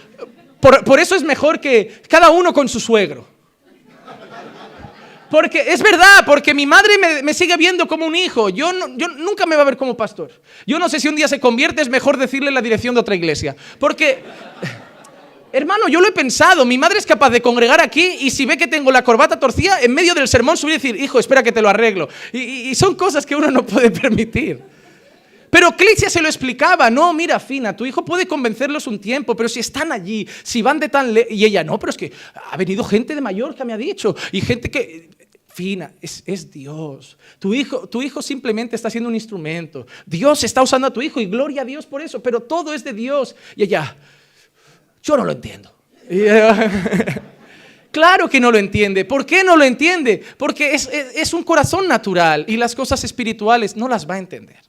por, 0.59 0.83
por 0.83 0.99
eso 0.99 1.15
es 1.15 1.23
mejor 1.23 1.59
que 1.59 2.01
cada 2.09 2.29
uno 2.29 2.53
con 2.53 2.67
su 2.67 2.79
suegro. 2.79 3.36
Porque 5.29 5.71
es 5.71 5.81
verdad, 5.81 6.23
porque 6.25 6.53
mi 6.53 6.65
madre 6.65 6.93
me, 7.21 7.33
sigue 7.33 7.57
viendo 7.57 7.87
como 7.87 8.05
un 8.05 8.15
hijo. 8.15 8.49
Yo, 8.49 8.71
yo, 8.95 9.07
nunca 9.09 9.45
me 9.45 9.55
va 9.55 9.63
a 9.63 9.65
ver 9.65 9.77
como 9.77 9.97
pastor. 9.97 10.31
Yo 10.65 10.79
no 10.79 10.87
sé 10.87 10.99
si 10.99 11.07
un 11.07 11.15
día 11.15 11.27
se 11.27 11.39
convierte, 11.39 11.81
es 11.81 11.89
mejor 11.89 12.17
decirle 12.17 12.51
la 12.51 12.61
dirección 12.61 12.95
de 12.95 13.01
otra 13.01 13.15
iglesia. 13.15 13.55
Porque, 13.79 14.23
hermano, 15.51 15.87
yo 15.89 15.99
lo 15.99 16.07
he 16.07 16.11
pensado. 16.11 16.65
Mi 16.65 16.77
madre 16.77 16.99
es 16.99 17.05
capaz 17.05 17.29
de 17.29 17.41
congregar 17.41 17.81
aquí 17.81 18.17
y 18.21 18.31
si 18.31 18.45
ve 18.45 18.57
que 18.57 18.67
tengo 18.67 18.91
la 18.91 19.03
corbata 19.03 19.39
torcida, 19.39 19.81
en 19.81 19.93
medio 19.93 20.13
del 20.13 20.27
sermón 20.27 20.55
subir 20.55 20.75
y 20.75 20.77
decir, 20.77 21.01
hijo, 21.01 21.19
espera 21.19 21.43
que 21.43 21.51
te 21.51 21.61
lo 21.61 21.69
arreglo. 21.69 22.07
Y, 22.31 22.73
son 22.75 22.95
cosas 22.95 23.25
que 23.25 23.35
uno 23.35 23.51
no 23.51 23.65
puede 23.65 23.91
permitir. 24.01 24.76
Pero 25.57 25.75
Clicia 25.75 26.07
se 26.07 26.21
lo 26.21 26.27
explicaba, 26.27 26.91
no, 26.91 27.11
mira, 27.15 27.39
Fina, 27.39 27.75
tu 27.75 27.83
hijo 27.83 28.05
puede 28.05 28.27
convencerlos 28.27 28.85
un 28.85 28.99
tiempo, 28.99 29.35
pero 29.35 29.49
si 29.49 29.59
están 29.59 29.91
allí, 29.91 30.27
si 30.43 30.61
van 30.61 30.79
de 30.79 30.87
tan... 30.87 31.17
y 31.31 31.45
ella, 31.45 31.63
no, 31.63 31.79
pero 31.79 31.89
es 31.89 31.97
que 31.97 32.13
ha 32.51 32.55
venido 32.57 32.83
gente 32.83 33.15
de 33.15 33.53
que 33.55 33.65
me 33.65 33.73
ha 33.73 33.77
dicho, 33.77 34.15
y 34.31 34.41
gente 34.41 34.69
que 34.69 35.09
fina, 35.47 35.91
es, 35.99 36.51
Dios. 36.51 37.17
Tu 37.39 37.55
hijo, 37.55 37.89
tu 37.89 38.03
hijo 38.03 38.21
simplemente 38.21 38.75
está 38.75 38.91
siendo 38.91 39.09
un 39.09 39.15
instrumento. 39.15 39.87
Dios 40.05 40.43
está 40.43 40.61
usando 40.61 40.85
a 40.85 40.93
tu 40.93 41.01
hijo 41.01 41.19
y 41.19 41.25
gloria 41.25 41.63
a 41.63 41.65
Dios 41.65 41.87
por 41.87 42.03
eso, 42.03 42.21
pero 42.21 42.41
todo 42.41 42.71
es 42.71 42.83
de 42.83 42.93
Dios. 42.93 43.35
Y 43.55 43.63
ella, 43.63 43.95
yo 45.01 45.17
no 45.17 45.25
lo 45.25 45.31
entiendo. 45.31 45.73
claro 47.91 48.29
que 48.29 48.39
no 48.39 48.51
lo 48.51 48.59
entiende. 48.59 49.05
¿Por 49.05 49.25
qué 49.25 49.43
no 49.43 49.57
lo 49.57 49.63
entiende? 49.63 50.23
Porque 50.37 50.75
es, 50.75 51.33
un 51.33 51.41
corazón 51.41 51.87
natural 51.87 52.45
y 52.47 52.57
las 52.57 52.75
cosas 52.75 53.03
espirituales 53.03 53.75
no 53.75 53.87
las 53.87 54.07
va 54.07 54.13
a 54.13 54.19
entender. 54.19 54.66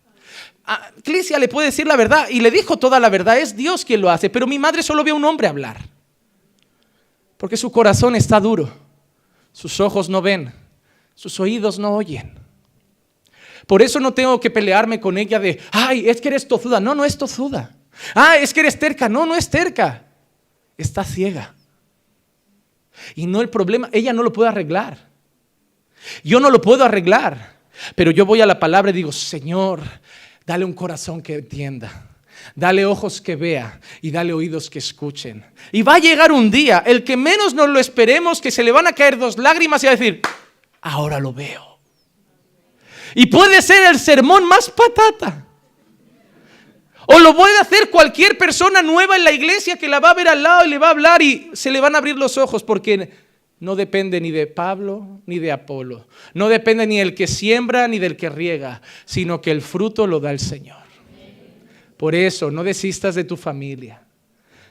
A 0.69 0.93
le 1.39 1.49
puede 1.49 1.69
decir 1.69 1.87
la 1.87 1.97
verdad 1.97 2.29
y 2.29 2.41
le 2.41 2.51
dijo 2.51 2.77
toda 2.77 3.01
la 3.01 3.09
verdad, 3.09 3.39
es 3.39 3.57
Dios 3.57 3.87
quien 3.87 4.03
lo 4.03 4.11
hace, 4.11 4.29
pero 4.29 4.47
mi 4.47 4.59
madre 4.59 4.83
solo 4.83 5.03
ve 5.03 5.13
a 5.13 5.15
un 5.15 5.25
hombre 5.25 5.49
hablar. 5.49 5.79
Porque 7.39 7.57
su 7.57 7.73
corazón 7.73 8.15
está 8.15 8.39
duro, 8.39 8.71
sus 9.51 9.81
ojos 9.81 10.11
no 10.11 10.21
ven, 10.21 10.53
sus 11.15 11.41
oídos 11.41 11.79
no 11.79 11.95
oyen. 11.95 12.39
Por 13.67 13.81
eso 13.81 13.99
no 13.99 14.13
tengo 14.13 14.41
que 14.41 14.51
pelearme 14.51 15.01
con 15.01 15.17
ella 15.17 15.39
de, 15.39 15.59
ay, 15.73 16.09
es 16.09 16.21
que 16.21 16.29
eres 16.29 16.47
tozuda. 16.47 16.81
No, 16.81 16.95
no 16.95 17.05
es 17.05 17.17
tozuda. 17.17 17.75
Ah, 18.15 18.37
es 18.37 18.55
que 18.55 18.61
eres 18.61 18.79
terca. 18.79 19.09
No, 19.09 19.27
no 19.27 19.37
es 19.37 19.51
terca. 19.51 20.05
Está 20.77 21.05
ciega. 21.05 21.55
Y 23.15 23.27
no 23.27 23.41
el 23.41 23.51
problema, 23.51 23.91
ella 23.93 24.13
no 24.13 24.23
lo 24.23 24.33
puede 24.33 24.49
arreglar. 24.49 25.09
Yo 26.25 26.41
no 26.41 26.51
lo 26.51 26.61
puedo 26.61 26.85
arreglar. 26.85 27.59
Pero 27.95 28.11
yo 28.11 28.25
voy 28.27 28.41
a 28.41 28.47
la 28.47 28.59
palabra 28.59 28.91
y 28.91 28.95
digo, 28.95 29.13
Señor, 29.13 29.83
dale 30.49 30.65
un 30.65 30.73
corazón 30.73 31.21
que 31.21 31.35
entienda. 31.35 32.07
Dale 32.55 32.87
ojos 32.87 33.21
que 33.21 33.37
vea 33.37 33.81
y 34.01 34.11
dale 34.11 34.33
oídos 34.33 34.71
que 34.71 34.79
escuchen. 34.79 35.45
Y 35.73 35.83
va 35.83 35.97
a 35.97 35.99
llegar 35.99 36.33
un 36.33 36.51
día, 36.51 36.83
el 36.87 37.05
que 37.05 37.19
menos 37.19 37.53
nos 37.53 37.69
lo 37.69 37.79
esperemos, 37.79 38.41
que 38.41 38.51
se 38.51 38.63
le 38.63 38.73
van 38.73 38.87
a 38.87 38.95
caer 38.95 39.19
dos 39.19 39.37
lágrimas 39.37 39.83
y 39.83 39.87
va 39.89 39.93
a 39.93 39.97
decir, 39.97 40.23
ahora 40.81 41.21
lo 41.21 41.35
veo. 41.35 41.79
Y 43.15 43.27
puede 43.27 43.61
ser 43.61 43.91
el 43.91 43.99
sermón 43.99 44.47
más 44.47 44.71
patata. 44.71 45.45
O 47.09 47.19
lo 47.19 47.37
puede 47.37 47.59
hacer 47.59 47.91
cualquier 47.91 48.39
persona 48.39 48.81
nueva 48.81 49.17
en 49.17 49.25
la 49.25 49.33
iglesia 49.33 49.77
que 49.77 49.89
la 49.89 50.01
va 50.01 50.11
a 50.11 50.15
ver 50.15 50.29
al 50.29 50.43
lado 50.43 50.65
y 50.65 50.71
le 50.71 50.79
va 50.79 50.87
a 50.87 50.93
hablar 50.93 51.21
y 51.21 51.51
se 51.53 51.71
le 51.71 51.81
van 51.81 51.95
a 51.95 51.99
abrir 51.99 52.17
los 52.17 52.39
ojos 52.39 52.63
porque 52.63 53.11
no 53.61 53.75
depende 53.75 54.21
ni 54.21 54.31
de 54.31 54.47
Pablo 54.47 55.21
ni 55.27 55.39
de 55.39 55.53
Apolo. 55.53 56.07
No 56.35 56.49
depende 56.49 56.87
ni 56.87 56.99
del 56.99 57.15
que 57.15 57.27
siembra 57.27 57.89
ni 57.89 57.99
del 57.99 58.17
que 58.17 58.31
riega, 58.31 58.83
sino 59.05 59.41
que 59.41 59.51
el 59.51 59.63
fruto 59.63 60.07
lo 60.07 60.21
da 60.21 60.31
el 60.31 60.39
Señor. 60.39 60.79
Por 61.97 62.15
eso 62.15 62.51
no 62.51 62.63
desistas 62.63 63.17
de 63.17 63.25
tu 63.25 63.37
familia. 63.37 64.03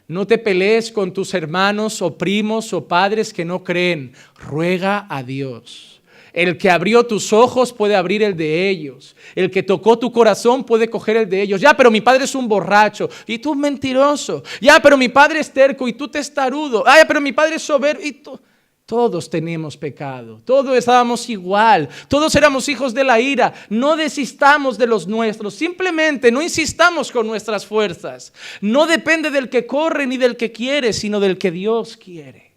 No 0.08 0.26
te 0.26 0.38
pelees 0.38 0.90
con 0.90 1.12
tus 1.12 1.34
hermanos 1.34 2.02
o 2.02 2.18
primos 2.18 2.72
o 2.72 2.88
padres 2.88 3.34
que 3.34 3.44
no 3.44 3.64
creen. 3.64 4.14
Ruega 4.38 5.06
a 5.10 5.22
Dios. 5.22 6.02
El 6.32 6.58
que 6.58 6.70
abrió 6.70 7.06
tus 7.06 7.34
ojos 7.34 7.74
puede 7.74 7.96
abrir 7.96 8.24
el 8.24 8.38
de 8.38 8.70
ellos. 8.70 9.18
El 9.36 9.52
que 9.52 9.64
tocó 9.64 10.00
tu 10.00 10.14
corazón 10.14 10.64
puede 10.64 10.90
coger 10.90 11.18
el 11.18 11.30
de 11.30 11.42
ellos. 11.42 11.60
Ya, 11.60 11.76
pero 11.76 11.92
mi 11.92 12.00
padre 12.00 12.24
es 12.24 12.36
un 12.36 12.48
borracho 12.48 13.10
y 13.26 13.40
tú 13.40 13.54
mentiroso. 13.56 14.44
Ya, 14.62 14.80
pero 14.80 14.96
mi 14.96 15.10
padre 15.10 15.40
es 15.40 15.52
terco 15.52 15.88
y 15.90 15.94
tú 15.94 16.08
testarudo. 16.08 16.84
Ay, 16.88 17.04
pero 17.06 17.20
mi 17.20 17.34
padre 17.34 17.56
es 17.56 17.64
soberbio 17.64 18.06
y 18.08 18.12
tú... 18.14 18.40
Todos 18.88 19.30
tenemos 19.30 19.76
pecado, 19.76 20.42
todos 20.46 20.78
estábamos 20.78 21.30
igual, 21.30 21.90
todos 22.08 22.34
éramos 22.38 22.70
hijos 22.70 22.94
de 22.94 23.04
la 23.04 23.20
ira. 23.20 23.54
No 23.70 23.98
desistamos 23.98 24.78
de 24.78 24.88
los 24.88 25.08
nuestros, 25.08 25.56
simplemente 25.56 26.32
no 26.32 26.42
insistamos 26.42 27.12
con 27.12 27.28
nuestras 27.28 27.66
fuerzas. 27.66 28.32
No 28.62 28.88
depende 28.88 29.30
del 29.30 29.50
que 29.50 29.68
corre 29.68 30.08
ni 30.08 30.16
del 30.16 30.38
que 30.38 30.54
quiere, 30.54 30.94
sino 30.94 31.20
del 31.20 31.38
que 31.38 31.52
Dios 31.52 31.98
quiere. 31.98 32.54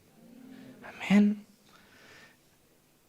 Amén. 0.85 1.45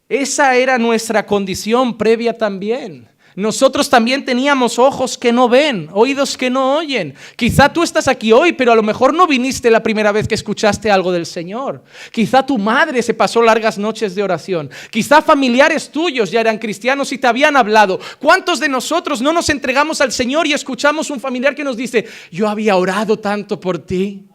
Esa 0.09 0.55
era 0.55 0.79
nuestra 0.79 1.23
condición 1.23 1.99
previa 1.99 2.35
también. 2.35 3.07
Nosotros 3.41 3.89
también 3.89 4.23
teníamos 4.23 4.77
ojos 4.77 5.17
que 5.17 5.31
no 5.31 5.49
ven, 5.49 5.89
oídos 5.93 6.37
que 6.37 6.51
no 6.51 6.77
oyen. 6.77 7.15
Quizá 7.35 7.73
tú 7.73 7.81
estás 7.81 8.07
aquí 8.07 8.31
hoy, 8.31 8.53
pero 8.53 8.71
a 8.71 8.75
lo 8.75 8.83
mejor 8.83 9.13
no 9.13 9.25
viniste 9.25 9.71
la 9.71 9.81
primera 9.81 10.11
vez 10.11 10.27
que 10.27 10.35
escuchaste 10.35 10.91
algo 10.91 11.11
del 11.11 11.25
Señor. 11.25 11.83
Quizá 12.11 12.45
tu 12.45 12.59
madre 12.59 13.01
se 13.01 13.15
pasó 13.15 13.41
largas 13.41 13.79
noches 13.79 14.13
de 14.13 14.21
oración. 14.21 14.69
Quizá 14.91 15.23
familiares 15.23 15.91
tuyos 15.91 16.29
ya 16.29 16.39
eran 16.39 16.59
cristianos 16.59 17.11
y 17.11 17.17
te 17.17 17.25
habían 17.27 17.57
hablado. 17.57 17.99
¿Cuántos 18.19 18.59
de 18.59 18.69
nosotros 18.69 19.21
no 19.21 19.33
nos 19.33 19.49
entregamos 19.49 20.01
al 20.01 20.11
Señor 20.11 20.45
y 20.45 20.53
escuchamos 20.53 21.09
un 21.09 21.19
familiar 21.19 21.55
que 21.55 21.63
nos 21.63 21.75
dice, 21.75 22.05
yo 22.31 22.47
había 22.47 22.75
orado 22.75 23.17
tanto 23.17 23.59
por 23.59 23.79
ti? 23.79 24.30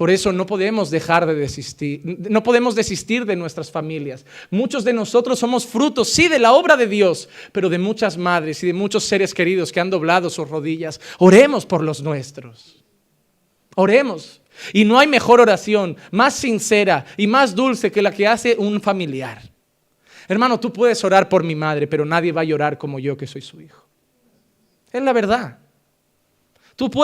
Por 0.00 0.10
eso 0.10 0.32
no 0.32 0.46
podemos 0.46 0.90
dejar 0.90 1.26
de 1.26 1.34
desistir, 1.34 2.00
no 2.30 2.42
podemos 2.42 2.74
desistir 2.74 3.26
de 3.26 3.36
nuestras 3.36 3.70
familias. 3.70 4.24
Muchos 4.50 4.82
de 4.82 4.94
nosotros 4.94 5.38
somos 5.38 5.66
frutos, 5.66 6.08
sí, 6.08 6.26
de 6.26 6.38
la 6.38 6.54
obra 6.54 6.78
de 6.78 6.86
Dios, 6.86 7.28
pero 7.52 7.68
de 7.68 7.76
muchas 7.76 8.16
madres 8.16 8.62
y 8.62 8.68
de 8.68 8.72
muchos 8.72 9.04
seres 9.04 9.34
queridos 9.34 9.70
que 9.70 9.78
han 9.78 9.90
doblado 9.90 10.30
sus 10.30 10.48
rodillas. 10.48 11.02
Oremos 11.18 11.66
por 11.66 11.82
los 11.82 12.00
nuestros. 12.02 12.82
Oremos. 13.74 14.40
Y 14.72 14.86
no 14.86 14.98
hay 14.98 15.06
mejor 15.06 15.38
oración, 15.38 15.98
más 16.12 16.32
sincera 16.34 17.04
y 17.18 17.26
más 17.26 17.54
dulce 17.54 17.92
que 17.92 18.00
la 18.00 18.10
que 18.10 18.26
hace 18.26 18.56
un 18.58 18.80
familiar. 18.80 19.52
Hermano, 20.28 20.58
tú 20.58 20.72
puedes 20.72 21.04
orar 21.04 21.28
por 21.28 21.44
mi 21.44 21.54
madre, 21.54 21.86
pero 21.86 22.06
nadie 22.06 22.32
va 22.32 22.40
a 22.40 22.44
llorar 22.44 22.78
como 22.78 22.98
yo 22.98 23.18
que 23.18 23.26
soy 23.26 23.42
su 23.42 23.60
hijo. 23.60 23.86
Es 24.94 25.02
la 25.02 25.12
verdad 25.12 25.59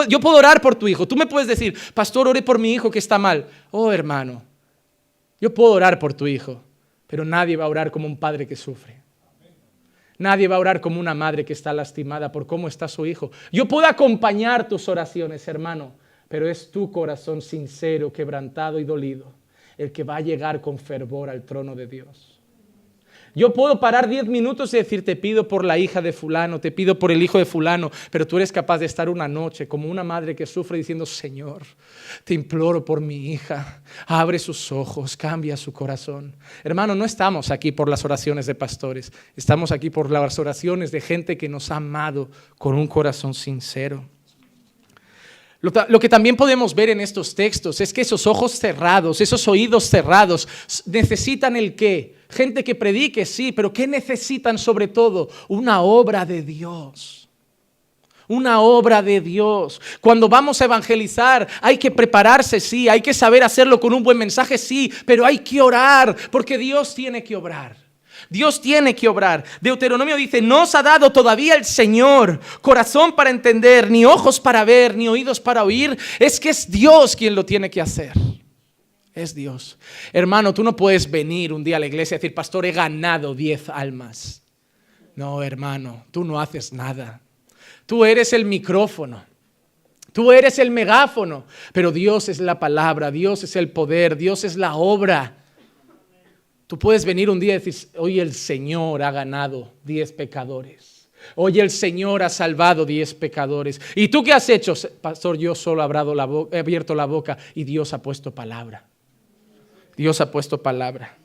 yo 0.07 0.19
puedo 0.19 0.37
orar 0.37 0.61
por 0.61 0.75
tu 0.75 0.87
hijo. 0.87 1.07
Tú 1.07 1.15
me 1.15 1.27
puedes 1.27 1.47
decir, 1.47 1.77
pastor, 1.93 2.27
oré 2.27 2.41
por 2.41 2.57
mi 2.57 2.73
hijo 2.73 2.89
que 2.89 2.99
está 2.99 3.17
mal. 3.17 3.47
Oh, 3.71 3.91
hermano, 3.91 4.41
yo 5.39 5.53
puedo 5.53 5.73
orar 5.73 5.99
por 5.99 6.13
tu 6.13 6.27
hijo, 6.27 6.61
pero 7.05 7.23
nadie 7.23 7.57
va 7.57 7.65
a 7.65 7.69
orar 7.69 7.91
como 7.91 8.07
un 8.07 8.17
padre 8.17 8.47
que 8.47 8.55
sufre. 8.55 8.97
Nadie 10.17 10.47
va 10.47 10.55
a 10.55 10.59
orar 10.59 10.81
como 10.81 10.99
una 10.99 11.13
madre 11.13 11.45
que 11.45 11.53
está 11.53 11.73
lastimada 11.73 12.31
por 12.31 12.47
cómo 12.47 12.67
está 12.67 12.87
su 12.87 13.05
hijo. 13.05 13.29
Yo 13.51 13.67
puedo 13.67 13.85
acompañar 13.85 14.67
tus 14.67 14.89
oraciones, 14.89 15.47
hermano, 15.47 15.93
pero 16.27 16.49
es 16.49 16.71
tu 16.71 16.91
corazón 16.91 17.41
sincero, 17.41 18.11
quebrantado 18.11 18.79
y 18.79 18.83
dolido 18.83 19.37
el 19.77 19.91
que 19.91 20.03
va 20.03 20.17
a 20.17 20.21
llegar 20.21 20.59
con 20.59 20.79
fervor 20.79 21.29
al 21.29 21.43
trono 21.43 21.75
de 21.75 21.87
Dios. 21.87 22.36
Yo 23.35 23.53
puedo 23.53 23.79
parar 23.79 24.09
diez 24.09 24.25
minutos 24.25 24.73
y 24.73 24.77
decir, 24.77 25.05
te 25.05 25.15
pido 25.15 25.47
por 25.47 25.63
la 25.63 25.77
hija 25.77 26.01
de 26.01 26.13
fulano, 26.13 26.59
te 26.59 26.71
pido 26.71 26.97
por 26.97 27.11
el 27.11 27.21
hijo 27.21 27.37
de 27.37 27.45
fulano, 27.45 27.91
pero 28.11 28.25
tú 28.25 28.37
eres 28.37 28.51
capaz 28.51 28.79
de 28.79 28.85
estar 28.85 29.09
una 29.09 29.27
noche 29.27 29.67
como 29.67 29.89
una 29.89 30.03
madre 30.03 30.35
que 30.35 30.45
sufre 30.45 30.77
diciendo, 30.77 31.05
Señor, 31.05 31.63
te 32.23 32.33
imploro 32.33 32.83
por 32.83 33.01
mi 33.01 33.31
hija, 33.31 33.83
abre 34.07 34.39
sus 34.39 34.71
ojos, 34.71 35.15
cambia 35.15 35.57
su 35.57 35.71
corazón. 35.71 36.35
Hermano, 36.63 36.95
no 36.95 37.05
estamos 37.05 37.51
aquí 37.51 37.71
por 37.71 37.89
las 37.89 38.03
oraciones 38.05 38.45
de 38.45 38.55
pastores, 38.55 39.11
estamos 39.35 39.71
aquí 39.71 39.89
por 39.89 40.09
las 40.09 40.39
oraciones 40.39 40.91
de 40.91 41.01
gente 41.01 41.37
que 41.37 41.49
nos 41.49 41.71
ha 41.71 41.77
amado 41.77 42.29
con 42.57 42.75
un 42.75 42.87
corazón 42.87 43.33
sincero. 43.33 44.16
Lo, 45.89 45.99
que 45.99 46.09
también 46.09 46.35
podemos 46.35 46.73
ver 46.73 46.89
en 46.89 47.01
estos 47.01 47.35
textos 47.35 47.81
es 47.81 47.91
que 47.91 48.01
esos 48.01 48.27
ojos 48.27 48.53
cerrados, 48.53 49.21
esos 49.21 49.47
oídos 49.47 49.85
cerrados, 49.85 50.47
necesitan 50.85 51.55
el 51.55 51.75
qué? 51.75 52.15
Gente 52.29 52.63
que 52.63 52.75
predique, 52.75 53.25
sí, 53.25 53.51
pero 53.51 53.73
¿qué 53.73 53.87
necesitan 53.87 54.57
sobre 54.57 54.87
todo? 54.87 55.29
Una 55.47 55.81
obra 55.81 56.25
de 56.25 56.41
Dios. 56.41 57.27
Una 58.27 58.59
obra 58.59 59.01
de 59.01 59.21
Dios. 59.21 59.81
Cuando 60.01 60.27
vamos 60.27 60.61
a 60.61 60.65
evangelizar 60.65 61.47
hay 61.61 61.77
que 61.77 61.89
prepararse, 61.89 62.59
sí, 62.59 62.89
hay 62.89 63.01
que 63.01 63.13
saber 63.13 63.43
hacerlo 63.43 63.79
con 63.79 63.93
un 63.93 64.03
buen 64.03 64.17
mensaje, 64.17 64.57
sí, 64.57 64.91
pero 65.05 65.25
hay 65.25 65.39
que 65.39 65.61
orar 65.61 66.15
porque 66.29 66.57
Dios 66.57 66.93
tiene 66.93 67.23
que 67.23 67.35
obrar. 67.35 67.86
Dios 68.29 68.61
tiene 68.61 68.95
que 68.95 69.07
obrar. 69.07 69.43
Deuteronomio 69.61 70.15
dice, 70.15 70.41
no 70.41 70.63
os 70.63 70.75
ha 70.75 70.83
dado 70.83 71.11
todavía 71.11 71.55
el 71.55 71.65
Señor 71.65 72.39
corazón 72.61 73.15
para 73.15 73.29
entender, 73.29 73.89
ni 73.89 74.05
ojos 74.05 74.39
para 74.39 74.63
ver, 74.65 74.95
ni 74.95 75.07
oídos 75.07 75.39
para 75.39 75.63
oír. 75.63 75.97
Es 76.19 76.39
que 76.39 76.49
es 76.49 76.69
Dios 76.69 77.15
quien 77.15 77.35
lo 77.35 77.45
tiene 77.45 77.69
que 77.69 77.81
hacer. 77.81 78.13
Es 79.13 79.33
Dios. 79.33 79.77
Hermano, 80.13 80.53
tú 80.53 80.63
no 80.63 80.75
puedes 80.75 81.09
venir 81.09 81.51
un 81.51 81.63
día 81.63 81.77
a 81.77 81.79
la 81.79 81.87
iglesia 81.87 82.15
y 82.15 82.17
decir, 82.19 82.35
pastor, 82.35 82.65
he 82.65 82.71
ganado 82.71 83.33
diez 83.33 83.69
almas. 83.69 84.43
No, 85.15 85.41
hermano, 85.41 86.05
tú 86.11 86.23
no 86.23 86.39
haces 86.39 86.71
nada. 86.71 87.21
Tú 87.87 88.05
eres 88.05 88.33
el 88.33 88.45
micrófono. 88.45 89.25
Tú 90.13 90.31
eres 90.31 90.59
el 90.59 90.69
megáfono. 90.69 91.45
Pero 91.73 91.91
Dios 91.91 92.29
es 92.29 92.39
la 92.39 92.59
palabra, 92.59 93.09
Dios 93.09 93.43
es 93.43 93.55
el 93.55 93.71
poder, 93.71 94.17
Dios 94.17 94.43
es 94.43 94.55
la 94.55 94.75
obra. 94.75 95.36
Tú 96.67 96.77
puedes 96.77 97.05
venir 97.05 97.29
un 97.29 97.39
día 97.39 97.55
y 97.55 97.59
decir, 97.59 97.89
hoy 97.97 98.19
el 98.19 98.33
Señor 98.33 99.01
ha 99.01 99.11
ganado 99.11 99.71
diez 99.83 100.11
pecadores. 100.11 101.09
Hoy 101.35 101.59
el 101.59 101.69
Señor 101.69 102.23
ha 102.23 102.29
salvado 102.29 102.85
diez 102.85 103.13
pecadores. 103.13 103.81
¿Y 103.95 104.09
tú 104.09 104.23
qué 104.23 104.33
has 104.33 104.49
hecho? 104.49 104.73
Pastor, 105.01 105.37
yo 105.37 105.55
solo 105.55 105.81
he 105.81 106.59
abierto 106.59 106.93
la 106.93 107.05
boca 107.05 107.37
y 107.55 107.63
Dios 107.63 107.93
ha 107.93 108.01
puesto 108.01 108.35
palabra. 108.35 108.85
Dios 109.95 110.21
ha 110.21 110.29
puesto 110.29 110.61
palabra. 110.61 111.17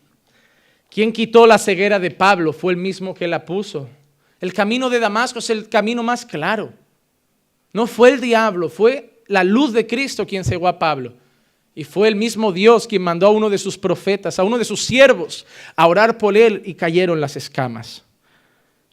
¿Quién 0.88 1.12
quitó 1.12 1.46
la 1.46 1.58
ceguera 1.58 1.98
de 1.98 2.10
Pablo? 2.10 2.52
Fue 2.52 2.72
el 2.72 2.78
mismo 2.78 3.14
que 3.14 3.26
la 3.26 3.44
puso. 3.44 3.88
El 4.40 4.52
camino 4.52 4.90
de 4.90 5.00
Damasco 5.00 5.40
es 5.40 5.50
el 5.50 5.68
camino 5.68 6.02
más 6.02 6.24
claro. 6.24 6.72
No 7.72 7.86
fue 7.86 8.10
el 8.10 8.20
diablo, 8.20 8.68
fue 8.68 9.22
la 9.26 9.44
luz 9.44 9.72
de 9.72 9.86
Cristo 9.86 10.26
quien 10.26 10.44
cegó 10.44 10.68
a 10.68 10.78
Pablo. 10.78 11.14
Y 11.74 11.84
fue 11.84 12.08
el 12.08 12.16
mismo 12.16 12.52
Dios 12.52 12.86
quien 12.86 13.02
mandó 13.02 13.26
a 13.26 13.30
uno 13.30 13.48
de 13.48 13.58
sus 13.58 13.78
profetas, 13.78 14.38
a 14.38 14.44
uno 14.44 14.58
de 14.58 14.64
sus 14.64 14.84
siervos, 14.84 15.46
a 15.74 15.86
orar 15.86 16.18
por 16.18 16.36
él 16.36 16.62
y 16.64 16.74
cayeron 16.74 17.20
las 17.20 17.36
escamas. 17.36 18.04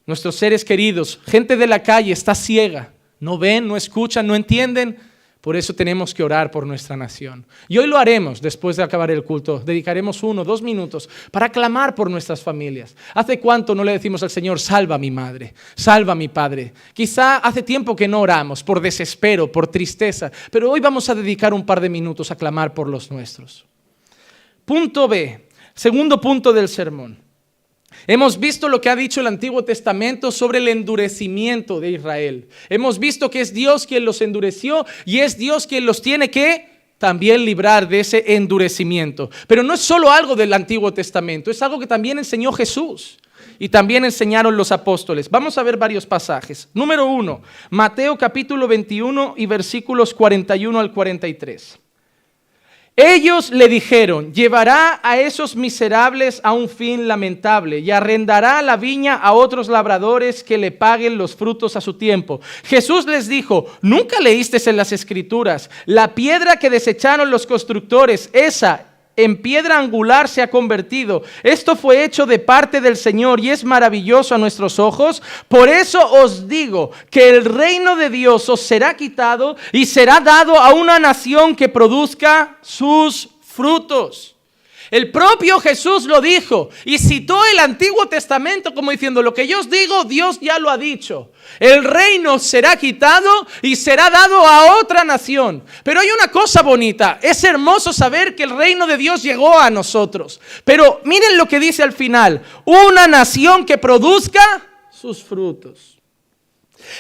Nuestros 0.06 0.36
seres 0.36 0.64
queridos, 0.64 1.20
gente 1.26 1.58
de 1.58 1.68
la 1.68 1.84
calle, 1.84 2.12
está 2.12 2.34
ciega. 2.34 2.94
No 3.20 3.38
ven, 3.38 3.68
no 3.68 3.76
escuchan, 3.76 4.26
no 4.26 4.36
entienden. 4.36 4.98
Por 5.42 5.56
eso 5.56 5.74
tenemos 5.74 6.14
que 6.14 6.22
orar 6.22 6.52
por 6.52 6.68
nuestra 6.68 6.98
nación. 6.98 7.46
Y 7.70 7.78
hoy 7.78 7.88
lo 7.88 7.98
haremos 7.98 8.42
después 8.42 8.76
de 8.76 8.84
acabar 8.84 9.10
el 9.10 9.24
culto. 9.24 9.60
Dedicaremos 9.60 10.22
uno, 10.22 10.44
dos 10.44 10.62
minutos 10.62 11.10
para 11.32 11.50
clamar 11.50 11.96
por 11.96 12.12
nuestras 12.12 12.42
familias. 12.42 12.94
¿Hace 13.14 13.40
cuánto 13.40 13.74
no 13.74 13.86
le 13.86 13.94
decimos 13.94 14.22
al 14.22 14.30
Señor, 14.30 14.60
salva 14.60 14.96
a 14.96 14.98
mi 14.98 15.12
madre, 15.12 15.54
salva 15.76 16.12
a 16.12 16.16
mi 16.16 16.28
padre? 16.28 16.74
Quizá 16.94 17.38
hace 17.38 17.64
tiempo 17.64 17.96
que 17.96 18.08
no 18.08 18.20
oramos 18.20 18.64
por 18.64 18.82
desespero, 18.82 19.50
por 19.50 19.68
tristeza, 19.68 20.30
pero 20.52 20.70
hoy 20.70 20.82
vamos 20.82 21.08
a 21.08 21.16
dedicar 21.16 21.54
un 21.54 21.66
par 21.66 21.80
de 21.80 21.88
minutos 21.88 22.32
a 22.32 22.36
clamar 22.36 22.74
por 22.74 22.90
los 22.90 23.10
nuestros. 23.10 23.66
Punto 24.66 25.08
B, 25.08 25.48
segundo 25.74 26.20
punto 26.20 26.52
del 26.52 26.68
sermón. 26.68 27.29
Hemos 28.10 28.40
visto 28.40 28.70
lo 28.70 28.82
que 28.82 28.90
ha 28.90 28.96
dicho 28.96 29.22
el 29.22 29.28
Antiguo 29.28 29.64
Testamento 29.64 30.32
sobre 30.32 30.58
el 30.58 30.68
endurecimiento 30.68 31.80
de 31.80 31.92
Israel. 31.92 32.48
Hemos 32.68 32.98
visto 32.98 33.30
que 33.30 33.40
es 33.40 33.54
Dios 33.54 33.86
quien 33.86 34.04
los 34.04 34.20
endureció 34.22 34.84
y 35.06 35.20
es 35.20 35.38
Dios 35.38 35.68
quien 35.68 35.86
los 35.86 36.02
tiene 36.02 36.32
que 36.32 36.68
también 36.98 37.46
librar 37.46 37.88
de 37.88 38.00
ese 38.00 38.34
endurecimiento. 38.34 39.30
Pero 39.46 39.62
no 39.62 39.76
es 39.76 39.82
solo 39.82 40.10
algo 40.10 40.36
del 40.36 40.54
Antiguo 40.54 40.92
Testamento, 40.92 41.52
es 41.52 41.62
algo 41.62 41.80
que 41.80 41.86
también 41.86 42.18
enseñó 42.18 42.52
Jesús 42.52 43.20
y 43.60 43.70
también 43.70 44.04
enseñaron 44.04 44.58
los 44.58 44.72
apóstoles. 44.72 45.30
Vamos 45.30 45.60
a 45.60 45.64
ver 45.64 45.78
varios 45.78 46.08
pasajes. 46.08 46.68
Número 46.74 47.06
uno, 47.06 47.44
Mateo 47.70 48.18
capítulo 48.18 48.68
21 48.68 49.36
y 49.38 49.46
versículos 49.46 50.16
41 50.16 50.80
al 50.80 50.92
43. 50.94 51.80
Ellos 53.02 53.50
le 53.52 53.70
dijeron, 53.70 54.34
llevará 54.34 55.00
a 55.02 55.18
esos 55.18 55.56
miserables 55.56 56.42
a 56.44 56.52
un 56.52 56.68
fin 56.68 57.08
lamentable 57.08 57.80
y 57.80 57.92
arrendará 57.92 58.62
la 58.62 58.76
viña 58.76 59.16
a 59.16 59.32
otros 59.32 59.70
labradores 59.70 60.44
que 60.44 60.58
le 60.58 60.72
paguen 60.72 61.18
los 61.18 61.34
frutos 61.34 61.78
a 61.78 61.82
su 61.82 61.94
tiempo. 61.94 62.42
Jesús 62.66 63.06
les 63.06 63.30
dijo, 63.30 63.68
nunca 63.82 64.20
leíste 64.20 64.58
en 64.70 64.76
las 64.76 64.92
escrituras, 64.92 65.70
la 65.86 66.14
piedra 66.14 66.58
que 66.58 66.70
desecharon 66.70 67.32
los 67.32 67.48
constructores, 67.48 68.30
esa 68.34 68.86
en 69.16 69.42
piedra 69.42 69.78
angular 69.78 70.30
se 70.30 70.42
ha 70.42 70.50
convertido. 70.50 71.24
Esto 71.44 71.76
fue 71.76 72.04
hecho 72.04 72.26
de 72.26 72.40
parte 72.40 72.80
del 72.80 72.96
Señor 72.96 73.40
y 73.40 73.50
es 73.50 73.64
maravilloso 73.64 74.34
a 74.34 74.38
nuestros 74.38 74.80
ojos. 74.80 75.22
Por 75.48 75.68
eso 75.68 76.00
os 76.12 76.48
digo 76.48 76.92
que 77.10 77.30
el 77.30 77.46
reino 77.46 77.96
de 77.96 78.10
Dios 78.10 78.48
os 78.48 78.62
será 78.62 78.96
quitado 78.96 79.58
y 79.74 79.86
será 79.86 80.20
dado 80.22 80.58
a 80.58 80.74
una 80.74 81.00
nación 81.00 81.56
que 81.56 81.68
produzca 81.68 82.58
sus 82.62 83.30
frutos. 83.42 84.39
El 84.92 85.12
propio 85.12 85.60
Jesús 85.60 86.06
lo 86.06 86.20
dijo 86.20 86.70
y 86.84 86.98
citó 86.98 87.46
el 87.46 87.60
Antiguo 87.60 88.08
Testamento 88.08 88.74
como 88.74 88.92
diciendo, 88.92 89.22
lo 89.22 89.34
que 89.34 89.48
yo 89.48 89.60
os 89.60 89.70
digo, 89.70 90.04
Dios 90.04 90.40
ya 90.40 90.58
lo 90.58 90.70
ha 90.70 90.78
dicho. 90.78 91.32
El 91.60 91.84
reino 91.84 92.40
será 92.40 92.76
quitado 92.76 93.30
y 93.62 93.76
será 93.76 94.10
dado 94.10 94.46
a 94.46 94.78
otra 94.78 95.04
nación. 95.04 95.64
Pero 95.84 96.00
hay 96.00 96.10
una 96.10 96.32
cosa 96.32 96.64
bonita, 96.64 97.20
es 97.22 97.44
hermoso 97.44 97.94
saber 97.94 98.36
que 98.36 98.44
el 98.44 98.58
reino 98.58 98.88
de 98.88 98.98
Dios 98.98 99.22
llegó 99.22 99.60
a 99.60 99.70
nosotros. 99.70 100.42
Pero 100.64 101.02
miren 101.06 101.38
lo 101.38 101.48
que 101.48 101.60
dice 101.60 101.84
al 101.84 101.94
final, 101.94 102.42
una 102.66 103.08
nación 103.08 103.66
que 103.66 103.78
produzca 103.78 104.68
sus 104.92 105.24
frutos. 105.24 106.00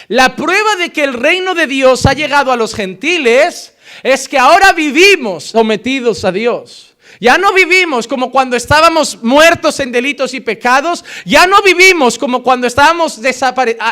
La 0.07 0.35
prueba 0.35 0.75
de 0.75 0.91
que 0.91 1.03
el 1.03 1.13
reino 1.13 1.55
de 1.55 1.67
Dios 1.67 2.05
ha 2.05 2.13
llegado 2.13 2.51
a 2.51 2.55
los 2.55 2.75
gentiles 2.75 3.75
es 4.03 4.27
que 4.27 4.37
ahora 4.37 4.73
vivimos 4.73 5.45
sometidos 5.45 6.23
a 6.25 6.31
Dios. 6.31 6.88
Ya 7.22 7.38
no 7.38 7.51
vivimos 7.51 8.07
como 8.07 8.32
cuando 8.32 8.55
estábamos 8.55 9.22
muertos 9.22 9.82
en 9.82 9.91
delitos 9.91 10.34
y 10.34 10.39
pecados. 10.39 11.03
Ya 11.26 11.47
no 11.47 11.61
vivimos 11.61 12.17
como 12.17 12.43
cuando 12.43 12.65
estábamos 12.65 13.20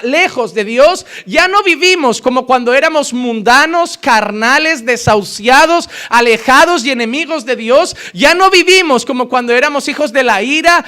lejos 0.04 0.54
de 0.54 0.64
Dios. 0.64 1.06
Ya 1.26 1.50
no 1.50 1.62
vivimos 1.62 2.22
como 2.22 2.46
cuando 2.46 2.74
éramos 2.74 3.12
mundanos, 3.12 3.98
carnales, 3.98 4.86
desahuciados, 4.86 5.90
alejados 6.10 6.86
y 6.86 6.92
enemigos 6.92 7.46
de 7.46 7.58
Dios. 7.58 7.98
Ya 8.14 8.34
no 8.34 8.50
vivimos 8.50 9.06
como 9.06 9.28
cuando 9.28 9.54
éramos 9.54 9.90
hijos 9.90 10.14
de 10.14 10.24
la 10.24 10.42
ira, 10.42 10.86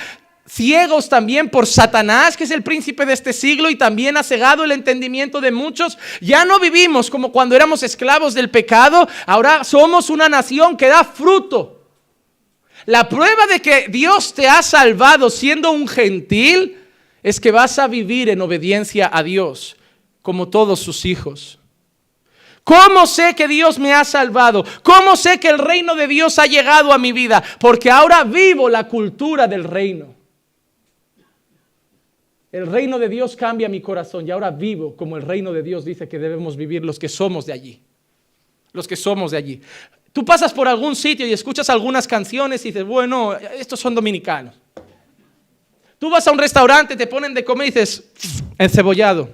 ciegos 0.48 1.10
también 1.10 1.50
por 1.50 1.68
Satanás, 1.68 2.38
que 2.38 2.46
es 2.46 2.52
el 2.52 2.64
príncipe 2.64 3.06
de 3.06 3.14
este 3.14 3.34
siglo 3.34 3.70
y 3.70 3.76
también 3.76 4.16
ha 4.16 4.24
cegado 4.24 4.64
el 4.64 4.72
entendimiento 4.72 5.42
de 5.42 5.52
muchos. 5.52 5.98
Ya 6.22 6.46
no 6.46 6.58
vivimos 6.62 7.10
como 7.10 7.34
cuando 7.34 7.58
éramos 7.58 7.84
esclavos 7.84 8.34
del 8.34 8.50
pecado, 8.50 9.10
ahora 9.26 9.66
somos 9.66 10.10
una 10.10 10.30
nación 10.30 10.78
que 10.78 10.88
da 10.88 11.04
fruto. 11.04 11.79
La 12.86 13.08
prueba 13.08 13.48
de 13.48 13.60
que 13.60 13.88
Dios 13.90 14.34
te 14.34 14.48
ha 14.48 14.62
salvado 14.62 15.30
siendo 15.30 15.72
un 15.72 15.88
gentil 15.88 16.78
es 17.24 17.40
que 17.40 17.52
vas 17.52 17.78
a 17.80 17.88
vivir 17.88 18.30
en 18.30 18.42
obediencia 18.42 19.10
a 19.12 19.24
Dios, 19.24 19.76
como 20.22 20.50
todos 20.50 20.80
sus 20.80 21.06
hijos. 21.06 21.60
¿Cómo 22.64 23.08
sé 23.08 23.34
que 23.36 23.48
Dios 23.48 23.80
me 23.80 23.94
ha 23.94 24.04
salvado? 24.04 24.64
¿Cómo 24.84 25.16
sé 25.16 25.40
que 25.40 25.50
el 25.50 25.58
reino 25.58 25.96
de 25.96 26.08
Dios 26.08 26.38
ha 26.38 26.46
llegado 26.46 26.94
a 26.94 26.98
mi 26.98 27.12
vida? 27.12 27.44
Porque 27.60 27.90
ahora 27.90 28.24
vivo 28.24 28.70
la 28.70 28.88
cultura 28.88 29.48
del 29.48 29.64
reino. 29.64 30.14
El 32.52 32.68
reino 32.68 32.98
de 32.98 33.10
Dios 33.10 33.36
cambia 33.36 33.70
mi 33.70 33.82
corazón 33.82 34.28
y 34.28 34.32
ahora 34.32 34.52
vivo 34.52 34.96
como 34.96 35.18
el 35.18 35.24
reino 35.24 35.54
de 35.54 35.64
Dios 35.64 35.86
dice 35.86 36.08
que 36.08 36.18
debemos 36.18 36.56
vivir 36.56 36.84
los 36.84 36.98
que 36.98 37.10
somos 37.10 37.46
de 37.46 37.54
allí. 37.54 37.82
Los 38.72 38.88
que 38.88 38.96
somos 38.96 39.32
de 39.32 39.38
allí. 39.38 39.62
Tú 40.12 40.26
pasas 40.26 40.54
por 40.54 40.68
algún 40.68 40.96
sitio 40.96 41.26
y 41.28 41.34
escuchas 41.34 41.70
algunas 41.70 42.08
canciones 42.08 42.66
y 42.66 42.70
dices, 42.70 42.86
bueno, 42.86 43.34
estos 43.36 43.80
son 43.80 43.94
dominicanos. 43.94 44.56
Tú 46.00 46.10
vas 46.10 46.28
a 46.28 46.32
un 46.32 46.38
restaurante, 46.38 46.96
te 46.96 47.08
ponen 47.08 47.34
de 47.34 47.44
comer 47.44 47.68
y 47.68 47.72
dices, 47.72 48.04
encebollado. 48.58 49.30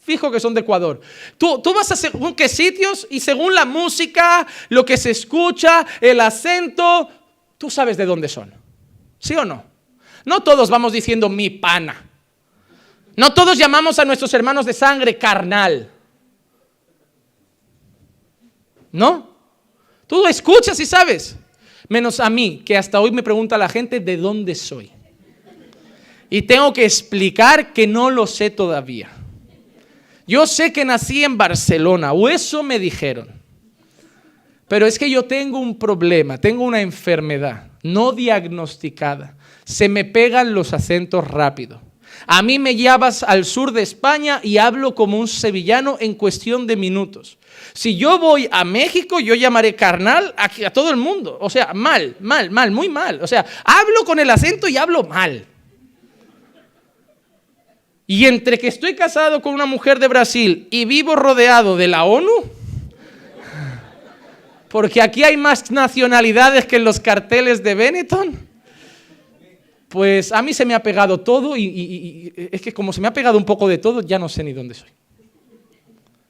Fijo 0.00 0.30
que 0.30 0.38
son 0.38 0.54
de 0.54 0.60
Ecuador. 0.60 1.00
Tú, 1.38 1.60
tú 1.60 1.74
vas 1.74 1.90
a 1.90 1.96
según 1.96 2.34
qué 2.34 2.48
sitios 2.48 3.06
y 3.10 3.20
según 3.20 3.54
la 3.54 3.64
música, 3.64 4.46
lo 4.68 4.84
que 4.84 4.96
se 4.96 5.10
escucha, 5.10 5.86
el 6.00 6.20
acento, 6.20 7.08
tú 7.58 7.70
sabes 7.70 7.96
de 7.96 8.04
dónde 8.04 8.28
son. 8.28 8.52
¿Sí 9.18 9.34
o 9.34 9.44
no? 9.44 9.64
No 10.24 10.42
todos 10.42 10.70
vamos 10.70 10.92
diciendo 10.92 11.28
mi 11.28 11.50
pana. 11.50 12.04
No 13.16 13.32
todos 13.32 13.56
llamamos 13.56 13.98
a 13.98 14.04
nuestros 14.04 14.32
hermanos 14.34 14.66
de 14.66 14.72
sangre 14.72 15.18
carnal. 15.18 15.90
¿No? 18.92 19.33
Tú 20.14 20.28
escuchas 20.28 20.78
y 20.78 20.86
sabes. 20.86 21.36
Menos 21.88 22.20
a 22.20 22.30
mí, 22.30 22.62
que 22.64 22.76
hasta 22.76 23.00
hoy 23.00 23.10
me 23.10 23.24
pregunta 23.24 23.58
la 23.58 23.68
gente 23.68 23.98
de 23.98 24.16
dónde 24.16 24.54
soy. 24.54 24.92
Y 26.30 26.42
tengo 26.42 26.72
que 26.72 26.84
explicar 26.84 27.72
que 27.72 27.88
no 27.88 28.10
lo 28.10 28.28
sé 28.28 28.50
todavía. 28.50 29.10
Yo 30.24 30.46
sé 30.46 30.72
que 30.72 30.84
nací 30.84 31.24
en 31.24 31.36
Barcelona, 31.36 32.12
o 32.12 32.28
eso 32.28 32.62
me 32.62 32.78
dijeron. 32.78 33.26
Pero 34.68 34.86
es 34.86 35.00
que 35.00 35.10
yo 35.10 35.24
tengo 35.24 35.58
un 35.58 35.80
problema, 35.80 36.38
tengo 36.38 36.62
una 36.62 36.80
enfermedad 36.80 37.72
no 37.82 38.12
diagnosticada. 38.12 39.36
Se 39.64 39.88
me 39.88 40.04
pegan 40.04 40.54
los 40.54 40.74
acentos 40.74 41.26
rápido. 41.26 41.82
A 42.28 42.40
mí 42.40 42.60
me 42.60 42.76
llevas 42.76 43.24
al 43.24 43.44
sur 43.44 43.72
de 43.72 43.82
España 43.82 44.38
y 44.44 44.58
hablo 44.58 44.94
como 44.94 45.18
un 45.18 45.26
sevillano 45.26 45.96
en 45.98 46.14
cuestión 46.14 46.68
de 46.68 46.76
minutos. 46.76 47.36
Si 47.72 47.96
yo 47.96 48.18
voy 48.18 48.48
a 48.50 48.64
México, 48.64 49.20
yo 49.20 49.34
llamaré 49.34 49.74
carnal 49.74 50.34
a, 50.36 50.48
todo 50.70 50.90
el 50.90 50.96
mundo. 50.96 51.38
O 51.40 51.48
sea, 51.48 51.72
mal, 51.74 52.16
mal, 52.20 52.50
mal, 52.50 52.70
muy 52.70 52.88
mal. 52.88 53.22
O 53.22 53.26
sea, 53.26 53.44
hablo 53.64 54.04
con 54.04 54.18
el 54.18 54.30
acento 54.30 54.68
y 54.68 54.76
hablo 54.76 55.04
mal. 55.04 55.46
Y 58.06 58.26
entre 58.26 58.58
que 58.58 58.68
estoy 58.68 58.94
casado 58.94 59.40
con 59.40 59.54
una 59.54 59.66
mujer 59.66 59.98
de 59.98 60.08
Brasil 60.08 60.68
y 60.70 60.84
vivo 60.84 61.16
rodeado 61.16 61.76
de 61.76 61.88
la 61.88 62.04
ONU, 62.04 62.44
porque 64.68 65.00
aquí 65.00 65.24
hay 65.24 65.36
más 65.36 65.70
nacionalidades 65.70 66.66
que 66.66 66.76
en 66.76 66.84
los 66.84 67.00
carteles 67.00 67.62
de 67.62 67.74
Benetton, 67.74 68.38
pues 69.88 70.32
a 70.32 70.42
mí 70.42 70.52
se 70.52 70.64
me 70.64 70.74
ha 70.74 70.82
pegado 70.82 71.20
todo 71.20 71.56
y, 71.56 72.32
es 72.50 72.60
que 72.60 72.74
como 72.74 72.92
se 72.92 73.00
me 73.00 73.06
ha 73.06 73.12
pegado 73.12 73.38
un 73.38 73.44
poco 73.44 73.68
de 73.68 73.78
todo, 73.78 74.02
ya 74.02 74.18
no 74.18 74.28
sé 74.28 74.42
ni 74.42 74.52
dónde 74.52 74.74
soy. 74.74 74.90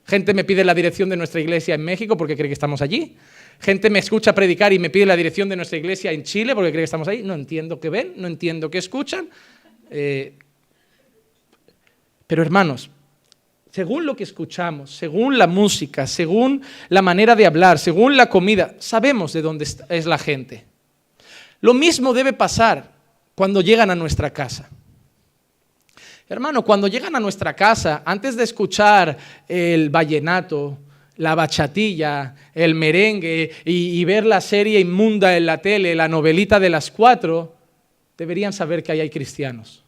Gente 0.07 0.35
me 0.35 0.45
pide 0.45 0.65
la 0.65 0.75
dirección 0.75 1.09
de 1.09 1.17
nuestra 1.17 1.41
iglesia 1.41 1.75
en 1.75 1.83
México 1.83 2.17
porque 2.17 2.37
cree 2.37 2.49
que 2.49 2.55
estamos 2.55 2.83
allí. 2.83 3.17
Gente 3.61 3.89
me 3.89 3.99
escucha 3.99 4.35
predicar 4.35 4.73
y 4.73 4.79
me 4.79 4.91
pide 4.91 5.07
la 5.07 5.17
dirección 5.17 5.49
de 5.49 5.57
nuestra 5.57 5.79
iglesia 5.79 6.13
en 6.13 6.23
Chile 6.23 6.55
porque 6.55 6.71
cree 6.71 6.83
que 6.83 6.85
estamos 6.85 7.09
ahí. 7.09 7.23
No 7.23 7.35
entiendo 7.35 7.81
qué 7.81 7.89
ven, 7.89 8.13
no 8.17 8.27
entiendo 8.27 8.71
qué 8.71 8.79
escuchan. 8.79 9.31
Eh, 9.91 10.35
pero 12.27 12.43
hermanos, 12.43 12.91
según 13.71 14.05
lo 14.05 14.15
que 14.15 14.25
escuchamos, 14.25 14.95
según 14.95 15.39
la 15.39 15.47
música, 15.47 16.07
según 16.07 16.63
la 16.91 17.03
manera 17.03 17.35
de 17.35 17.47
hablar, 17.47 17.79
según 17.79 18.17
la 18.17 18.29
comida, 18.29 18.75
sabemos 18.79 19.33
de 19.33 19.43
dónde 19.43 19.67
es 19.89 20.07
la 20.07 20.19
gente. 20.19 20.65
Lo 21.61 21.73
mismo 21.73 22.13
debe 22.13 22.35
pasar 22.35 22.93
cuando 23.35 23.63
llegan 23.63 23.91
a 23.91 23.95
nuestra 23.95 24.33
casa. 24.33 24.69
Hermano, 26.29 26.65
cuando 26.65 26.89
llegan 26.89 27.15
a 27.15 27.21
nuestra 27.21 27.55
casa, 27.55 28.03
antes 28.05 28.35
de 28.37 28.45
escuchar 28.45 29.17
el 29.47 29.91
vallenato, 29.91 30.79
la 31.17 31.35
bachatilla, 31.35 32.35
el 32.55 32.75
merengue 32.75 33.51
y, 33.65 34.05
ver 34.05 34.25
la 34.25 34.41
serie 34.41 34.81
inmunda 34.81 35.37
en 35.37 35.47
la 35.47 35.59
tele, 35.59 35.95
la 35.95 36.09
novelita 36.09 36.59
de 36.59 36.71
las 36.71 36.91
cuatro, 36.91 37.55
deberían 38.17 38.53
saber 38.53 38.83
que 38.83 38.93
ahí 38.93 39.01
hay 39.01 39.11
cristianos. 39.11 39.83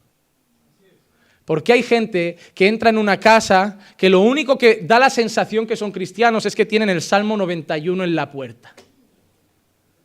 Porque 1.47 1.72
hay 1.72 1.82
gente 1.82 2.37
que 2.55 2.66
entra 2.66 2.91
en 2.91 2.99
una 2.99 3.18
casa 3.18 3.78
que 3.97 4.11
lo 4.11 4.20
único 4.20 4.59
que 4.59 4.80
da 4.82 4.99
la 4.99 5.11
sensación 5.11 5.66
que 5.66 5.76
son 5.76 5.93
cristianos 5.93 6.45
es 6.45 6.57
que 6.57 6.66
tienen 6.66 6.91
el 6.91 7.01
Salmo 7.01 7.37
91 7.37 8.05
en 8.05 8.14
la 8.14 8.30
puerta. 8.30 8.74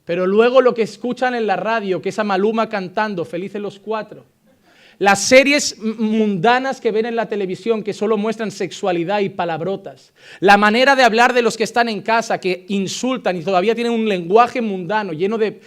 Pero 0.06 0.28
luego 0.28 0.62
lo 0.62 0.74
que 0.74 0.84
escuchan 0.84 1.36
en 1.36 1.48
la 1.48 1.56
radio, 1.56 2.02
que 2.02 2.10
es 2.10 2.24
Maluma 2.24 2.70
cantando, 2.70 3.26
felices 3.26 3.62
los 3.62 3.80
cuatro. 3.80 4.26
Las 5.02 5.24
series 5.24 5.80
mundanas 5.80 6.80
que 6.80 6.92
ven 6.92 7.08
en 7.08 7.16
la 7.16 7.28
televisión 7.28 7.82
que 7.82 7.92
solo 7.92 8.18
muestran 8.18 8.52
sexualidad 8.52 9.22
y 9.22 9.30
palabrotas. 9.30 10.14
La 10.42 10.58
manera 10.58 10.96
de 10.96 11.02
hablar 11.02 11.34
de 11.34 11.42
los 11.42 11.58
que 11.58 11.64
están 11.64 11.90
en 11.90 12.04
casa, 12.04 12.40
que 12.40 12.68
insultan 12.68 13.36
y 13.36 13.42
todavía 13.42 13.74
tienen 13.74 13.94
un 13.94 14.08
lenguaje 14.08 14.62
mundano 14.62 15.12
lleno 15.12 15.40
de, 15.40 15.60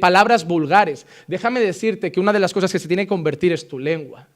palabras 0.00 0.44
vulgares. 0.44 1.06
Déjame 1.28 1.60
decirte 1.60 2.10
que 2.10 2.18
una 2.18 2.32
de 2.32 2.40
las 2.40 2.52
cosas 2.52 2.72
que 2.72 2.80
se 2.80 2.88
tiene 2.88 3.04
que 3.04 3.10
convertir 3.10 3.52
es 3.52 3.68
tu 3.68 3.78
lengua. 3.78 4.26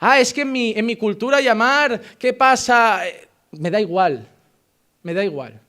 Ah, 0.00 0.18
es 0.18 0.34
que 0.34 0.40
en 0.40 0.50
mi, 0.50 0.72
en 0.72 0.84
mi 0.84 0.96
cultura 0.96 1.40
llamar, 1.40 2.00
¿qué 2.18 2.32
pasa? 2.32 3.06
Eh, 3.06 3.28
me 3.52 3.70
da 3.70 3.80
igual, 3.80 4.26
me 5.04 5.14
da 5.14 5.22
igual. 5.22 5.60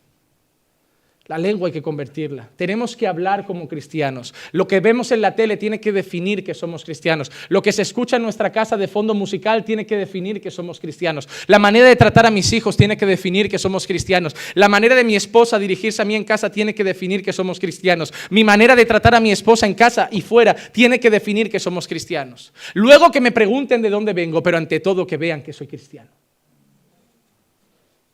La 1.29 1.37
lengua 1.37 1.67
hay 1.67 1.71
que 1.71 1.83
convertirla. 1.83 2.49
Tenemos 2.55 2.95
que 2.95 3.05
hablar 3.05 3.45
como 3.45 3.67
cristianos. 3.67 4.33
Lo 4.51 4.67
que 4.67 4.79
vemos 4.79 5.11
en 5.11 5.21
la 5.21 5.35
tele 5.35 5.57
tiene 5.57 5.79
que 5.79 5.91
definir 5.91 6.43
que 6.43 6.55
somos 6.55 6.83
cristianos. 6.83 7.31
Lo 7.49 7.61
que 7.61 7.71
se 7.71 7.83
escucha 7.83 8.15
en 8.15 8.23
nuestra 8.23 8.51
casa 8.51 8.77
de 8.77 8.87
fondo 8.87 9.13
musical 9.13 9.63
tiene 9.63 9.85
que 9.85 9.95
definir 9.95 10.41
que 10.41 10.49
somos 10.49 10.79
cristianos. 10.79 11.29
La 11.45 11.59
manera 11.59 11.87
de 11.87 11.95
tratar 11.95 12.25
a 12.25 12.31
mis 12.31 12.51
hijos 12.51 12.75
tiene 12.75 12.97
que 12.97 13.05
definir 13.05 13.47
que 13.47 13.59
somos 13.59 13.85
cristianos. 13.85 14.35
La 14.55 14.69
manera 14.69 14.95
de 14.95 15.03
mi 15.03 15.15
esposa 15.15 15.59
dirigirse 15.59 16.01
a 16.01 16.05
mí 16.05 16.15
en 16.15 16.23
casa 16.23 16.49
tiene 16.49 16.73
que 16.73 16.83
definir 16.83 17.23
que 17.23 17.31
somos 17.31 17.59
cristianos. 17.59 18.11
Mi 18.31 18.43
manera 18.43 18.75
de 18.75 18.87
tratar 18.87 19.13
a 19.13 19.19
mi 19.19 19.31
esposa 19.31 19.67
en 19.67 19.75
casa 19.75 20.09
y 20.11 20.21
fuera 20.21 20.55
tiene 20.55 20.99
que 20.99 21.11
definir 21.11 21.51
que 21.51 21.59
somos 21.59 21.87
cristianos. 21.87 22.51
Luego 22.73 23.11
que 23.11 23.21
me 23.21 23.31
pregunten 23.31 23.83
de 23.83 23.91
dónde 23.91 24.13
vengo, 24.13 24.41
pero 24.41 24.57
ante 24.57 24.79
todo 24.79 25.05
que 25.05 25.17
vean 25.17 25.43
que 25.43 25.53
soy 25.53 25.67
cristiano. 25.67 26.09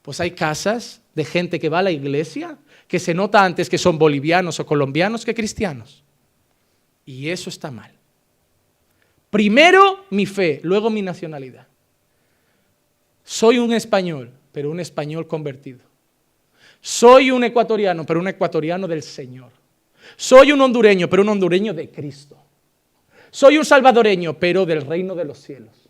Pues 0.01 0.19
hay 0.19 0.31
casas 0.31 1.01
de 1.15 1.23
gente 1.23 1.59
que 1.61 1.69
va 1.69 1.79
a 1.79 1.83
la 1.83 1.91
iglesia 1.91 2.57
que 2.87 2.99
se 2.99 3.13
nota 3.13 3.43
antes 3.43 3.69
que 3.69 3.77
son 3.77 3.97
bolivianos 3.97 4.59
o 4.59 4.65
colombianos 4.65 5.25
que 5.25 5.33
cristianos. 5.33 6.03
Y 7.05 7.29
eso 7.29 7.49
está 7.49 7.71
mal. 7.71 7.91
Primero 9.29 10.05
mi 10.11 10.25
fe, 10.25 10.59
luego 10.63 10.89
mi 10.89 11.01
nacionalidad. 11.01 11.67
Soy 13.23 13.57
un 13.59 13.73
español, 13.73 14.31
pero 14.51 14.71
un 14.71 14.79
español 14.79 15.27
convertido. 15.27 15.79
Soy 16.79 17.31
un 17.31 17.43
ecuatoriano, 17.43 18.05
pero 18.05 18.19
un 18.19 18.27
ecuatoriano 18.27 18.87
del 18.87 19.01
Señor. 19.01 19.51
Soy 20.15 20.51
un 20.51 20.61
hondureño, 20.61 21.09
pero 21.09 21.23
un 21.23 21.29
hondureño 21.29 21.73
de 21.73 21.89
Cristo. 21.89 22.37
Soy 23.31 23.57
un 23.57 23.65
salvadoreño, 23.65 24.37
pero 24.37 24.65
del 24.65 24.85
reino 24.85 25.15
de 25.15 25.25
los 25.25 25.39
cielos. 25.39 25.89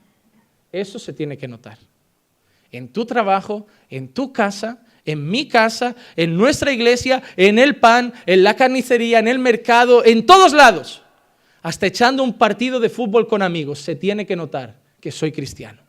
Eso 0.71 0.97
se 0.97 1.13
tiene 1.13 1.37
que 1.37 1.47
notar. 1.47 1.77
En 2.71 2.89
tu 2.89 3.05
trabajo, 3.05 3.67
en 3.89 4.07
tu 4.09 4.33
casa, 4.33 4.83
en 5.05 5.29
mi 5.29 5.47
casa, 5.47 5.95
en 6.15 6.35
nuestra 6.35 6.71
iglesia, 6.71 7.21
en 7.37 7.59
el 7.59 7.77
pan, 7.77 8.13
en 8.25 8.43
la 8.43 8.55
carnicería, 8.55 9.19
en 9.19 9.27
el 9.27 9.39
mercado, 9.39 10.03
en 10.03 10.25
todos 10.25 10.53
lados. 10.53 11.03
Hasta 11.61 11.87
echando 11.87 12.23
un 12.23 12.33
partido 12.33 12.79
de 12.79 12.89
fútbol 12.89 13.27
con 13.27 13.41
amigos, 13.41 13.79
se 13.79 13.95
tiene 13.95 14.25
que 14.25 14.35
notar 14.35 14.75
que 14.99 15.11
soy 15.11 15.31
cristiano. 15.31 15.81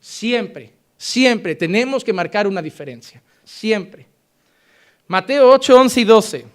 Siempre, 0.00 0.72
siempre 0.96 1.54
tenemos 1.54 2.04
que 2.04 2.12
marcar 2.12 2.46
una 2.46 2.60
diferencia. 2.60 3.22
Siempre. 3.44 4.06
Mateo 5.06 5.50
8, 5.50 5.80
11 5.80 6.00
y 6.00 6.04
12. 6.04 6.46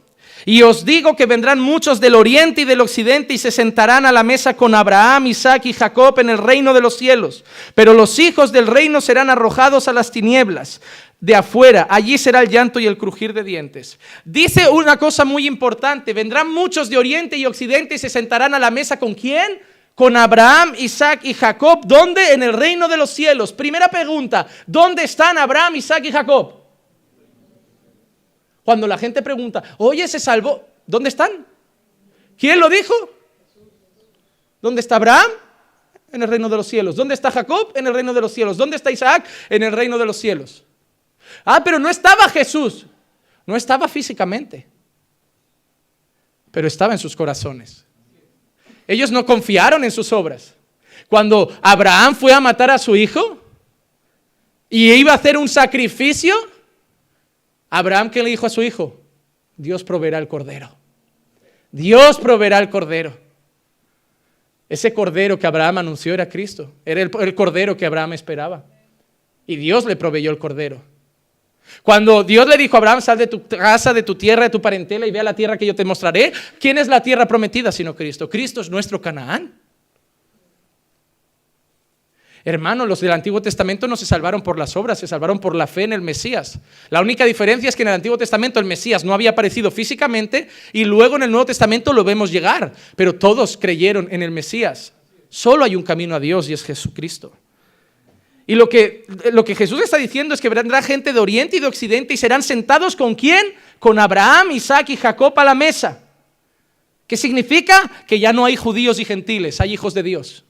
Y 0.45 0.61
os 0.61 0.85
digo 0.85 1.15
que 1.15 1.25
vendrán 1.25 1.59
muchos 1.59 1.99
del 1.99 2.15
oriente 2.15 2.61
y 2.61 2.65
del 2.65 2.81
occidente 2.81 3.33
y 3.33 3.37
se 3.37 3.51
sentarán 3.51 4.05
a 4.05 4.11
la 4.11 4.23
mesa 4.23 4.55
con 4.55 4.75
Abraham, 4.75 5.27
Isaac 5.27 5.65
y 5.65 5.73
Jacob 5.73 6.19
en 6.19 6.29
el 6.29 6.37
reino 6.37 6.73
de 6.73 6.81
los 6.81 6.95
cielos. 6.95 7.43
Pero 7.73 7.93
los 7.93 8.19
hijos 8.19 8.51
del 8.51 8.67
reino 8.67 9.01
serán 9.01 9.29
arrojados 9.29 9.87
a 9.87 9.93
las 9.93 10.11
tinieblas 10.11 10.81
de 11.19 11.35
afuera. 11.35 11.87
Allí 11.89 12.17
será 12.17 12.41
el 12.41 12.49
llanto 12.49 12.79
y 12.79 12.85
el 12.85 12.97
crujir 12.97 13.33
de 13.33 13.43
dientes. 13.43 13.99
Dice 14.23 14.69
una 14.69 14.97
cosa 14.97 15.25
muy 15.25 15.47
importante. 15.47 16.13
Vendrán 16.13 16.51
muchos 16.51 16.89
de 16.89 16.97
oriente 16.97 17.37
y 17.37 17.45
occidente 17.45 17.95
y 17.95 17.97
se 17.97 18.09
sentarán 18.09 18.53
a 18.53 18.59
la 18.59 18.71
mesa 18.71 18.99
con 18.99 19.13
quién? 19.13 19.59
Con 19.95 20.15
Abraham, 20.15 20.75
Isaac 20.77 21.21
y 21.23 21.33
Jacob. 21.33 21.81
¿Dónde? 21.85 22.33
En 22.33 22.43
el 22.43 22.53
reino 22.53 22.87
de 22.87 22.97
los 22.97 23.09
cielos. 23.09 23.51
Primera 23.51 23.87
pregunta. 23.87 24.47
¿Dónde 24.67 25.03
están 25.03 25.37
Abraham, 25.37 25.75
Isaac 25.77 26.05
y 26.05 26.11
Jacob? 26.11 26.53
Cuando 28.63 28.85
la 28.85 28.97
gente 28.97 29.21
pregunta, 29.21 29.63
oye, 29.77 30.07
se 30.09 30.19
salvó, 30.19 30.61
¿dónde 30.85 31.07
están? 31.07 31.47
¿Quién 32.37 32.59
lo 32.59 32.69
dijo? 32.69 32.93
¿Dónde 34.61 34.81
está 34.81 34.97
Abraham? 34.97 35.31
En 36.11 36.21
el 36.21 36.27
reino 36.27 36.49
de 36.49 36.57
los 36.57 36.67
cielos. 36.67 36.95
¿Dónde 36.95 37.13
está 37.13 37.31
Jacob? 37.31 37.71
En 37.75 37.87
el 37.87 37.93
reino 37.93 38.13
de 38.13 38.21
los 38.21 38.33
cielos. 38.33 38.57
¿Dónde 38.57 38.75
está 38.75 38.91
Isaac? 38.91 39.25
En 39.49 39.63
el 39.63 39.71
reino 39.71 39.97
de 39.97 40.05
los 40.05 40.17
cielos. 40.17 40.63
Ah, 41.43 41.63
pero 41.63 41.79
no 41.79 41.89
estaba 41.89 42.29
Jesús. 42.29 42.85
No 43.45 43.55
estaba 43.55 43.87
físicamente. 43.87 44.67
Pero 46.51 46.67
estaba 46.67 46.93
en 46.93 46.99
sus 46.99 47.15
corazones. 47.15 47.85
Ellos 48.87 49.11
no 49.11 49.25
confiaron 49.25 49.83
en 49.83 49.91
sus 49.91 50.11
obras. 50.13 50.55
Cuando 51.09 51.55
Abraham 51.61 52.15
fue 52.15 52.33
a 52.33 52.39
matar 52.39 52.71
a 52.71 52.77
su 52.77 52.95
hijo 52.95 53.41
y 54.69 54.91
iba 54.93 55.11
a 55.11 55.15
hacer 55.15 55.37
un 55.37 55.47
sacrificio, 55.47 56.35
Abraham, 57.69 58.09
¿qué 58.09 58.23
le 58.23 58.29
dijo 58.29 58.45
a 58.45 58.49
su 58.49 58.61
hijo? 58.61 58.99
Dios 59.55 59.83
proveerá 59.83 60.17
el 60.17 60.27
cordero. 60.27 60.75
Dios 61.71 62.17
proveerá 62.17 62.59
el 62.59 62.69
cordero. 62.69 63.17
Ese 64.69 64.93
cordero 64.93 65.39
que 65.39 65.47
Abraham 65.47 65.79
anunció 65.79 66.13
era 66.13 66.27
Cristo. 66.27 66.73
Era 66.85 67.01
el, 67.01 67.11
el, 67.19 67.35
cordero 67.35 67.77
que 67.77 67.85
Abraham 67.85 68.13
esperaba. 68.13 68.65
Y 69.45 69.55
Dios 69.55 69.85
le 69.85 69.95
proveyó 69.95 70.29
el 70.31 70.37
cordero. 70.37 70.81
Cuando 71.83 72.23
Dios 72.23 72.47
le 72.47 72.57
dijo 72.57 72.75
a 72.75 72.79
Abraham, 72.79 73.01
sal 73.01 73.17
de 73.17 73.27
tu 73.27 73.47
casa, 73.47 73.93
de 73.93 74.03
tu 74.03 74.15
tierra, 74.15 74.43
de 74.43 74.49
tu 74.49 74.61
parentela 74.61 75.07
y 75.07 75.11
ve 75.11 75.19
a 75.19 75.23
la 75.23 75.35
tierra 75.35 75.57
que 75.57 75.65
yo 75.65 75.75
te 75.75 75.85
mostraré. 75.85 76.33
¿Quién 76.59 76.77
es 76.77 76.87
la 76.87 77.01
tierra 77.01 77.27
prometida 77.27 77.71
sino 77.71 77.95
Cristo? 77.95 78.29
Cristo 78.29 78.61
es 78.61 78.69
nuestro 78.69 79.01
Canaán. 79.01 79.53
Hermanos, 82.47 82.87
los 82.87 83.01
del 83.01 83.11
Antiguo 83.11 83.41
Testamento 83.41 83.89
no 83.89 83.97
se 83.97 84.05
salvaron 84.05 84.41
por 84.41 84.57
las 84.57 84.77
obras, 84.77 84.99
se 84.99 85.05
salvaron 85.05 85.39
por 85.39 85.53
la 85.53 85.67
fe 85.67 85.83
en 85.83 85.91
el 85.91 85.99
Mesías. 85.99 86.59
La 86.89 87.01
única 87.01 87.25
diferencia 87.25 87.67
es 87.67 87.75
que 87.75 87.81
en 87.81 87.89
el 87.89 87.95
Antiguo 87.95 88.17
Testamento 88.17 88.57
el 88.57 88.65
Mesías 88.65 89.03
no 89.03 89.13
había 89.13 89.31
aparecido 89.31 89.69
físicamente 89.69 90.47
y 90.71 90.85
luego 90.85 91.17
en 91.17 91.23
el 91.23 91.31
Nuevo 91.31 91.47
Testamento 91.47 91.91
lo 91.91 92.05
vemos 92.05 92.31
llegar, 92.31 92.71
pero 92.95 93.15
todos 93.15 93.57
creyeron 93.57 94.07
en 94.11 94.23
el 94.23 94.31
Mesías. 94.31 94.93
Solo 95.27 95.65
hay 95.65 95.75
un 95.75 95.83
camino 95.83 96.15
a 96.15 96.21
Dios 96.21 96.49
y 96.49 96.53
es 96.53 96.63
Jesucristo. 96.63 97.33
Y 98.49 98.55
lo 98.55 98.69
que, 98.69 99.05
lo 99.31 99.43
que 99.43 99.55
Jesús 99.55 99.81
está 99.81 99.97
diciendo 99.97 100.33
es 100.33 100.39
que 100.39 100.47
vendrá 100.47 100.81
gente 100.81 101.11
de 101.11 101.19
Oriente 101.19 101.57
y 101.57 101.59
de 101.59 101.67
Occidente 101.67 102.13
y 102.13 102.17
serán 102.17 102.41
sentados 102.41 102.95
con 102.95 103.13
quién? 103.13 103.45
Con 103.77 103.99
Abraham, 103.99 104.51
Isaac 104.51 104.89
y 104.89 104.95
Jacob 104.95 105.37
a 105.37 105.43
la 105.43 105.53
mesa. 105.53 106.01
¿Qué 107.05 107.17
significa? 107.17 107.91
Que 108.07 108.19
ya 108.19 108.31
no 108.31 108.45
hay 108.45 108.55
judíos 108.55 108.99
y 108.99 109.05
gentiles, 109.05 109.59
hay 109.59 109.73
hijos 109.73 109.93
de 109.93 110.03
Dios. 110.03 110.45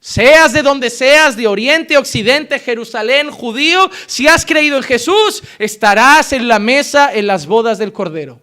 Seas 0.00 0.52
de 0.52 0.62
donde 0.62 0.90
seas, 0.90 1.36
de 1.36 1.46
Oriente, 1.46 1.96
Occidente, 1.96 2.58
Jerusalén, 2.58 3.30
judío, 3.30 3.88
si 4.06 4.26
has 4.26 4.44
creído 4.44 4.76
en 4.76 4.82
Jesús, 4.82 5.44
estarás 5.60 6.32
en 6.32 6.48
la 6.48 6.58
mesa 6.58 7.14
en 7.14 7.28
las 7.28 7.46
bodas 7.46 7.78
del 7.78 7.92
Cordero, 7.92 8.40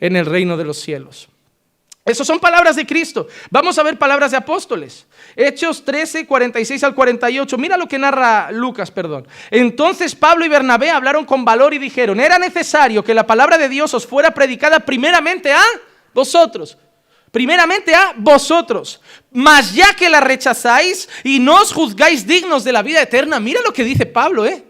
en 0.00 0.16
el 0.16 0.26
reino 0.26 0.58
de 0.58 0.64
los 0.64 0.78
cielos. 0.78 1.30
Esas 2.08 2.26
son 2.26 2.40
palabras 2.40 2.74
de 2.74 2.86
Cristo. 2.86 3.28
Vamos 3.50 3.78
a 3.78 3.82
ver 3.82 3.98
palabras 3.98 4.32
de 4.32 4.38
apóstoles. 4.38 5.06
Hechos 5.36 5.84
13, 5.84 6.26
46 6.26 6.82
al 6.84 6.94
48. 6.94 7.58
Mira 7.58 7.76
lo 7.76 7.86
que 7.86 7.98
narra 7.98 8.50
Lucas, 8.50 8.90
perdón. 8.90 9.28
Entonces 9.50 10.14
Pablo 10.14 10.44
y 10.44 10.48
Bernabé 10.48 10.90
hablaron 10.90 11.24
con 11.24 11.44
valor 11.44 11.74
y 11.74 11.78
dijeron, 11.78 12.18
era 12.18 12.38
necesario 12.38 13.04
que 13.04 13.14
la 13.14 13.26
palabra 13.26 13.58
de 13.58 13.68
Dios 13.68 13.94
os 13.94 14.06
fuera 14.06 14.32
predicada 14.32 14.80
primeramente 14.80 15.52
a 15.52 15.62
vosotros 16.12 16.78
Primeramente 17.30 17.94
a 17.94 18.14
vosotros. 18.16 19.00
Mas 19.30 19.74
ya 19.74 19.94
que 19.94 20.08
la 20.08 20.20
rechazáis 20.20 21.08
y 21.24 21.38
no 21.38 21.60
os 21.60 21.72
juzgáis 21.72 22.26
dignos 22.26 22.64
de 22.64 22.72
la 22.72 22.82
vida 22.82 23.02
eterna, 23.02 23.38
mira 23.40 23.60
lo 23.64 23.72
que 23.72 23.84
dice 23.84 24.06
Pablo, 24.06 24.46
¿eh? 24.46 24.64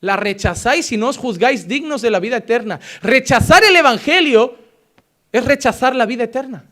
La 0.00 0.16
rechazáis 0.16 0.90
y 0.92 0.96
no 0.96 1.08
os 1.08 1.16
juzgáis 1.16 1.68
dignos 1.68 2.02
de 2.02 2.10
la 2.10 2.20
vida 2.20 2.36
eterna. 2.38 2.80
Rechazar 3.00 3.64
el 3.64 3.76
Evangelio 3.76 4.56
es 5.38 5.44
rechazar 5.44 5.94
la 5.94 6.06
vida 6.06 6.24
eterna. 6.24 6.64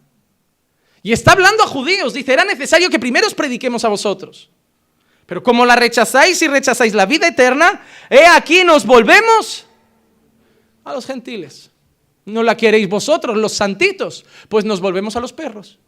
Y 1.02 1.12
está 1.12 1.32
hablando 1.32 1.62
a 1.62 1.66
judíos, 1.66 2.14
dice, 2.14 2.32
era 2.32 2.44
necesario 2.44 2.88
que 2.88 2.98
primero 2.98 3.26
os 3.26 3.34
prediquemos 3.34 3.84
a 3.84 3.88
vosotros. 3.88 4.50
Pero 5.26 5.42
como 5.42 5.64
la 5.66 5.76
rechazáis 5.76 6.40
y 6.42 6.48
rechazáis 6.48 6.94
la 6.94 7.06
vida 7.06 7.28
eterna, 7.28 7.82
he 8.10 8.26
aquí 8.26 8.64
nos 8.64 8.86
volvemos 8.86 9.66
a 10.84 10.92
los 10.92 11.06
gentiles. 11.06 11.70
¿No 12.24 12.42
la 12.42 12.56
queréis 12.56 12.88
vosotros, 12.88 13.36
los 13.36 13.52
santitos? 13.52 14.24
Pues 14.48 14.64
nos 14.64 14.80
volvemos 14.80 15.16
a 15.16 15.20
los 15.20 15.32
perros. 15.32 15.78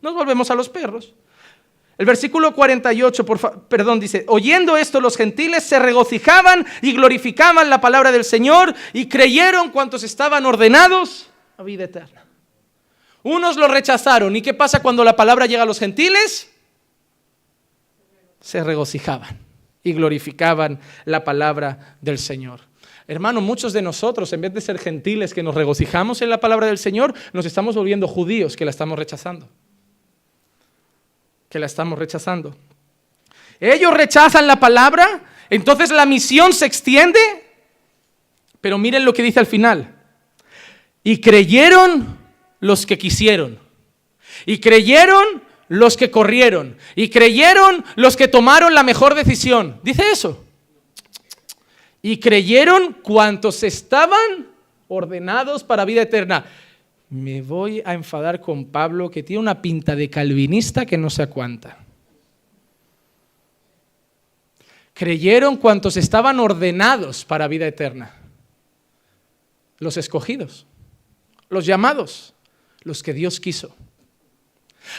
Nos 0.00 0.14
volvemos 0.14 0.50
a 0.50 0.54
los 0.54 0.68
perros. 0.68 1.14
El 1.98 2.06
versículo 2.06 2.54
48, 2.54 3.24
por 3.24 3.68
perdón, 3.68 4.00
dice, 4.00 4.24
oyendo 4.26 4.76
esto 4.76 5.00
los 5.00 5.16
gentiles 5.16 5.62
se 5.62 5.78
regocijaban 5.78 6.66
y 6.80 6.94
glorificaban 6.94 7.70
la 7.70 7.80
palabra 7.80 8.10
del 8.10 8.24
Señor 8.24 8.74
y 8.92 9.08
creyeron 9.08 9.70
cuantos 9.70 10.02
estaban 10.02 10.46
ordenados 10.46 11.28
vida 11.62 11.84
eterna. 11.84 12.24
Unos 13.22 13.56
lo 13.56 13.68
rechazaron. 13.68 14.34
¿Y 14.34 14.42
qué 14.42 14.54
pasa 14.54 14.82
cuando 14.82 15.04
la 15.04 15.16
palabra 15.16 15.46
llega 15.46 15.62
a 15.62 15.66
los 15.66 15.78
gentiles? 15.78 16.50
Se 18.40 18.64
regocijaban 18.64 19.38
y 19.84 19.92
glorificaban 19.92 20.80
la 21.04 21.24
palabra 21.24 21.96
del 22.00 22.18
Señor. 22.18 22.60
Hermano, 23.06 23.40
muchos 23.40 23.72
de 23.72 23.82
nosotros, 23.82 24.32
en 24.32 24.40
vez 24.40 24.54
de 24.54 24.60
ser 24.60 24.78
gentiles 24.78 25.34
que 25.34 25.42
nos 25.42 25.54
regocijamos 25.54 26.22
en 26.22 26.30
la 26.30 26.38
palabra 26.38 26.66
del 26.66 26.78
Señor, 26.78 27.14
nos 27.32 27.46
estamos 27.46 27.74
volviendo 27.74 28.06
judíos 28.08 28.56
que 28.56 28.64
la 28.64 28.70
estamos 28.70 28.98
rechazando. 28.98 29.48
Que 31.48 31.58
la 31.58 31.66
estamos 31.66 31.98
rechazando. 31.98 32.56
Ellos 33.60 33.92
rechazan 33.94 34.46
la 34.46 34.58
palabra, 34.58 35.24
entonces 35.50 35.90
la 35.90 36.06
misión 36.06 36.52
se 36.52 36.66
extiende, 36.66 37.20
pero 38.60 38.78
miren 38.78 39.04
lo 39.04 39.12
que 39.12 39.22
dice 39.22 39.40
al 39.40 39.46
final. 39.46 40.01
Y 41.04 41.20
creyeron 41.20 42.18
los 42.60 42.86
que 42.86 42.98
quisieron. 42.98 43.58
Y 44.46 44.58
creyeron 44.58 45.42
los 45.68 45.96
que 45.96 46.10
corrieron. 46.10 46.76
Y 46.94 47.08
creyeron 47.08 47.84
los 47.96 48.16
que 48.16 48.28
tomaron 48.28 48.74
la 48.74 48.82
mejor 48.82 49.14
decisión. 49.14 49.80
Dice 49.82 50.10
eso. 50.10 50.44
Y 52.02 52.18
creyeron 52.18 52.94
cuantos 52.94 53.62
estaban 53.62 54.48
ordenados 54.88 55.64
para 55.64 55.84
vida 55.84 56.02
eterna. 56.02 56.44
Me 57.10 57.42
voy 57.42 57.82
a 57.84 57.94
enfadar 57.94 58.40
con 58.40 58.66
Pablo, 58.66 59.10
que 59.10 59.22
tiene 59.22 59.40
una 59.40 59.60
pinta 59.62 59.94
de 59.94 60.10
calvinista 60.10 60.86
que 60.86 60.98
no 60.98 61.10
se 61.10 61.26
cuánta. 61.26 61.78
Creyeron 64.94 65.56
cuantos 65.56 65.96
estaban 65.96 66.38
ordenados 66.40 67.24
para 67.24 67.48
vida 67.48 67.66
eterna. 67.66 68.14
Los 69.78 69.96
escogidos, 69.96 70.66
los 71.52 71.66
llamados, 71.66 72.34
los 72.82 73.02
que 73.02 73.12
Dios 73.12 73.38
quiso. 73.38 73.74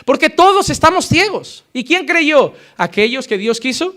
Porque 0.06 0.30
todos 0.30 0.70
estamos 0.70 1.08
ciegos. 1.08 1.64
¿Y 1.74 1.84
quién 1.84 2.06
creyó? 2.06 2.54
Aquellos 2.78 3.28
que 3.28 3.38
Dios 3.38 3.60
quiso 3.60 3.96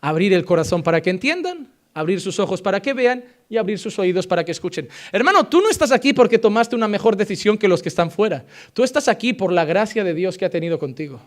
abrir 0.00 0.32
el 0.32 0.44
corazón 0.44 0.82
para 0.82 1.00
que 1.00 1.10
entiendan 1.10 1.68
abrir 1.94 2.20
sus 2.20 2.38
ojos 2.38 2.62
para 2.62 2.80
que 2.80 2.92
vean 2.92 3.24
y 3.48 3.56
abrir 3.56 3.78
sus 3.78 3.98
oídos 3.98 4.26
para 4.26 4.44
que 4.44 4.52
escuchen. 4.52 4.88
Hermano, 5.10 5.48
tú 5.48 5.60
no 5.60 5.68
estás 5.68 5.90
aquí 5.90 6.12
porque 6.12 6.38
tomaste 6.38 6.76
una 6.76 6.86
mejor 6.86 7.16
decisión 7.16 7.58
que 7.58 7.66
los 7.66 7.82
que 7.82 7.88
están 7.88 8.10
fuera. 8.10 8.44
Tú 8.72 8.84
estás 8.84 9.08
aquí 9.08 9.32
por 9.32 9.52
la 9.52 9.64
gracia 9.64 10.04
de 10.04 10.14
Dios 10.14 10.38
que 10.38 10.44
ha 10.44 10.50
tenido 10.50 10.78
contigo. 10.78 11.20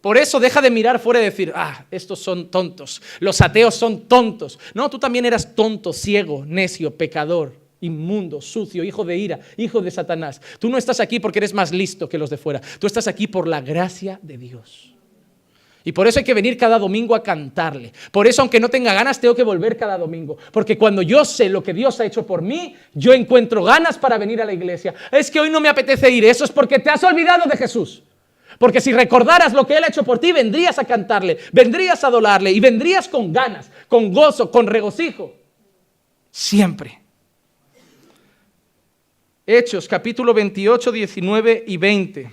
Por 0.00 0.16
eso 0.16 0.40
deja 0.40 0.62
de 0.62 0.70
mirar 0.70 0.98
fuera 0.98 1.20
y 1.20 1.24
decir, 1.24 1.52
ah, 1.54 1.84
estos 1.90 2.20
son 2.20 2.50
tontos, 2.50 3.02
los 3.18 3.40
ateos 3.40 3.74
son 3.74 4.08
tontos. 4.08 4.58
No, 4.72 4.88
tú 4.88 4.98
también 4.98 5.26
eras 5.26 5.54
tonto, 5.54 5.92
ciego, 5.92 6.44
necio, 6.46 6.96
pecador, 6.96 7.54
inmundo, 7.80 8.40
sucio, 8.40 8.84
hijo 8.84 9.04
de 9.04 9.16
ira, 9.16 9.40
hijo 9.56 9.80
de 9.80 9.90
Satanás. 9.90 10.40
Tú 10.58 10.68
no 10.68 10.78
estás 10.78 11.00
aquí 11.00 11.20
porque 11.20 11.38
eres 11.38 11.54
más 11.54 11.72
listo 11.72 12.08
que 12.08 12.18
los 12.18 12.30
de 12.30 12.36
fuera. 12.36 12.60
Tú 12.78 12.86
estás 12.86 13.08
aquí 13.08 13.26
por 13.26 13.48
la 13.48 13.60
gracia 13.60 14.18
de 14.22 14.38
Dios. 14.38 14.94
Y 15.82 15.92
por 15.92 16.06
eso 16.06 16.18
hay 16.18 16.24
que 16.24 16.34
venir 16.34 16.58
cada 16.58 16.78
domingo 16.78 17.14
a 17.14 17.22
cantarle. 17.22 17.92
Por 18.10 18.26
eso, 18.26 18.42
aunque 18.42 18.60
no 18.60 18.68
tenga 18.68 18.92
ganas, 18.92 19.18
tengo 19.18 19.34
que 19.34 19.42
volver 19.42 19.78
cada 19.78 19.96
domingo. 19.96 20.36
Porque 20.52 20.76
cuando 20.76 21.00
yo 21.00 21.24
sé 21.24 21.48
lo 21.48 21.62
que 21.62 21.72
Dios 21.72 21.98
ha 22.00 22.04
hecho 22.04 22.26
por 22.26 22.42
mí, 22.42 22.76
yo 22.92 23.14
encuentro 23.14 23.64
ganas 23.64 23.96
para 23.96 24.18
venir 24.18 24.42
a 24.42 24.44
la 24.44 24.52
iglesia. 24.52 24.94
Es 25.10 25.30
que 25.30 25.40
hoy 25.40 25.48
no 25.48 25.60
me 25.60 25.70
apetece 25.70 26.10
ir. 26.10 26.24
Eso 26.24 26.44
es 26.44 26.50
porque 26.50 26.78
te 26.78 26.90
has 26.90 27.02
olvidado 27.02 27.48
de 27.48 27.56
Jesús. 27.56 28.02
Porque 28.58 28.82
si 28.82 28.92
recordaras 28.92 29.54
lo 29.54 29.66
que 29.66 29.78
Él 29.78 29.84
ha 29.84 29.88
hecho 29.88 30.04
por 30.04 30.18
ti, 30.18 30.32
vendrías 30.32 30.78
a 30.78 30.84
cantarle, 30.84 31.38
vendrías 31.50 32.04
a 32.04 32.08
adorarle 32.08 32.52
y 32.52 32.60
vendrías 32.60 33.08
con 33.08 33.32
ganas, 33.32 33.70
con 33.88 34.12
gozo, 34.12 34.50
con 34.50 34.66
regocijo. 34.66 35.32
Siempre. 36.30 37.00
Hechos 39.52 39.88
capítulo 39.88 40.32
28, 40.32 40.92
19 40.92 41.64
y 41.66 41.76
20. 41.76 42.30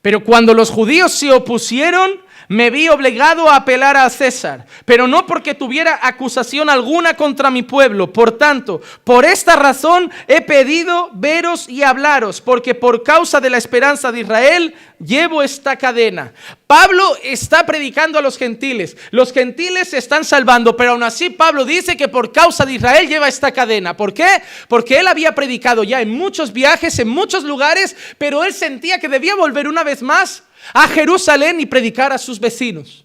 Pero 0.00 0.22
cuando 0.22 0.54
los 0.54 0.70
judíos 0.70 1.10
se 1.10 1.32
opusieron, 1.32 2.20
me 2.48 2.70
vi 2.70 2.88
obligado 2.88 3.48
a 3.48 3.56
apelar 3.56 3.96
a 3.96 4.08
César, 4.10 4.66
pero 4.84 5.06
no 5.06 5.26
porque 5.26 5.54
tuviera 5.54 5.98
acusación 6.02 6.70
alguna 6.70 7.14
contra 7.14 7.50
mi 7.50 7.62
pueblo. 7.62 8.12
Por 8.12 8.32
tanto, 8.32 8.80
por 9.04 9.24
esta 9.24 9.56
razón 9.56 10.10
he 10.28 10.40
pedido 10.40 11.10
veros 11.12 11.68
y 11.68 11.82
hablaros, 11.82 12.40
porque 12.40 12.74
por 12.74 13.02
causa 13.02 13.40
de 13.40 13.50
la 13.50 13.58
esperanza 13.58 14.12
de 14.12 14.20
Israel 14.20 14.74
llevo 14.98 15.42
esta 15.42 15.76
cadena. 15.76 16.32
Pablo 16.66 17.16
está 17.22 17.64
predicando 17.66 18.18
a 18.18 18.22
los 18.22 18.38
gentiles. 18.38 18.96
Los 19.10 19.32
gentiles 19.32 19.90
se 19.90 19.98
están 19.98 20.24
salvando, 20.24 20.76
pero 20.76 20.92
aún 20.92 21.02
así 21.02 21.30
Pablo 21.30 21.64
dice 21.64 21.96
que 21.96 22.08
por 22.08 22.32
causa 22.32 22.64
de 22.66 22.74
Israel 22.74 23.08
lleva 23.08 23.28
esta 23.28 23.52
cadena. 23.52 23.96
¿Por 23.96 24.14
qué? 24.14 24.42
Porque 24.68 24.98
él 24.98 25.06
había 25.06 25.34
predicado 25.34 25.84
ya 25.84 26.00
en 26.00 26.10
muchos 26.10 26.52
viajes, 26.52 26.98
en 26.98 27.08
muchos 27.08 27.44
lugares, 27.44 27.96
pero 28.18 28.44
él 28.44 28.52
sentía 28.52 28.98
que 28.98 29.08
debía 29.08 29.34
volver 29.34 29.68
una 29.68 29.84
vez 29.84 30.02
más 30.02 30.42
a 30.72 30.88
Jerusalén 30.88 31.60
y 31.60 31.66
predicar 31.66 32.12
a 32.12 32.18
sus 32.18 32.38
vecinos. 32.40 33.04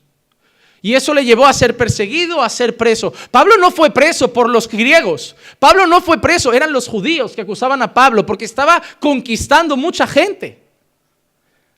Y 0.82 0.96
eso 0.96 1.14
le 1.14 1.24
llevó 1.24 1.46
a 1.46 1.54
ser 1.54 1.78
perseguido, 1.78 2.42
a 2.42 2.50
ser 2.50 2.76
preso. 2.76 3.14
Pablo 3.30 3.56
no 3.58 3.70
fue 3.70 3.92
preso 3.92 4.34
por 4.34 4.50
los 4.50 4.68
griegos. 4.68 5.36
Pablo 5.60 5.86
no 5.86 6.02
fue 6.02 6.20
preso, 6.20 6.54
eran 6.54 6.74
los 6.74 6.88
judíos 6.88 7.34
que 7.34 7.42
acusaban 7.42 7.82
a 7.84 7.94
Pablo 7.94 8.26
porque 8.26 8.46
estaba 8.46 8.82
conquistando 9.00 9.78
mucha 9.78 10.08
gente. 10.08 10.60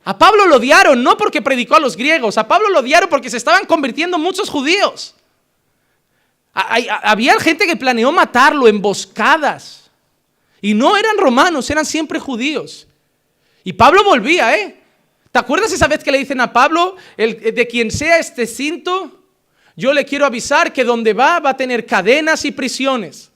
A 0.05 0.17
Pablo 0.17 0.47
lo 0.47 0.55
odiaron 0.57 1.03
no 1.03 1.17
porque 1.17 1.41
predicó 1.41 1.75
a 1.75 1.79
los 1.79 1.97
griegos, 1.97 2.37
a 2.37 2.47
Pablo 2.47 2.69
lo 2.69 2.79
odiaron 2.79 3.09
porque 3.09 3.29
se 3.29 3.37
estaban 3.37 3.65
convirtiendo 3.65 4.17
muchos 4.17 4.49
judíos. 4.49 5.15
Había 6.53 7.39
gente 7.39 7.65
que 7.65 7.75
planeó 7.75 8.11
matarlo, 8.11 8.67
emboscadas. 8.67 9.89
Y 10.61 10.73
no 10.73 10.95
eran 10.95 11.17
romanos, 11.17 11.69
eran 11.69 11.85
siempre 11.85 12.19
judíos. 12.19 12.87
Y 13.63 13.73
Pablo 13.73 14.03
volvía, 14.03 14.55
¿eh? 14.55 14.82
¿Te 15.33 15.39
acuerdas 15.39 15.73
esa 15.73 15.87
vez 15.87 16.03
que 16.03 16.11
le 16.11 16.19
dicen 16.19 16.39
a 16.41 16.53
Pablo, 16.53 16.95
el, 17.17 17.55
de 17.55 17.67
quien 17.67 17.89
sea 17.89 18.19
este 18.19 18.45
cinto, 18.45 19.19
yo 19.75 19.91
le 19.91 20.05
quiero 20.05 20.27
avisar 20.27 20.71
que 20.71 20.83
donde 20.83 21.13
va 21.13 21.39
va 21.39 21.49
a 21.49 21.57
tener 21.57 21.87
cadenas 21.87 22.45
y 22.45 22.51
prisiones? 22.51 23.31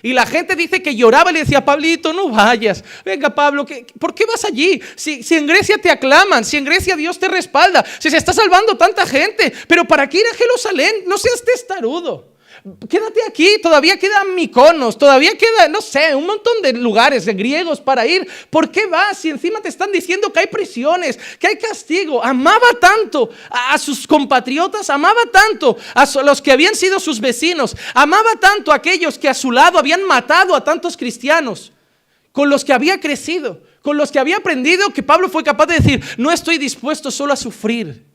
Y 0.00 0.14
la 0.14 0.24
gente 0.24 0.56
dice 0.56 0.82
que 0.82 0.96
lloraba 0.96 1.30
y 1.30 1.34
le 1.34 1.40
decía, 1.40 1.62
Pablito, 1.62 2.14
no 2.14 2.30
vayas. 2.30 2.82
Venga, 3.04 3.34
Pablo, 3.34 3.66
¿por 3.98 4.14
qué 4.14 4.24
vas 4.24 4.46
allí? 4.46 4.80
Si, 4.96 5.22
si, 5.22 5.34
en 5.34 5.46
Grecia 5.46 5.76
te 5.76 5.90
aclaman, 5.90 6.42
si 6.42 6.56
en 6.56 6.64
Grecia 6.64 6.96
Dios 6.96 7.18
te 7.18 7.28
respalda, 7.28 7.84
si 7.98 8.08
se 8.08 8.16
está 8.16 8.32
salvando 8.32 8.74
tanta 8.78 9.04
gente, 9.04 9.52
pero 9.68 9.84
¿para 9.84 10.08
qué 10.08 10.20
ir 10.20 10.26
a 10.32 10.34
Jerusalén? 10.34 11.04
No 11.06 11.18
seas 11.18 11.44
testarudo. 11.44 12.31
Quédate 12.88 13.20
aquí, 13.26 13.58
todavía 13.60 13.98
quedan 13.98 14.36
miconos, 14.36 14.96
todavía 14.96 15.36
queda, 15.36 15.66
no 15.66 15.80
sé, 15.80 16.14
un 16.14 16.26
montón 16.26 16.62
de 16.62 16.72
lugares 16.74 17.24
de 17.24 17.34
griegos 17.34 17.80
para 17.80 18.06
ir. 18.06 18.28
¿Por 18.50 18.70
qué 18.70 18.86
vas 18.86 19.18
si 19.18 19.30
encima 19.30 19.60
te 19.60 19.68
están 19.68 19.90
diciendo 19.90 20.32
que 20.32 20.38
hay 20.38 20.46
prisiones, 20.46 21.18
que 21.40 21.48
hay 21.48 21.56
castigo? 21.56 22.22
Amaba 22.22 22.68
tanto 22.80 23.30
a, 23.50 23.76
sus 23.78 24.06
compatriotas, 24.06 24.90
amaba 24.90 25.22
tanto 25.32 25.76
a 25.92 26.06
los 26.22 26.40
que 26.40 26.52
habían 26.52 26.76
sido 26.76 27.00
sus 27.00 27.18
vecinos, 27.20 27.76
amaba 27.94 28.30
tanto 28.38 28.70
a 28.70 28.76
aquellos 28.76 29.18
que 29.18 29.28
a 29.28 29.34
su 29.34 29.50
lado 29.50 29.76
habían 29.76 30.04
matado 30.04 30.54
a 30.54 30.62
tantos 30.62 30.96
cristianos, 30.96 31.72
con 32.30 32.48
los 32.48 32.64
que 32.64 32.72
había 32.72 33.00
crecido, 33.00 33.60
con 33.82 33.96
los 33.96 34.12
que 34.12 34.20
había 34.20 34.36
aprendido, 34.36 34.90
que 34.90 35.02
Pablo 35.02 35.28
fue 35.28 35.42
capaz 35.42 35.66
de 35.66 35.80
decir, 35.80 36.04
no 36.16 36.30
estoy 36.30 36.58
dispuesto 36.58 37.10
solo 37.10 37.32
a 37.32 37.36
sufrir, 37.36 38.06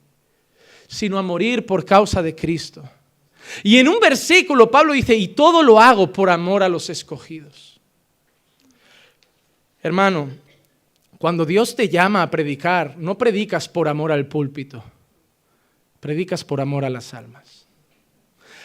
sino 0.88 1.18
a 1.18 1.22
morir 1.22 1.66
por 1.66 1.84
causa 1.84 2.22
de 2.22 2.34
Cristo. 2.34 2.82
Y 3.62 3.78
en 3.78 3.88
un 3.88 3.98
versículo 4.00 4.70
Pablo 4.70 4.92
dice, 4.92 5.14
y 5.14 5.28
todo 5.28 5.62
lo 5.62 5.80
hago 5.80 6.12
por 6.12 6.30
amor 6.30 6.62
a 6.62 6.68
los 6.68 6.90
escogidos. 6.90 7.80
Hermano, 9.82 10.30
cuando 11.18 11.44
Dios 11.44 11.74
te 11.74 11.88
llama 11.88 12.22
a 12.22 12.30
predicar, 12.30 12.96
no 12.98 13.18
predicas 13.18 13.68
por 13.68 13.88
amor 13.88 14.12
al 14.12 14.26
púlpito, 14.26 14.84
predicas 16.00 16.44
por 16.44 16.60
amor 16.60 16.84
a 16.84 16.90
las 16.90 17.14
almas. 17.14 17.66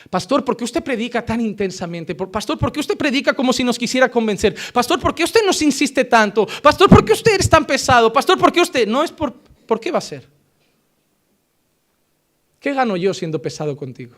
Pastor, 0.10 0.44
¿por 0.44 0.58
qué 0.58 0.64
usted 0.64 0.84
predica 0.84 1.26
tan 1.26 1.42
intensamente? 1.42 2.14
Pastor, 2.14 2.58
¿por 2.58 2.72
qué 2.72 2.80
usted 2.80 2.98
predica 2.98 3.34
como 3.34 3.54
si 3.54 3.64
nos 3.64 3.80
quisiera 3.80 4.10
convencer? 4.10 4.56
Pastor, 4.74 5.00
¿por 5.00 5.16
qué 5.16 5.24
usted 5.24 5.46
nos 5.46 5.62
insiste 5.62 6.06
tanto? 6.06 6.46
Pastor, 6.62 6.90
¿por 6.90 7.06
qué 7.06 7.14
usted 7.14 7.40
es 7.40 7.50
tan 7.50 7.66
pesado? 7.66 8.12
Pastor, 8.12 8.38
¿por 8.38 8.52
qué 8.52 8.62
usted? 8.62 8.88
No 8.88 9.04
es 9.04 9.12
por... 9.12 9.34
¿Por 9.34 9.80
qué 9.80 9.92
va 9.92 10.00
a 10.00 10.02
ser? 10.02 10.28
¿Qué 12.60 12.74
gano 12.74 12.98
yo 12.98 13.14
siendo 13.14 13.42
pesado 13.42 13.76
contigo? 13.78 14.16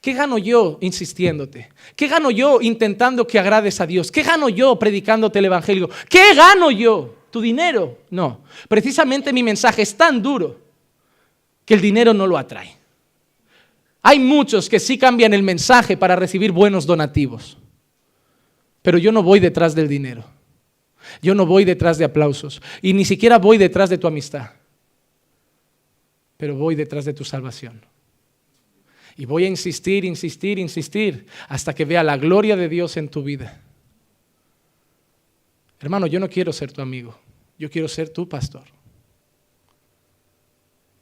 ¿Qué 0.00 0.12
gano 0.12 0.38
yo 0.38 0.78
insistiéndote? 0.80 1.70
¿Qué 1.96 2.08
gano 2.08 2.30
yo 2.30 2.60
intentando 2.60 3.26
que 3.26 3.38
agrades 3.38 3.80
a 3.80 3.86
Dios? 3.86 4.10
¿Qué 4.10 4.22
gano 4.22 4.48
yo 4.48 4.78
predicándote 4.78 5.38
el 5.38 5.46
Evangelio? 5.46 5.88
¿Qué 6.08 6.34
gano 6.34 6.70
yo? 6.70 7.16
¿Tu 7.30 7.40
dinero? 7.40 7.98
No. 8.10 8.40
Precisamente 8.68 9.32
mi 9.32 9.42
mensaje 9.42 9.82
es 9.82 9.96
tan 9.96 10.22
duro 10.22 10.58
que 11.64 11.74
el 11.74 11.80
dinero 11.80 12.12
no 12.12 12.26
lo 12.26 12.36
atrae. 12.36 12.76
Hay 14.02 14.18
muchos 14.18 14.68
que 14.68 14.80
sí 14.80 14.98
cambian 14.98 15.34
el 15.34 15.42
mensaje 15.42 15.96
para 15.96 16.16
recibir 16.16 16.52
buenos 16.52 16.86
donativos. 16.86 17.58
Pero 18.82 18.98
yo 18.98 19.12
no 19.12 19.22
voy 19.22 19.40
detrás 19.40 19.74
del 19.74 19.88
dinero. 19.88 20.24
Yo 21.22 21.34
no 21.34 21.46
voy 21.46 21.64
detrás 21.64 21.98
de 21.98 22.04
aplausos. 22.04 22.62
Y 22.80 22.92
ni 22.92 23.04
siquiera 23.04 23.38
voy 23.38 23.58
detrás 23.58 23.90
de 23.90 23.98
tu 23.98 24.06
amistad. 24.06 24.50
Pero 26.36 26.56
voy 26.56 26.74
detrás 26.74 27.04
de 27.04 27.12
tu 27.12 27.24
salvación. 27.24 27.89
Y 29.16 29.24
voy 29.24 29.44
a 29.44 29.48
insistir, 29.48 30.04
insistir, 30.04 30.58
insistir 30.58 31.26
hasta 31.48 31.74
que 31.74 31.84
vea 31.84 32.02
la 32.02 32.16
gloria 32.16 32.56
de 32.56 32.68
Dios 32.68 32.96
en 32.96 33.08
tu 33.08 33.22
vida. 33.22 33.60
Hermano, 35.80 36.06
yo 36.06 36.20
no 36.20 36.28
quiero 36.28 36.52
ser 36.52 36.72
tu 36.72 36.82
amigo, 36.82 37.18
yo 37.58 37.70
quiero 37.70 37.88
ser 37.88 38.10
tu 38.10 38.28
pastor. 38.28 38.64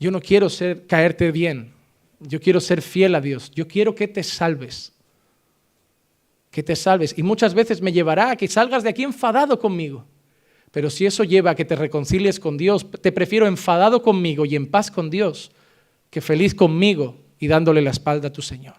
Yo 0.00 0.10
no 0.10 0.20
quiero 0.20 0.48
ser 0.48 0.86
caerte 0.86 1.32
bien, 1.32 1.72
yo 2.20 2.40
quiero 2.40 2.60
ser 2.60 2.82
fiel 2.82 3.14
a 3.14 3.20
Dios, 3.20 3.50
yo 3.50 3.66
quiero 3.66 3.94
que 3.94 4.06
te 4.06 4.22
salves. 4.22 4.92
Que 6.50 6.62
te 6.62 6.76
salves. 6.76 7.14
Y 7.18 7.22
muchas 7.22 7.54
veces 7.54 7.82
me 7.82 7.92
llevará 7.92 8.30
a 8.30 8.36
que 8.36 8.48
salgas 8.48 8.82
de 8.82 8.90
aquí 8.90 9.02
enfadado 9.02 9.58
conmigo. 9.58 10.04
Pero 10.70 10.90
si 10.90 11.06
eso 11.06 11.24
lleva 11.24 11.50
a 11.50 11.54
que 11.54 11.64
te 11.64 11.76
reconcilies 11.76 12.38
con 12.38 12.56
Dios, 12.56 12.86
te 13.02 13.10
prefiero 13.10 13.46
enfadado 13.46 14.02
conmigo 14.02 14.44
y 14.44 14.54
en 14.54 14.70
paz 14.70 14.90
con 14.90 15.10
Dios 15.10 15.50
que 16.10 16.20
feliz 16.20 16.54
conmigo 16.54 17.16
y 17.38 17.48
dándole 17.48 17.82
la 17.82 17.90
espalda 17.90 18.28
a 18.28 18.32
tu 18.32 18.42
Señor. 18.42 18.76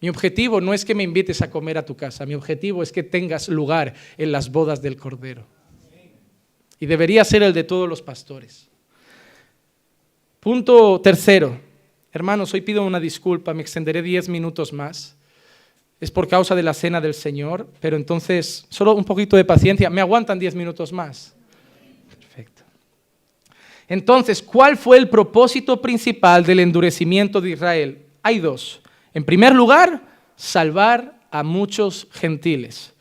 Mi 0.00 0.08
objetivo 0.08 0.60
no 0.60 0.74
es 0.74 0.84
que 0.84 0.94
me 0.94 1.02
invites 1.02 1.40
a 1.40 1.50
comer 1.50 1.78
a 1.78 1.84
tu 1.84 1.96
casa, 1.96 2.26
mi 2.26 2.34
objetivo 2.34 2.82
es 2.82 2.92
que 2.92 3.02
tengas 3.02 3.48
lugar 3.48 3.94
en 4.18 4.32
las 4.32 4.52
bodas 4.52 4.82
del 4.82 4.96
Cordero. 4.96 5.46
Y 6.78 6.86
debería 6.86 7.24
ser 7.24 7.42
el 7.42 7.54
de 7.54 7.64
todos 7.64 7.88
los 7.88 8.02
pastores. 8.02 8.68
Punto 10.40 11.00
tercero. 11.00 11.58
Hermanos, 12.12 12.52
hoy 12.52 12.60
pido 12.60 12.84
una 12.84 13.00
disculpa, 13.00 13.54
me 13.54 13.62
extenderé 13.62 14.02
diez 14.02 14.28
minutos 14.28 14.72
más. 14.72 15.16
Es 16.00 16.10
por 16.10 16.28
causa 16.28 16.54
de 16.54 16.62
la 16.62 16.74
cena 16.74 17.00
del 17.00 17.14
Señor, 17.14 17.66
pero 17.80 17.96
entonces 17.96 18.66
solo 18.68 18.94
un 18.94 19.04
poquito 19.04 19.36
de 19.36 19.44
paciencia. 19.44 19.88
¿Me 19.88 20.02
aguantan 20.02 20.38
diez 20.38 20.54
minutos 20.54 20.92
más? 20.92 21.33
Entonces, 23.88 24.42
¿cuál 24.42 24.76
fue 24.76 24.96
el 24.96 25.08
propósito 25.08 25.82
principal 25.82 26.44
del 26.44 26.60
endurecimiento 26.60 27.40
de 27.40 27.50
Israel? 27.50 28.06
Hay 28.22 28.38
dos. 28.38 28.80
En 29.12 29.24
primer 29.24 29.54
lugar, 29.54 30.02
salvar 30.36 31.20
a 31.30 31.42
muchos 31.42 32.08
gentiles. 32.10 32.93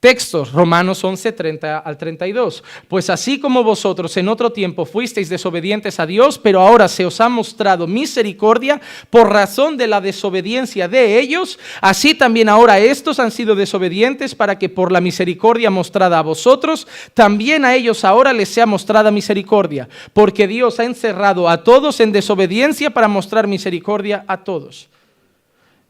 Textos, 0.00 0.52
Romanos 0.52 1.04
11, 1.04 1.32
30 1.32 1.78
al 1.78 1.98
32. 1.98 2.64
Pues 2.88 3.10
así 3.10 3.38
como 3.38 3.62
vosotros 3.62 4.16
en 4.16 4.30
otro 4.30 4.50
tiempo 4.50 4.86
fuisteis 4.86 5.28
desobedientes 5.28 6.00
a 6.00 6.06
Dios, 6.06 6.38
pero 6.38 6.62
ahora 6.62 6.88
se 6.88 7.04
os 7.04 7.20
ha 7.20 7.28
mostrado 7.28 7.86
misericordia 7.86 8.80
por 9.10 9.30
razón 9.30 9.76
de 9.76 9.86
la 9.86 10.00
desobediencia 10.00 10.88
de 10.88 11.20
ellos, 11.20 11.58
así 11.82 12.14
también 12.14 12.48
ahora 12.48 12.78
estos 12.78 13.20
han 13.20 13.30
sido 13.30 13.54
desobedientes 13.54 14.34
para 14.34 14.58
que 14.58 14.70
por 14.70 14.90
la 14.90 15.02
misericordia 15.02 15.68
mostrada 15.68 16.18
a 16.18 16.22
vosotros, 16.22 16.88
también 17.12 17.66
a 17.66 17.74
ellos 17.74 18.02
ahora 18.02 18.32
les 18.32 18.48
sea 18.48 18.64
mostrada 18.64 19.10
misericordia, 19.10 19.86
porque 20.14 20.48
Dios 20.48 20.80
ha 20.80 20.84
encerrado 20.84 21.46
a 21.46 21.62
todos 21.62 22.00
en 22.00 22.10
desobediencia 22.10 22.88
para 22.88 23.06
mostrar 23.06 23.46
misericordia 23.46 24.24
a 24.26 24.44
todos. 24.44 24.88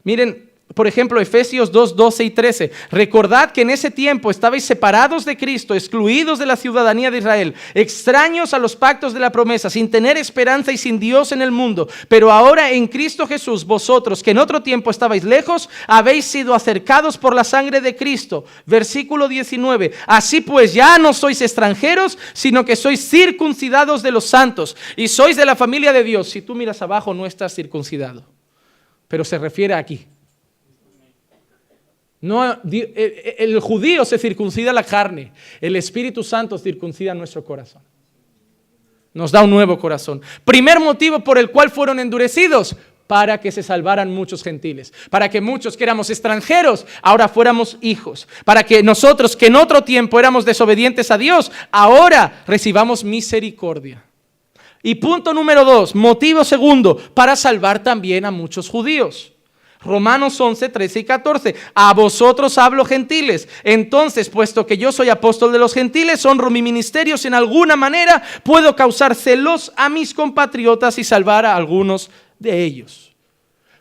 Miren, 0.03 0.50
por 0.73 0.87
ejemplo, 0.87 1.19
Efesios 1.19 1.71
2, 1.71 1.95
12 1.95 2.23
y 2.23 2.29
13. 2.29 2.71
Recordad 2.91 3.51
que 3.51 3.61
en 3.61 3.69
ese 3.69 3.91
tiempo 3.91 4.31
estabais 4.31 4.63
separados 4.63 5.25
de 5.25 5.37
Cristo, 5.37 5.75
excluidos 5.75 6.39
de 6.39 6.45
la 6.45 6.55
ciudadanía 6.55 7.11
de 7.11 7.17
Israel, 7.17 7.55
extraños 7.73 8.53
a 8.53 8.59
los 8.59 8.75
pactos 8.75 9.13
de 9.13 9.19
la 9.19 9.31
promesa, 9.31 9.69
sin 9.69 9.89
tener 9.89 10.17
esperanza 10.17 10.71
y 10.71 10.77
sin 10.77 10.99
Dios 10.99 11.31
en 11.31 11.41
el 11.41 11.51
mundo. 11.51 11.89
Pero 12.07 12.31
ahora 12.31 12.71
en 12.71 12.87
Cristo 12.87 13.27
Jesús, 13.27 13.65
vosotros 13.65 14.23
que 14.23 14.31
en 14.31 14.37
otro 14.37 14.61
tiempo 14.61 14.91
estabais 14.91 15.23
lejos, 15.23 15.69
habéis 15.87 16.25
sido 16.25 16.53
acercados 16.53 17.17
por 17.17 17.35
la 17.35 17.43
sangre 17.43 17.81
de 17.81 17.95
Cristo. 17.95 18.45
Versículo 18.65 19.27
19. 19.27 19.91
Así 20.07 20.41
pues, 20.41 20.73
ya 20.73 20.97
no 20.97 21.13
sois 21.13 21.41
extranjeros, 21.41 22.17
sino 22.33 22.63
que 22.63 22.75
sois 22.75 23.09
circuncidados 23.09 24.03
de 24.03 24.11
los 24.11 24.25
santos 24.25 24.77
y 24.95 25.07
sois 25.07 25.35
de 25.35 25.45
la 25.45 25.55
familia 25.55 25.91
de 25.93 26.03
Dios. 26.03 26.29
Si 26.29 26.41
tú 26.41 26.55
miras 26.55 26.81
abajo, 26.81 27.13
no 27.13 27.25
estás 27.25 27.53
circuncidado. 27.53 28.23
Pero 29.07 29.25
se 29.25 29.37
refiere 29.37 29.73
aquí. 29.73 30.07
No, 32.21 32.61
el, 32.63 33.59
judío 33.59 34.05
se 34.05 34.19
circuncida 34.19 34.71
la 34.71 34.83
carne, 34.83 35.31
el 35.59 35.75
Espíritu 35.75 36.23
Santo 36.23 36.57
circuncida 36.59 37.15
nuestro 37.15 37.43
corazón. 37.43 37.81
Nos 39.13 39.31
da 39.31 39.43
un 39.43 39.49
nuevo 39.49 39.77
corazón. 39.77 40.21
Primer 40.45 40.79
motivo 40.79 41.19
por 41.19 41.37
el 41.39 41.49
cual 41.49 41.71
fueron 41.71 41.99
endurecidos, 41.99 42.75
para 43.11 43.41
que 43.41 43.51
se 43.51 43.61
salvaran 43.61 44.09
muchos 44.09 44.41
gentiles, 44.41 44.93
para 45.09 45.29
que 45.29 45.41
muchos 45.41 45.75
que 45.75 45.83
éramos 45.83 46.09
extranjeros 46.09 46.85
ahora 47.01 47.27
fuéramos 47.27 47.77
hijos, 47.81 48.25
para 48.45 48.63
que 48.63 48.81
nosotros 48.81 49.35
que 49.35 49.47
en 49.47 49.57
otro 49.57 49.83
tiempo 49.83 50.17
éramos 50.17 50.45
desobedientes 50.45 51.11
a 51.11 51.17
Dios, 51.17 51.51
ahora 51.71 52.43
recibamos 52.47 53.03
misericordia. 53.03 54.01
Y 54.81 54.95
punto 54.95 55.33
número 55.33 55.65
dos, 55.65 55.93
motivo 55.93 56.45
segundo, 56.45 56.95
para 57.13 57.35
salvar 57.35 57.83
también 57.83 58.23
a 58.23 58.31
muchos 58.31 58.69
judíos. 58.69 59.33
Romanos 59.83 60.39
11, 60.39 60.69
13 60.69 60.99
y 60.99 61.03
14. 61.03 61.55
A 61.73 61.93
vosotros 61.93 62.57
hablo 62.57 62.85
gentiles. 62.85 63.47
Entonces, 63.63 64.29
puesto 64.29 64.65
que 64.65 64.77
yo 64.77 64.91
soy 64.91 65.09
apóstol 65.09 65.51
de 65.51 65.59
los 65.59 65.73
gentiles, 65.73 66.25
honro 66.25 66.49
mi 66.49 66.61
ministerio 66.61 67.17
si 67.17 67.27
en 67.27 67.33
alguna 67.33 67.75
manera 67.75 68.21
puedo 68.43 68.75
causar 68.75 69.15
celos 69.15 69.71
a 69.75 69.89
mis 69.89 70.13
compatriotas 70.13 70.97
y 70.99 71.03
salvar 71.03 71.45
a 71.45 71.55
algunos 71.55 72.11
de 72.37 72.63
ellos. 72.63 73.11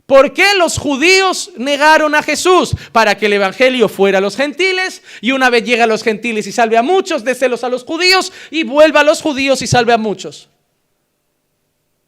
¿Por 0.06 0.32
qué 0.32 0.56
los 0.58 0.76
judíos 0.76 1.52
negaron 1.56 2.16
a 2.16 2.22
Jesús? 2.22 2.74
Para 2.90 3.16
que 3.16 3.26
el 3.26 3.34
Evangelio 3.34 3.88
fuera 3.88 4.18
a 4.18 4.20
los 4.20 4.36
gentiles 4.36 5.04
y 5.20 5.30
una 5.30 5.50
vez 5.50 5.62
llega 5.62 5.84
a 5.84 5.86
los 5.86 6.02
gentiles 6.02 6.48
y 6.48 6.52
salve 6.52 6.76
a 6.76 6.82
muchos, 6.82 7.22
de 7.22 7.34
celos 7.36 7.62
a 7.62 7.68
los 7.68 7.84
judíos 7.84 8.32
y 8.50 8.64
vuelva 8.64 9.00
a 9.00 9.04
los 9.04 9.22
judíos 9.22 9.62
y 9.62 9.68
salve 9.68 9.92
a 9.92 9.98
muchos. 9.98 10.48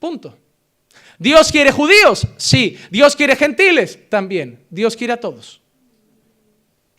Punto. 0.00 0.36
¿Dios 1.18 1.52
quiere 1.52 1.72
judíos? 1.72 2.26
Sí. 2.36 2.78
¿Dios 2.90 3.16
quiere 3.16 3.36
gentiles? 3.36 3.98
También. 4.08 4.64
Dios 4.70 4.96
quiere 4.96 5.12
a 5.12 5.20
todos. 5.20 5.62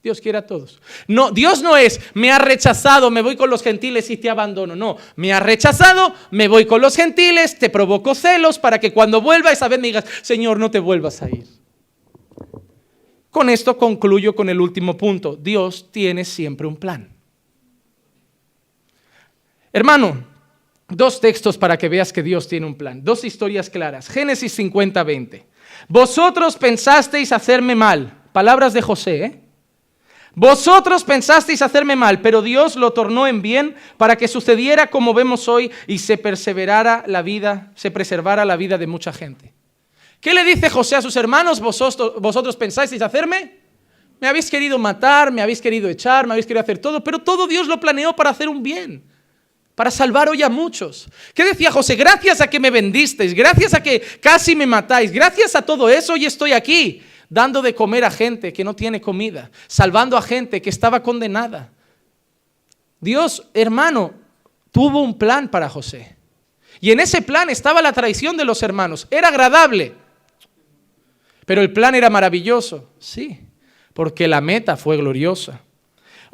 Dios 0.03 0.20
quiere 0.20 0.38
a 0.38 0.45
todos. 0.45 0.82
No, 1.07 1.32
Dios 1.32 1.61
no 1.61 1.78
es, 1.78 2.01
me 2.14 2.30
ha 2.30 2.38
rechazado, 2.38 3.09
me 3.09 3.22
voy 3.22 3.38
con 3.38 3.49
los 3.49 3.64
gentiles 3.64 4.09
y 4.09 4.18
te 4.18 4.30
abandono. 4.30 4.76
No, 4.76 4.97
me 5.16 5.32
ha 5.32 5.39
rechazado, 5.39 6.14
me 6.30 6.49
voy 6.49 6.66
con 6.66 6.82
los 6.82 6.97
gentiles, 6.97 7.57
te 7.57 7.70
provoco 7.70 8.14
celos 8.14 8.59
para 8.59 8.80
que 8.80 8.91
cuando 8.91 9.22
vuelva 9.22 9.53
esa 9.53 9.70
vez 9.70 9.80
me 9.80 9.88
digas, 9.88 10.03
Señor, 10.22 10.59
no 10.59 10.70
te 10.70 10.80
vuelvas 10.80 11.22
a 11.22 11.30
ir. 11.30 11.45
Con 13.30 13.49
esto 13.49 13.78
concluyo 13.78 14.36
con 14.36 14.49
el 14.49 14.59
último 14.59 14.97
punto. 14.97 15.38
Dios 15.38 15.89
tiene 15.89 16.26
siempre 16.26 16.68
un 16.68 16.76
plan. 16.76 17.09
Hermano, 19.72 20.32
Dos 20.95 21.19
textos 21.19 21.57
para 21.57 21.75
que 21.75 21.89
veas 21.89 22.13
que 22.13 22.21
Dios 22.21 22.47
tiene 22.47 22.67
un 22.67 22.75
plan. 22.75 23.03
Dos 23.03 23.23
historias 23.23 23.67
claras. 23.67 24.07
Génesis 24.07 24.53
50, 24.53 25.03
20. 25.03 25.47
Vosotros 25.87 26.55
pensasteis 26.55 27.31
hacerme 27.31 27.73
mal. 27.73 28.21
Palabras 28.31 28.73
de 28.73 28.81
José. 28.83 29.25
¿eh? 29.25 29.41
Vosotros 30.35 31.03
pensasteis 31.03 31.63
hacerme 31.63 31.95
mal, 31.95 32.21
pero 32.21 32.43
Dios 32.43 32.75
lo 32.75 32.93
tornó 32.93 33.25
en 33.25 33.41
bien 33.41 33.75
para 33.97 34.15
que 34.17 34.27
sucediera 34.27 34.91
como 34.91 35.15
vemos 35.15 35.47
hoy 35.47 35.71
y 35.87 35.97
se 35.97 36.19
perseverara 36.19 37.03
la 37.07 37.23
vida, 37.23 37.71
se 37.73 37.89
preservara 37.89 38.45
la 38.45 38.55
vida 38.55 38.77
de 38.77 38.85
mucha 38.85 39.11
gente. 39.11 39.51
¿Qué 40.19 40.35
le 40.35 40.43
dice 40.43 40.69
José 40.69 40.95
a 40.95 41.01
sus 41.01 41.15
hermanos? 41.15 41.59
Vosotros, 41.59 42.21
vosotros 42.21 42.55
pensasteis 42.55 43.01
hacerme. 43.01 43.63
Me 44.19 44.27
habéis 44.27 44.49
querido 44.51 44.77
matar, 44.77 45.31
me 45.31 45.41
habéis 45.41 45.59
querido 45.59 45.89
echar, 45.89 46.27
me 46.27 46.33
habéis 46.33 46.45
querido 46.45 46.61
hacer 46.61 46.77
todo, 46.77 47.03
pero 47.03 47.17
todo 47.17 47.47
Dios 47.47 47.67
lo 47.67 47.79
planeó 47.79 48.15
para 48.15 48.29
hacer 48.29 48.47
un 48.47 48.61
bien 48.61 49.11
para 49.76 49.89
salvar 49.91 50.30
hoy 50.30 50.43
a 50.43 50.49
muchos. 50.49 51.07
¿Qué 51.34 51.43
decía 51.43 51.71
José? 51.71 51.95
Gracias 51.95 52.41
a 52.41 52.47
que 52.47 52.59
me 52.59 52.69
vendisteis, 52.69 53.34
gracias 53.34 53.74
a 53.74 53.82
que 53.82 54.01
casi 54.21 54.55
me 54.55 54.67
matáis, 54.67 55.11
gracias 55.11 55.55
a 55.55 55.61
todo 55.61 55.89
eso 55.89 56.13
hoy 56.13 56.26
estoy 56.26 56.53
aquí, 56.53 57.01
dando 57.30 57.61
de 57.61 57.74
comer 57.74 58.03
a 58.03 58.11
gente 58.11 58.53
que 58.53 58.63
no 58.63 58.76
tiene 58.76 59.01
comida, 59.01 59.49
salvando 59.67 60.15
a 60.15 60.21
gente 60.21 60.61
que 60.61 60.69
estaba 60.69 61.01
condenada. 61.01 61.71
Dios, 62.99 63.49
hermano, 63.53 64.13
tuvo 64.71 65.01
un 65.01 65.17
plan 65.17 65.49
para 65.49 65.69
José. 65.69 66.15
Y 66.80 66.91
en 66.91 66.99
ese 66.99 67.21
plan 67.21 67.49
estaba 67.49 67.82
la 67.82 67.93
traición 67.93 68.38
de 68.38 68.45
los 68.45 68.61
hermanos. 68.61 69.07
Era 69.09 69.30
agradable. 69.30 69.93
Pero 71.45 71.61
el 71.61 71.74
plan 71.74 71.95
era 71.95 72.09
maravilloso, 72.09 72.89
sí, 72.99 73.39
porque 73.93 74.28
la 74.28 74.39
meta 74.39 74.78
fue 74.78 74.97
gloriosa. 74.97 75.61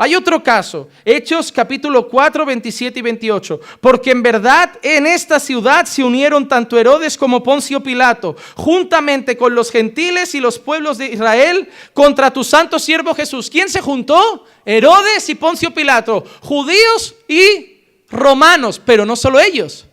Hay 0.02 0.16
otro 0.16 0.42
caso, 0.42 0.88
Hechos 1.04 1.52
capítulo 1.52 2.08
4, 2.08 2.46
27 2.46 3.00
y 3.00 3.02
28. 3.02 3.60
Porque 3.82 4.12
en 4.12 4.24
verdad 4.24 4.80
en 4.82 5.06
esta 5.06 5.42
ciudad 5.42 5.86
se 5.88 6.06
unieron 6.06 6.48
tanto 6.48 6.80
Herodes 6.80 7.18
como 7.18 7.44
Poncio 7.44 7.84
Pilato, 7.84 8.38
juntamente 8.56 9.36
con 9.36 9.54
los 9.54 9.70
gentiles 9.70 10.34
y 10.36 10.40
los 10.40 10.58
pueblos 10.58 11.00
de 11.00 11.08
Israel, 11.08 11.68
contra 11.94 12.32
tu 12.32 12.46
santo 12.46 12.80
siervo 12.80 13.14
Jesús. 13.14 13.50
¿Quién 13.50 13.68
se 13.68 13.82
juntó? 13.82 14.46
Herodes 14.64 15.28
y 15.28 15.36
Poncio 15.36 15.72
Pilato, 15.72 16.24
judíos 16.40 17.16
y 17.28 17.82
romanos, 18.10 18.82
pero 18.86 19.06
no 19.06 19.18
solo 19.18 19.38
ellos. 19.38 19.86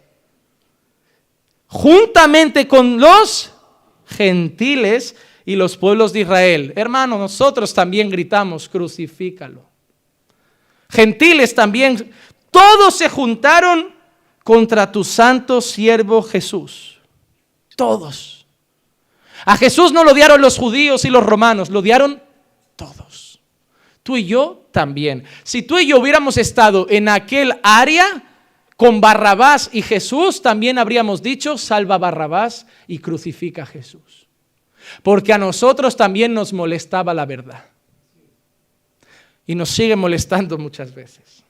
Juntamente 1.67 2.69
con 2.69 3.01
los 3.01 3.51
gentiles 4.07 5.17
y 5.45 5.57
los 5.57 5.77
pueblos 5.77 6.13
de 6.13 6.21
Israel. 6.21 6.73
Hermano, 6.77 7.19
nosotros 7.19 7.75
también 7.75 8.09
gritamos, 8.09 8.69
crucifícalo 8.69 9.75
gentiles 10.89 11.55
también, 11.55 12.13
todos 12.51 12.97
se 12.97 13.09
juntaron 13.09 13.95
contra 14.45 14.91
tu 14.91 15.05
santo 15.05 15.61
siervo 15.61 16.23
Jesús. 16.23 16.99
Todos. 17.75 18.47
A 19.45 19.57
Jesús 19.57 19.93
no 19.93 20.05
lo 20.05 20.13
odiaron 20.13 20.41
los 20.41 20.57
judíos 20.57 21.05
y 21.05 21.11
los 21.11 21.25
romanos, 21.25 21.69
lo 21.69 21.81
odiaron 21.81 22.23
todos. 22.75 23.41
Tú 24.03 24.17
y 24.17 24.27
yo 24.27 24.69
también. 24.71 25.25
Si 25.43 25.63
tú 25.63 25.79
y 25.79 25.89
yo 25.89 25.99
hubiéramos 25.99 26.37
estado 26.37 26.87
en 26.89 27.09
aquel 27.09 27.59
área 27.63 28.25
con 28.77 29.01
Barrabás 29.01 29.69
y 29.73 29.83
Jesús, 29.83 30.41
también 30.43 30.79
habríamos 30.79 31.23
dicho, 31.23 31.59
salva 31.59 31.99
Barrabás 31.99 32.67
y 32.87 32.99
crucifica 32.99 33.65
a 33.65 33.67
Jesús. 33.67 34.29
Porque 35.03 35.33
a 35.33 35.39
nosotros 35.39 35.97
también 35.97 36.33
nos 36.33 36.53
molestaba 36.53 37.13
la 37.13 37.27
verdad 37.27 37.76
y 39.47 39.55
nos 39.55 39.71
sigue 39.71 39.97
molestando 39.97 40.59
muchas 40.59 40.95
veces. 40.95 41.45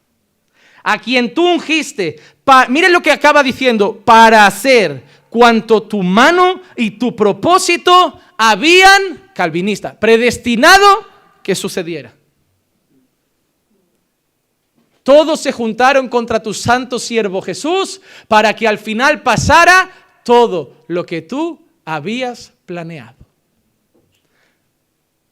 A 0.83 0.99
quien 0.99 1.35
tú 1.35 1.55
ungiste, 1.55 2.21
miren 2.69 2.93
lo 2.93 3.03
que 3.03 3.11
acaba 3.11 3.43
diciendo, 3.43 4.01
para 4.05 4.47
hacer 4.47 5.03
cuanto 5.29 5.83
tu 5.83 6.03
mano 6.03 6.61
y 6.77 6.93
tu 6.93 7.17
propósito 7.17 8.21
habían, 8.37 9.31
calvinista, 9.35 9.99
predestinado 9.99 11.07
que 11.43 11.55
sucediera. 11.55 12.15
Todos 15.03 15.41
se 15.41 15.53
juntaron 15.53 16.09
contra 16.09 16.43
tu 16.43 16.53
santo 16.53 16.99
siervo 16.99 17.41
Jesús 17.41 18.01
para 18.27 18.55
que 18.55 18.67
al 18.67 18.79
final 18.79 19.23
pasara 19.23 19.91
todo 20.25 20.85
lo 20.89 21.07
que 21.07 21.23
tú 21.23 21.65
habías 21.85 22.53
planeado. 22.67 23.15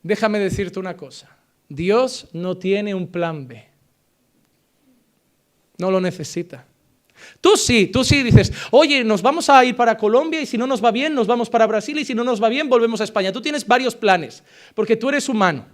Déjame 0.03 0.39
decirte 0.39 0.79
una 0.79 0.97
cosa. 0.97 1.34
Dios 1.69 2.29
no 2.33 2.57
tiene 2.57 2.95
un 2.95 3.09
plan 3.09 3.49
B. 3.49 3.65
No 5.79 5.91
lo 5.91 6.01
necesita. 6.01 6.67
Tú 7.41 7.57
sí, 7.57 7.87
tú 7.87 8.05
sí 8.05 8.23
dices, 8.23 8.53
oye, 8.71 9.05
nos 9.05 9.23
vamos 9.23 9.49
a 9.49 9.65
ir 9.65 9.77
para 9.77 9.97
Colombia 9.97 10.41
y 10.41 10.47
si 10.47 10.59
no 10.59 10.67
nos 10.67 10.85
va 10.85 10.91
bien, 10.91 11.15
nos 11.15 11.27
vamos 11.27 11.49
para 11.49 11.67
Brasil 11.67 11.99
y 11.99 12.05
si 12.05 12.15
no 12.15 12.25
nos 12.25 12.43
va 12.43 12.49
bien, 12.49 12.69
volvemos 12.69 13.01
a 13.01 13.05
España. 13.05 13.33
Tú 13.33 13.41
tienes 13.41 13.67
varios 13.67 13.95
planes, 13.95 14.43
porque 14.75 14.97
tú 14.97 15.09
eres 15.09 15.29
humano. 15.29 15.67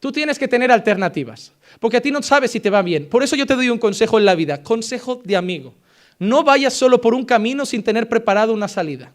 Tú 0.00 0.12
tienes 0.12 0.38
que 0.38 0.48
tener 0.48 0.70
alternativas, 0.70 1.52
porque 1.80 1.96
a 1.96 2.00
ti 2.00 2.10
no 2.10 2.22
sabes 2.22 2.50
si 2.50 2.60
te 2.60 2.70
va 2.70 2.82
bien. 2.82 3.08
Por 3.08 3.22
eso 3.22 3.34
yo 3.34 3.46
te 3.46 3.54
doy 3.54 3.70
un 3.70 3.78
consejo 3.78 4.18
en 4.18 4.24
la 4.24 4.34
vida, 4.34 4.62
consejo 4.62 5.20
de 5.24 5.36
amigo. 5.36 5.74
No 6.18 6.42
vayas 6.44 6.74
solo 6.74 7.00
por 7.00 7.14
un 7.14 7.24
camino 7.24 7.64
sin 7.64 7.82
tener 7.82 8.08
preparado 8.08 8.52
una 8.52 8.68
salida. 8.68 9.12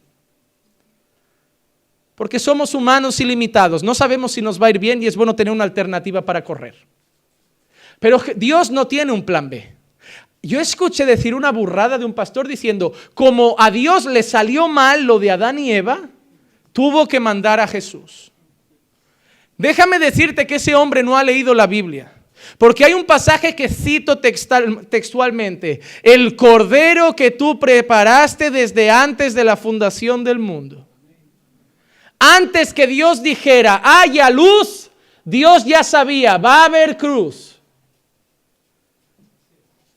Porque 2.22 2.38
somos 2.38 2.76
humanos 2.76 3.19
ilimitados, 3.19 3.82
no 3.82 3.95
sabemos 3.95 4.34
si 4.34 4.43
nos 4.43 4.61
va 4.61 4.67
a 4.67 4.69
ir 4.69 4.78
bien 4.78 5.01
y 5.01 5.07
es 5.07 5.15
bueno 5.15 5.36
tener 5.36 5.51
una 5.51 5.63
alternativa 5.63 6.24
para 6.24 6.43
correr. 6.43 6.76
Pero 7.99 8.22
Dios 8.36 8.69
no 8.69 8.86
tiene 8.86 9.11
un 9.11 9.26
plan 9.26 9.49
B. 9.49 9.74
Yo 10.43 10.59
escuché 10.59 11.07
decir 11.07 11.34
una 11.34 11.51
burrada 11.51 11.97
de 11.97 12.05
un 12.05 12.13
pastor 12.13 12.47
diciendo, 12.47 12.93
como 13.15 13.55
a 13.57 13.72
Dios 13.72 14.05
le 14.05 14.22
salió 14.22 14.67
mal 14.67 15.05
lo 15.05 15.17
de 15.17 15.32
Adán 15.32 15.57
y 15.57 15.72
Eva, 15.72 16.09
tuvo 16.74 17.07
que 17.07 17.19
mandar 17.19 17.59
a 17.59 17.65
Jesús. 17.65 18.32
Déjame 19.57 19.97
decirte 19.97 20.45
que 20.45 20.57
ese 20.57 20.76
hombre 20.76 21.01
no 21.01 21.17
ha 21.17 21.24
leído 21.24 21.55
la 21.55 21.65
Biblia. 21.65 22.13
Porque 22.59 22.86
hay 22.86 22.93
un 22.93 23.05
pasaje 23.05 23.55
que 23.55 23.67
cito 23.67 24.19
textualmente, 24.19 25.82
el 26.03 26.36
cordero 26.36 27.15
que 27.15 27.32
tú 27.32 27.59
preparaste 27.59 28.51
desde 28.51 28.91
antes 28.91 29.34
de 29.34 29.43
la 29.43 29.57
fundación 29.57 30.24
del 30.24 30.38
mundo. 30.38 30.88
Antes 32.24 32.72
que 32.72 32.86
Dios 32.86 33.24
dijera, 33.24 33.82
haya 33.84 34.30
luz, 34.30 34.91
Dios 35.26 35.65
ya 35.65 35.84
sabía, 35.84 36.38
va 36.38 36.61
a 36.61 36.65
haber 36.65 36.95
cruz. 36.95 37.59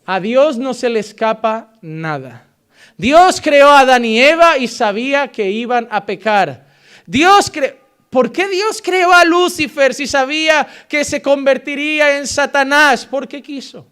A 0.07 0.21
Dios 0.21 0.57
no 0.57 0.73
se 0.73 0.89
le 0.89 1.01
escapa 1.01 1.75
nada. 1.83 2.47
Dios 2.97 3.43
creó 3.43 3.69
a 3.69 3.81
Adán 3.81 4.07
y 4.07 4.19
Eva 4.19 4.57
y 4.57 4.69
sabía 4.69 5.29
que 5.29 5.51
iban 5.51 5.87
a 5.91 6.07
pecar. 6.07 6.67
Dios 7.05 7.53
¿Por 8.09 8.33
qué 8.33 8.49
Dios 8.49 8.81
creó 8.81 9.13
a 9.13 9.27
Lucifer 9.27 9.93
si 9.93 10.07
sabía 10.07 10.67
que 10.89 11.05
se 11.05 11.21
convertiría 11.21 12.17
en 12.17 12.27
Satanás? 12.27 13.05
¿Por 13.05 13.29
qué 13.29 13.43
quiso? 13.43 13.87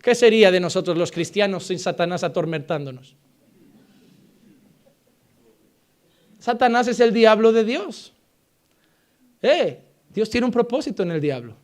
¿Qué 0.00 0.14
sería 0.14 0.50
de 0.50 0.60
nosotros 0.60 0.96
los 0.96 1.12
cristianos 1.12 1.66
sin 1.66 1.78
Satanás 1.78 2.24
atormentándonos? 2.24 3.14
Satanás 6.46 6.86
es 6.86 7.00
el 7.00 7.12
diablo 7.12 7.50
de 7.50 7.64
Dios. 7.64 8.12
Eh, 9.42 9.80
Dios 10.14 10.30
tiene 10.30 10.44
un 10.44 10.52
propósito 10.52 11.02
en 11.02 11.10
el 11.10 11.20
diablo. 11.20 11.56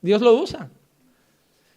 Dios 0.00 0.22
lo 0.22 0.34
usa. 0.34 0.70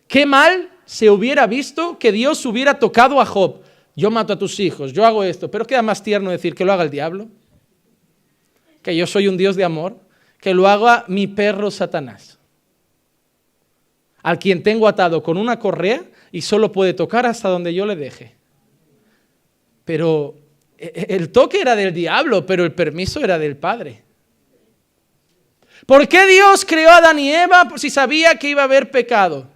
Qué 0.07 0.23
mal 0.23 0.69
se 0.85 1.09
hubiera 1.09 1.47
visto 1.47 1.97
que 1.97 2.11
Dios 2.11 2.45
hubiera 2.45 2.77
tocado 2.77 3.19
a 3.19 3.25
Job. 3.25 3.63
Yo 3.95 4.11
mato 4.11 4.33
a 4.33 4.37
tus 4.37 4.59
hijos, 4.59 4.93
yo 4.93 5.03
hago 5.03 5.23
esto, 5.23 5.49
pero 5.49 5.65
queda 5.65 5.81
más 5.81 6.03
tierno 6.03 6.29
decir 6.29 6.53
que 6.53 6.63
lo 6.63 6.73
haga 6.73 6.83
el 6.83 6.91
diablo. 6.91 7.27
Que 8.83 8.95
yo 8.95 9.07
soy 9.07 9.27
un 9.27 9.35
Dios 9.35 9.55
de 9.55 9.63
amor, 9.63 9.97
que 10.39 10.53
lo 10.53 10.67
haga 10.67 11.05
mi 11.07 11.25
perro 11.25 11.71
Satanás. 11.71 12.37
Al 14.21 14.37
quien 14.37 14.61
tengo 14.61 14.87
atado 14.87 15.23
con 15.23 15.37
una 15.37 15.57
correa 15.57 16.03
y 16.31 16.43
solo 16.43 16.71
puede 16.71 16.93
tocar 16.93 17.25
hasta 17.25 17.49
donde 17.49 17.73
yo 17.73 17.87
le 17.87 17.95
deje. 17.95 18.35
Pero 19.85 20.44
el 20.77 21.31
toque 21.31 21.61
era 21.61 21.75
del 21.75 21.93
diablo, 21.93 22.45
pero 22.45 22.63
el 22.63 22.73
permiso 22.73 23.23
era 23.23 23.37
del 23.39 23.57
Padre. 23.57 24.03
¿Por 25.85 26.07
qué 26.07 26.25
Dios 26.25 26.65
creó 26.65 26.89
a 26.89 26.97
Adán 26.97 27.19
y 27.19 27.31
Eva 27.31 27.69
si 27.75 27.89
sabía 27.89 28.35
que 28.35 28.49
iba 28.49 28.61
a 28.61 28.65
haber 28.65 28.89
pecado? 28.89 29.47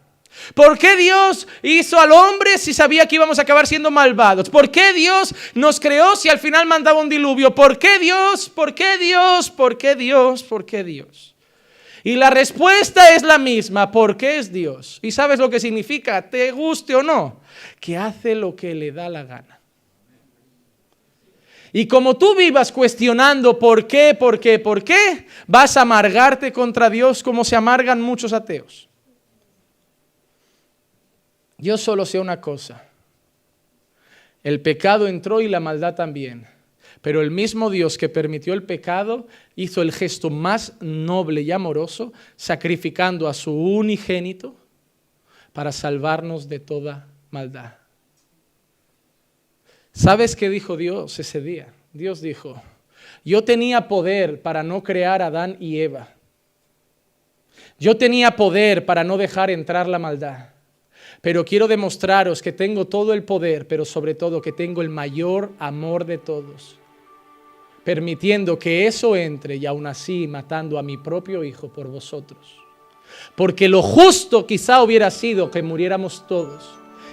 ¿Por 0.54 0.78
qué 0.78 0.96
Dios 0.96 1.48
hizo 1.64 2.00
al 2.00 2.12
hombre 2.12 2.58
si 2.58 2.74
sabía 2.74 3.08
que 3.08 3.16
íbamos 3.16 3.40
a 3.40 3.42
acabar 3.42 3.68
siendo 3.68 3.92
malvados? 3.92 4.50
¿Por 4.50 4.70
qué 4.70 4.94
Dios 4.94 5.34
nos 5.54 5.80
creó 5.80 6.16
si 6.16 6.30
al 6.30 6.40
final 6.40 6.66
mandaba 6.66 7.02
un 7.02 7.10
diluvio? 7.10 7.54
¿Por 7.54 7.80
qué 7.80 8.00
Dios? 8.00 8.50
¿Por 8.50 8.76
qué 8.76 8.98
Dios? 8.98 9.50
¿Por 9.50 9.78
qué 9.78 9.96
Dios? 9.96 10.44
¿Por 10.44 10.66
qué 10.66 10.84
Dios? 10.84 11.36
Y 12.04 12.16
la 12.16 12.30
respuesta 12.30 13.14
es 13.14 13.24
la 13.24 13.38
misma, 13.38 13.92
porque 13.92 14.38
es 14.38 14.54
Dios. 14.54 15.00
¿Y 15.02 15.12
sabes 15.12 15.40
lo 15.40 15.50
que 15.50 15.60
significa? 15.60 16.30
Te 16.30 16.52
guste 16.52 16.96
o 16.96 17.04
no, 17.04 17.42
que 17.80 17.98
hace 17.98 18.36
lo 18.36 18.56
que 18.56 18.74
le 18.74 18.92
da 18.92 19.10
la 19.10 19.24
gana. 19.24 19.59
Y 21.72 21.88
como 21.88 22.18
tú 22.18 22.36
vivas 22.36 22.72
cuestionando 22.72 23.60
por 23.60 23.88
qué, 23.88 24.16
por 24.16 24.40
qué, 24.40 24.60
por 24.60 24.84
qué, 24.84 25.28
vas 25.48 25.78
a 25.78 25.82
amargarte 25.82 26.52
contra 26.52 26.90
Dios 26.90 27.22
como 27.22 27.44
se 27.44 27.56
amargan 27.56 28.02
muchos 28.02 28.34
ateos. 28.34 28.90
Yo 31.58 31.78
solo 31.78 32.06
sé 32.06 32.20
una 32.20 32.40
cosa. 32.42 32.86
El 34.44 34.62
pecado 34.62 35.08
entró 35.08 35.42
y 35.42 35.50
la 35.50 35.60
maldad 35.60 35.96
también. 35.96 36.48
Pero 37.02 37.22
el 37.22 37.32
mismo 37.32 37.70
Dios 37.70 37.98
que 37.98 38.10
permitió 38.10 38.54
el 38.54 38.64
pecado 38.64 39.28
hizo 39.56 39.82
el 39.82 39.92
gesto 39.92 40.30
más 40.30 40.74
noble 40.82 41.42
y 41.42 41.52
amoroso, 41.52 42.12
sacrificando 42.36 43.28
a 43.28 43.34
su 43.34 43.54
unigénito 43.54 44.56
para 45.54 45.72
salvarnos 45.72 46.50
de 46.50 46.60
toda 46.60 47.08
maldad. 47.32 47.79
¿Sabes 50.00 50.38
qué 50.38 50.50
dijo 50.50 50.78
Dios 50.78 51.20
ese 51.20 51.42
día? 51.42 51.68
Dios 51.92 52.22
dijo, 52.22 52.62
yo 53.26 53.44
tenía 53.44 53.90
poder 53.90 54.42
para 54.42 54.64
no 54.64 54.82
crear 54.82 55.22
a 55.22 55.26
Adán 55.26 55.58
y 55.60 55.82
Eva. 55.82 56.08
Yo 57.78 57.98
tenía 57.98 58.38
poder 58.38 58.86
para 58.86 59.04
no 59.04 59.18
dejar 59.18 59.50
entrar 59.50 59.90
la 59.90 60.00
maldad. 60.00 60.52
Pero 61.20 61.44
quiero 61.44 61.68
demostraros 61.68 62.42
que 62.42 62.54
tengo 62.54 62.88
todo 62.88 63.12
el 63.12 63.24
poder, 63.24 63.68
pero 63.68 63.84
sobre 63.84 64.16
todo 64.16 64.42
que 64.42 64.54
tengo 64.54 64.82
el 64.82 64.88
mayor 64.88 65.52
amor 65.60 66.06
de 66.06 66.18
todos. 66.18 66.80
Permitiendo 67.84 68.58
que 68.58 68.88
eso 68.88 69.18
entre 69.18 69.58
y 69.58 69.66
aún 69.66 69.86
así 69.86 70.30
matando 70.30 70.80
a 70.80 70.82
mi 70.82 70.96
propio 70.96 71.44
hijo 71.44 71.68
por 71.74 71.90
vosotros. 71.90 72.58
Porque 73.36 73.68
lo 73.68 73.82
justo 73.82 74.48
quizá 74.48 74.82
hubiera 74.82 75.12
sido 75.12 75.52
que 75.52 75.62
muriéramos 75.62 76.26
todos 76.26 76.70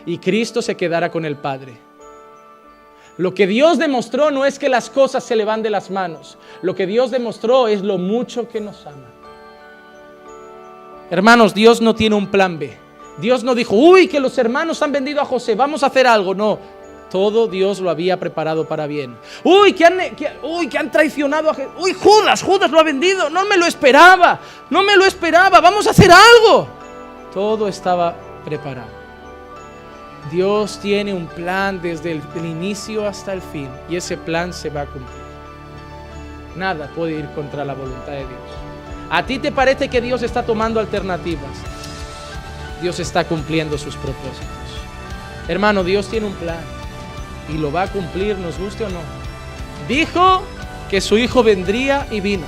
y 0.07 0.19
Cristo 0.19 0.63
se 0.63 0.77
quedara 0.77 1.11
con 1.11 1.25
el 1.25 1.35
Padre. 1.35 1.86
Lo 3.19 3.35
que 3.35 3.47
Dios 3.47 3.79
demostró 3.79 4.31
no 4.31 4.45
es 4.45 4.59
que 4.59 4.69
las 4.69 4.91
cosas 4.91 5.25
se 5.25 5.37
le 5.37 5.45
van 5.45 5.63
de 5.63 5.71
las 5.71 5.91
manos. 5.91 6.37
Lo 6.63 6.75
que 6.75 6.87
Dios 6.87 7.11
demostró 7.11 7.67
es 7.69 7.83
lo 7.83 7.97
mucho 7.97 8.49
que 8.49 8.61
nos 8.61 8.87
ama. 8.87 9.11
Hermanos, 11.11 11.55
Dios 11.55 11.81
no 11.81 11.95
tiene 11.95 12.17
un 12.17 12.31
plan 12.31 12.59
B. 12.59 12.77
Dios 13.19 13.43
no 13.43 13.55
dijo, 13.55 13.75
uy, 13.75 14.09
que 14.09 14.21
los 14.21 14.37
hermanos 14.37 14.83
han 14.83 14.93
vendido 14.93 15.23
a 15.23 15.25
José, 15.25 15.55
vamos 15.55 15.83
a 15.83 15.87
hacer 15.87 16.07
algo. 16.07 16.35
No, 16.35 16.59
todo 17.11 17.47
Dios 17.47 17.81
lo 17.81 17.89
había 17.89 18.19
preparado 18.19 18.67
para 18.67 18.87
bien. 18.87 19.17
Uy, 19.45 19.73
que 19.73 19.87
han, 19.87 20.91
traicionado 20.91 21.51
a 21.51 21.55
Jesús. 21.55 21.73
Uy, 21.79 21.95
Judas, 21.95 22.43
Judas 22.43 22.71
lo 22.71 22.79
ha 22.79 22.83
vendido. 22.83 23.31
No 23.31 23.47
me 23.47 23.57
lo 23.57 23.65
esperaba, 23.67 24.41
no 24.69 24.83
me 24.83 24.97
lo 24.97 25.05
esperaba. 25.07 25.61
Vamos 25.61 25.87
a 25.87 25.91
hacer 25.91 26.11
algo. 26.11 26.69
Todo 27.33 27.69
estaba 27.69 28.15
preparado. 28.45 28.96
Dios 30.31 30.81
tiene 30.81 31.15
un 31.15 31.27
plan 31.27 31.81
desde 31.81 32.13
el, 32.13 32.23
inicio 32.45 33.07
hasta 33.07 33.33
el 33.33 33.41
fin 33.41 33.69
y 33.89 33.97
ese 33.97 34.17
plan 34.17 34.53
se 34.53 34.71
va 34.71 34.83
a 34.83 34.87
cumplir. 34.87 35.27
Nada 36.57 36.91
puede 36.95 37.19
ir 37.19 37.27
contra 37.35 37.65
la 37.65 37.75
voluntad 37.75 38.13
de 38.13 38.19
Dios. 38.19 38.31
A 39.11 39.25
ti 39.25 39.39
te 39.39 39.53
parece 39.53 39.89
que 39.89 40.01
Dios 40.01 40.23
está 40.23 40.43
tomando 40.43 40.81
alternativas. 40.81 41.57
Dios 42.83 42.99
está 42.99 43.25
cumpliendo 43.25 43.79
sus 43.79 43.95
propósitos. 43.97 44.49
Hermano, 45.49 45.85
Dios 45.85 46.09
tiene 46.09 46.27
un 46.27 46.35
plan 46.35 46.61
y 47.49 47.59
lo 47.59 47.71
va 47.71 47.83
a 47.83 47.89
cumplir, 47.89 48.37
nos 48.39 48.59
guste 48.59 48.85
o 48.85 48.89
no. 48.89 49.01
Dijo 49.89 50.43
que 50.91 51.01
su 51.01 51.19
hijo 51.19 51.45
vendría 51.45 52.07
y 52.11 52.21
vino. 52.21 52.47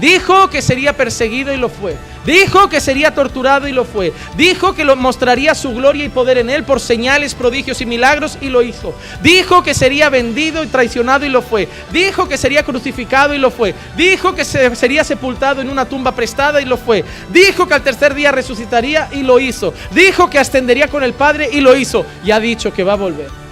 Dijo 0.00 0.48
que 0.50 0.62
sería 0.62 0.96
perseguido 0.96 1.52
y 1.52 1.56
lo 1.56 1.68
fue. 1.68 1.96
Dijo 2.24 2.68
que 2.68 2.80
sería 2.80 3.14
torturado 3.14 3.68
y 3.68 3.72
lo 3.72 3.84
fue. 3.84 4.12
Dijo 4.36 4.74
que 4.74 4.84
lo 4.84 4.96
mostraría 4.96 5.54
su 5.54 5.74
gloria 5.74 6.04
y 6.04 6.08
poder 6.08 6.38
en 6.38 6.50
él 6.50 6.64
por 6.64 6.80
señales, 6.80 7.34
prodigios 7.34 7.80
y 7.80 7.86
milagros 7.86 8.38
y 8.40 8.48
lo 8.48 8.62
hizo. 8.62 8.94
Dijo 9.22 9.62
que 9.62 9.74
sería 9.74 10.08
vendido 10.08 10.62
y 10.64 10.68
traicionado 10.68 11.26
y 11.26 11.28
lo 11.28 11.42
fue. 11.42 11.68
Dijo 11.92 12.28
que 12.28 12.38
sería 12.38 12.62
crucificado 12.62 13.34
y 13.34 13.38
lo 13.38 13.50
fue. 13.50 13.74
Dijo 13.96 14.34
que 14.34 14.44
sería 14.44 15.04
sepultado 15.04 15.60
en 15.60 15.68
una 15.68 15.84
tumba 15.84 16.12
prestada 16.12 16.60
y 16.60 16.64
lo 16.64 16.76
fue. 16.76 17.04
Dijo 17.30 17.66
que 17.66 17.74
al 17.74 17.82
tercer 17.82 18.14
día 18.14 18.32
resucitaría 18.32 19.08
y 19.12 19.22
lo 19.22 19.38
hizo. 19.40 19.74
Dijo 19.92 20.30
que 20.30 20.38
ascendería 20.38 20.88
con 20.88 21.02
el 21.02 21.12
Padre 21.12 21.50
y 21.52 21.60
lo 21.60 21.76
hizo. 21.76 22.06
Y 22.24 22.30
ha 22.30 22.40
dicho 22.40 22.72
que 22.72 22.84
va 22.84 22.94
a 22.94 22.96
volver 22.96 23.42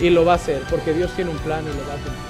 y 0.00 0.10
lo 0.10 0.24
va 0.24 0.32
a 0.32 0.36
hacer 0.36 0.62
porque 0.70 0.92
Dios 0.92 1.12
tiene 1.14 1.30
un 1.30 1.38
plan 1.38 1.62
y 1.62 1.68
lo 1.68 1.86
va 1.86 1.94
a 1.94 1.96
cumplir. 1.96 2.23